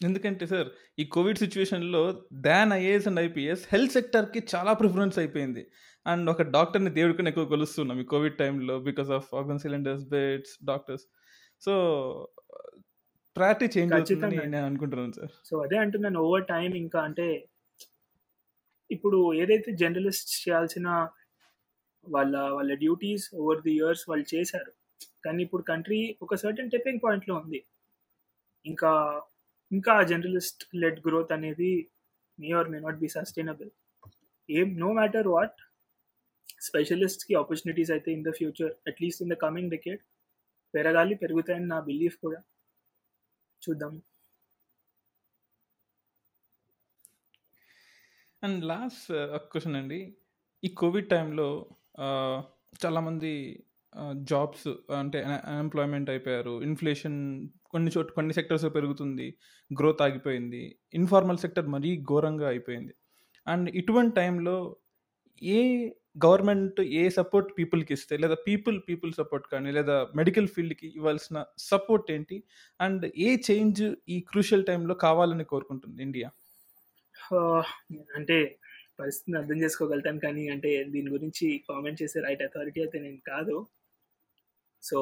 ఎందుకంటే 0.00 0.44
సార్ 0.52 0.68
ఈ 0.98 1.04
కోవిడ్ 1.16 1.40
సిచ్యువేషన్లో 1.44 2.02
than 2.46 2.72
IAS 2.78 3.08
and 3.10 3.20
IPS 3.26 3.64
health 3.72 3.94
సెక్టర్కి 3.98 4.40
చాలా 4.52 4.72
ప్రిఫరెన్స్ 4.80 5.16
అయిపోయింది. 5.22 5.62
అండ్ 6.06 6.26
ఒక 6.32 6.42
డాక్టర్ని 6.56 6.90
దేవుడికని 6.98 7.30
ఎక్కువ 7.32 7.46
కొలుస్తున్నాం 7.54 7.98
ఈ 8.04 8.06
కోవిడ్ 8.14 8.36
టైంలో 8.42 8.76
because 8.88 9.10
of 9.18 9.28
oxygen 9.38 9.62
cylinders 9.64 10.04
beds 10.14 10.54
doctors 10.70 11.04
so 11.62 11.72
change 13.74 13.92
అవుతుందని 13.94 14.36
ఖచ్చితంగా. 14.36 14.50
నేను 14.54 14.66
అనుకుంటున్నాను 14.70 15.14
సార్. 15.18 15.32
సో 15.48 15.54
అదే 15.64 15.76
అంటున్నాను 15.84 16.20
ఓవర్ 16.26 16.46
టైం 16.52 16.70
ఇంకా 16.82 17.00
అంటే 17.08 17.26
ఇప్పుడు 18.90 19.18
ఏదైతే 19.42 19.70
జర్నలిస్ట్ 19.80 20.30
చేయాల్సిన 20.42 20.88
వాళ్ళ 22.06 22.34
వాళ్ళ 22.56 22.72
డ్యూటీస్ 22.82 23.26
ఓవర్ 23.40 23.60
ది 23.66 23.72
ఇయర్స్ 23.78 24.04
వాళ్ళు 24.10 24.26
చేశారు 24.34 24.72
కానీ 25.24 25.40
ఇప్పుడు 25.46 25.64
కంట్రీ 25.70 26.00
ఒక 26.24 26.34
సర్టన్ 26.42 26.70
టిప్పింగ్ 26.72 27.02
పాయింట్లో 27.04 27.34
ఉంది. 27.42 27.60
ఇంకా 28.64 28.92
ఇంకా 29.70 29.94
జర్నలిస్ట్ 30.10 30.62
లెడ్ 30.82 31.00
గ్రోత్ 31.06 31.32
అనేది 31.36 31.72
may 32.38 32.48
or 32.60 32.70
may 32.72 32.78
not 32.86 33.00
be 33.04 33.08
sustainable 33.16 33.70
ఏం 34.48 34.68
నో 34.84 34.88
మ్యాటర్ 34.98 35.28
వాట్ 35.34 35.58
స్పెషలిస్ట్కి 36.68 37.34
ఆపర్చునిటీస్ 37.40 37.92
అయితే 37.96 38.10
in 38.16 38.24
the 38.28 38.32
future 38.38 38.72
at least 38.90 39.22
in 39.24 39.32
the 39.34 39.36
coming 39.44 39.70
decade 39.74 40.00
పెరగాలి 40.74 41.14
పెరుగుతాయని 41.22 41.68
నా 41.74 41.78
బిలీఫ్ 41.90 42.16
కూడా. 42.24 42.40
చూద్దాం. 43.68 44.02
అండ్ 48.44 48.64
లాస్ట్ 48.64 49.12
uh, 49.12 49.36
క్వశ్చన్ 49.36 49.76
అండి. 49.76 50.16
ఈ 50.64 50.68
కోవిడ్ 50.68 51.08
టైంలో 51.08 51.68
uh, 51.98 52.42
చాలామంది 52.84 53.64
uh, 54.00 54.12
జాబ్స్ 54.14 54.92
అంటే 54.92 55.22
అన్ఎంప్లాయ్మెంట్ 55.22 56.10
అయిపోయారు. 56.10 56.62
ఇన్ఫ్లేషన్ 56.62 57.48
కొన్ని 57.66 57.90
చోట్ల 57.98 58.12
కొన్ని 58.12 58.34
సెక్టర్స్ 58.34 58.64
పెరుగుతుంది. 58.64 59.38
గ్రోత్ 59.72 60.02
ఆగిపోయింది. 60.02 60.78
ఇన్ఫార్మల్ 60.94 61.38
సెక్టర్ 61.38 61.66
మరీ 61.66 62.02
ఘోరంగా 62.02 62.48
అయిపోయింది. 62.48 62.94
అండ్ 63.46 63.70
ఇటువంటి 63.70 64.14
టైంలో 64.14 64.76
ఏ 65.42 65.90
గవర్నమెంట్ 66.16 66.80
ఏ 67.00 67.02
సపోర్ట్ 67.16 67.50
పీపుల్కి 67.58 67.92
ఇస్తే 67.96 68.14
లేదా 68.22 68.36
పీపుల్ 68.46 68.78
పీపుల్ 68.88 69.12
సపోర్ట్ 69.18 69.46
కానీ 69.52 69.70
లేదా 69.76 69.96
మెడికల్ 70.20 70.48
ఫీల్డ్కి 70.54 70.88
ఇవ్వాల్సిన 70.98 71.38
సపోర్ట్ 71.70 72.08
ఏంటి? 72.16 72.36
అండ్ 72.80 73.04
ఏ 73.26 73.28
చేంజ్ 73.48 73.82
ఈ 74.14 74.16
క్రూషియల్ 74.30 74.66
టైంలో 74.70 74.94
కావాలని 75.06 75.46
కోరుకుంటుంది 75.52 76.00
ఇండియా? 76.08 76.30
అంటే 78.18 78.38
పరిస్థితిని 79.00 79.36
అర్థం 79.40 79.58
చేసుకోగలుగుతాను 79.64 80.20
కానీ 80.26 80.42
అంటే 80.54 80.70
దీని 80.94 81.10
గురించి 81.16 81.46
కామెంట్ 81.68 82.00
చేసే 82.02 82.18
రైట్ 82.26 82.42
అథారిటీ 82.46 82.80
అయితే 82.84 82.98
నేను 83.06 83.20
కాదు. 83.32 83.56
సో 84.82 84.98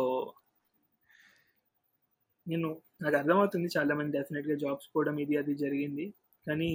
నేను 2.46 2.68
నాకు 3.02 3.16
అర్థమవుతుంది 3.20 3.68
చాలా 3.76 3.94
మంది 3.98 4.12
డెఫినెట్గా 4.18 4.56
జాబ్స్ 4.64 4.88
పోవడం 4.92 5.16
ఇది 5.24 5.34
అది 5.42 5.54
జరిగింది. 5.64 6.06
కానీ 6.46 6.70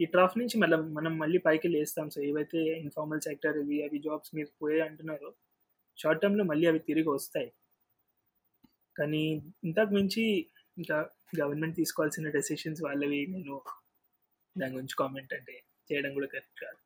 ఈ 0.00 0.04
ట్రాఫ్ 0.04 0.38
నుంచి 0.38 0.56
మళ్ళీ 0.58 0.76
మనం 0.76 1.18
మళ్ళీ 1.18 1.38
పైకి 1.38 1.68
లేస్తాం 1.68 2.10
సో 2.10 2.18
ఏవైతే 2.22 2.58
ఇన్ఫార్మల్ 2.58 3.20
సెక్టర్ 3.20 3.56
ఇవి 3.56 3.78
అవి 3.84 3.98
జాబ్స్ 3.98 4.34
మీరు 4.34 4.50
పోయే 4.62 4.80
అంటున్నారో 4.80 5.30
షార్ట్ 5.98 6.22
టర్మ్లో 6.22 6.44
మళ్ళీ 6.44 6.66
అవి 6.66 6.78
తిరిగి 6.78 7.08
వస్తాయి. 7.08 7.52
కానీ 8.96 9.22
ఇంతకు 9.64 9.90
మించి 9.94 10.24
ఇంకా 10.78 10.96
గవర్నమెంట్ 11.40 11.76
తీసుకోవాల్సిన 11.76 12.30
డెసిషన్స్ 12.30 12.82
వాళ్ళవి 12.82 13.26
నేను 13.26 13.60
దాని 14.56 14.74
గురించి 14.74 14.96
కామెంట్ 14.98 15.34
అంటే 15.34 15.56
చేయడం 15.88 16.12
కూడా 16.14 16.26
కరెక్ట్ 16.26 16.60
కాదు. 16.64 16.78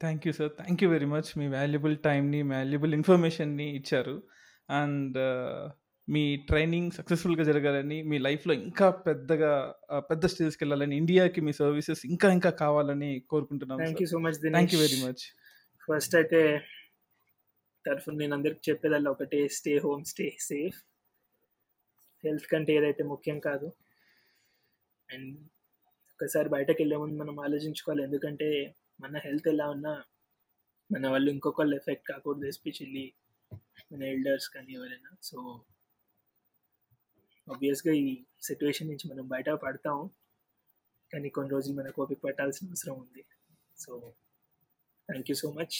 Thank 0.00 0.26
you 0.26 0.32
sir 0.32 0.50
thank 0.50 0.82
you 0.82 0.88
very 0.90 1.06
much 1.06 1.30
me 1.38 1.46
valuable 1.48 1.96
టైంని 1.98 2.42
వాల్యుబుల్ 2.42 2.94
ఇన్ఫర్మేషన్ని 2.94 3.76
ఇచ్చారు. 3.76 4.16
అండ్ 4.70 5.18
మీ 6.08 6.22
ట్రైనింగ్ 6.36 6.90
సక్సెస్ఫుల్గా 6.90 7.44
జరగాలని 7.44 8.02
మీ 8.02 8.18
లైఫ్లో 8.18 8.54
ఇంకా 8.54 8.90
పెద్దగా 8.90 9.50
పెద్ద 10.10 10.26
స్టేజ్కి 10.26 10.62
వెళ్ళాలని 10.64 10.96
ఇండియాకి 10.96 11.40
మీ 11.40 11.52
సర్వీసెస్ 11.52 12.06
ఇంకా 12.06 12.28
ఇంకా 12.32 12.50
కావాలని 12.50 13.10
కోరుకుంటున్నాను 13.20 13.80
thank 13.82 14.02
you 14.02 14.06
so 14.06 14.18
much 14.18 14.38
thank 14.40 14.74
you 14.74 14.80
very 14.80 14.98
much 15.06 15.24
first 15.88 16.14
అయితే 16.14 16.40
తరఫున 17.84 18.16
నేను 18.16 18.34
అందరికి 18.34 18.70
చెప్పేదల్లా 18.70 19.10
ఒకటే 19.10 19.48
stay 19.48 19.74
home 19.78 20.04
stay 20.04 20.36
safe 20.40 20.78
health 22.24 22.46
కంటే 22.46 22.72
ఏదైతే 22.76 23.02
ముఖ్యం 23.04 23.38
కాదు. 23.38 23.68
అండ్ 25.08 25.36
ఒకసారి 26.12 26.48
బయటకు 26.48 26.78
వెళ్ళే 26.82 26.96
ముందు 26.96 27.14
మనం 27.14 27.40
ఆలోచించుకోవాలి. 27.40 28.02
ఎందుకంటే 28.02 28.48
మన 29.00 29.16
హెల్త్ 29.16 29.48
ఎలా 29.48 29.66
ఉన్నా 29.70 29.92
మన 30.90 31.08
వాళ్ళు 31.08 31.28
ఇంకొకళ్ళు 31.30 31.76
ఎఫెక్ట్ 31.76 32.06
కాకూడదు 32.08 32.46
ఎస్పెషల్లీ 32.46 33.06
మన 33.92 34.02
ఎల్డర్స్ 34.02 34.48
కానీ 34.54 34.72
ఎవరైనా. 34.72 35.10
సో 35.22 35.38
ఆబ్వియస్గా 37.52 37.94
ఈ 37.94 38.24
సిచ్యువేషన్ 38.42 38.88
నుంచి 38.88 39.14
మనం 39.14 39.28
బయట 39.28 39.50
పడతాం. 39.50 40.10
కానీ 41.12 41.28
కొన్ని 41.28 41.50
రోజులు 41.52 41.76
మనకు 41.76 42.02
ఓపిక 42.02 42.18
పట్టాల్సిన 42.24 42.68
అవసరం 42.68 42.94
ఉంది. 42.94 43.24
So 43.78 44.14
thank 45.08 45.30
you 45.30 45.34
so 45.34 45.52
much 45.52 45.76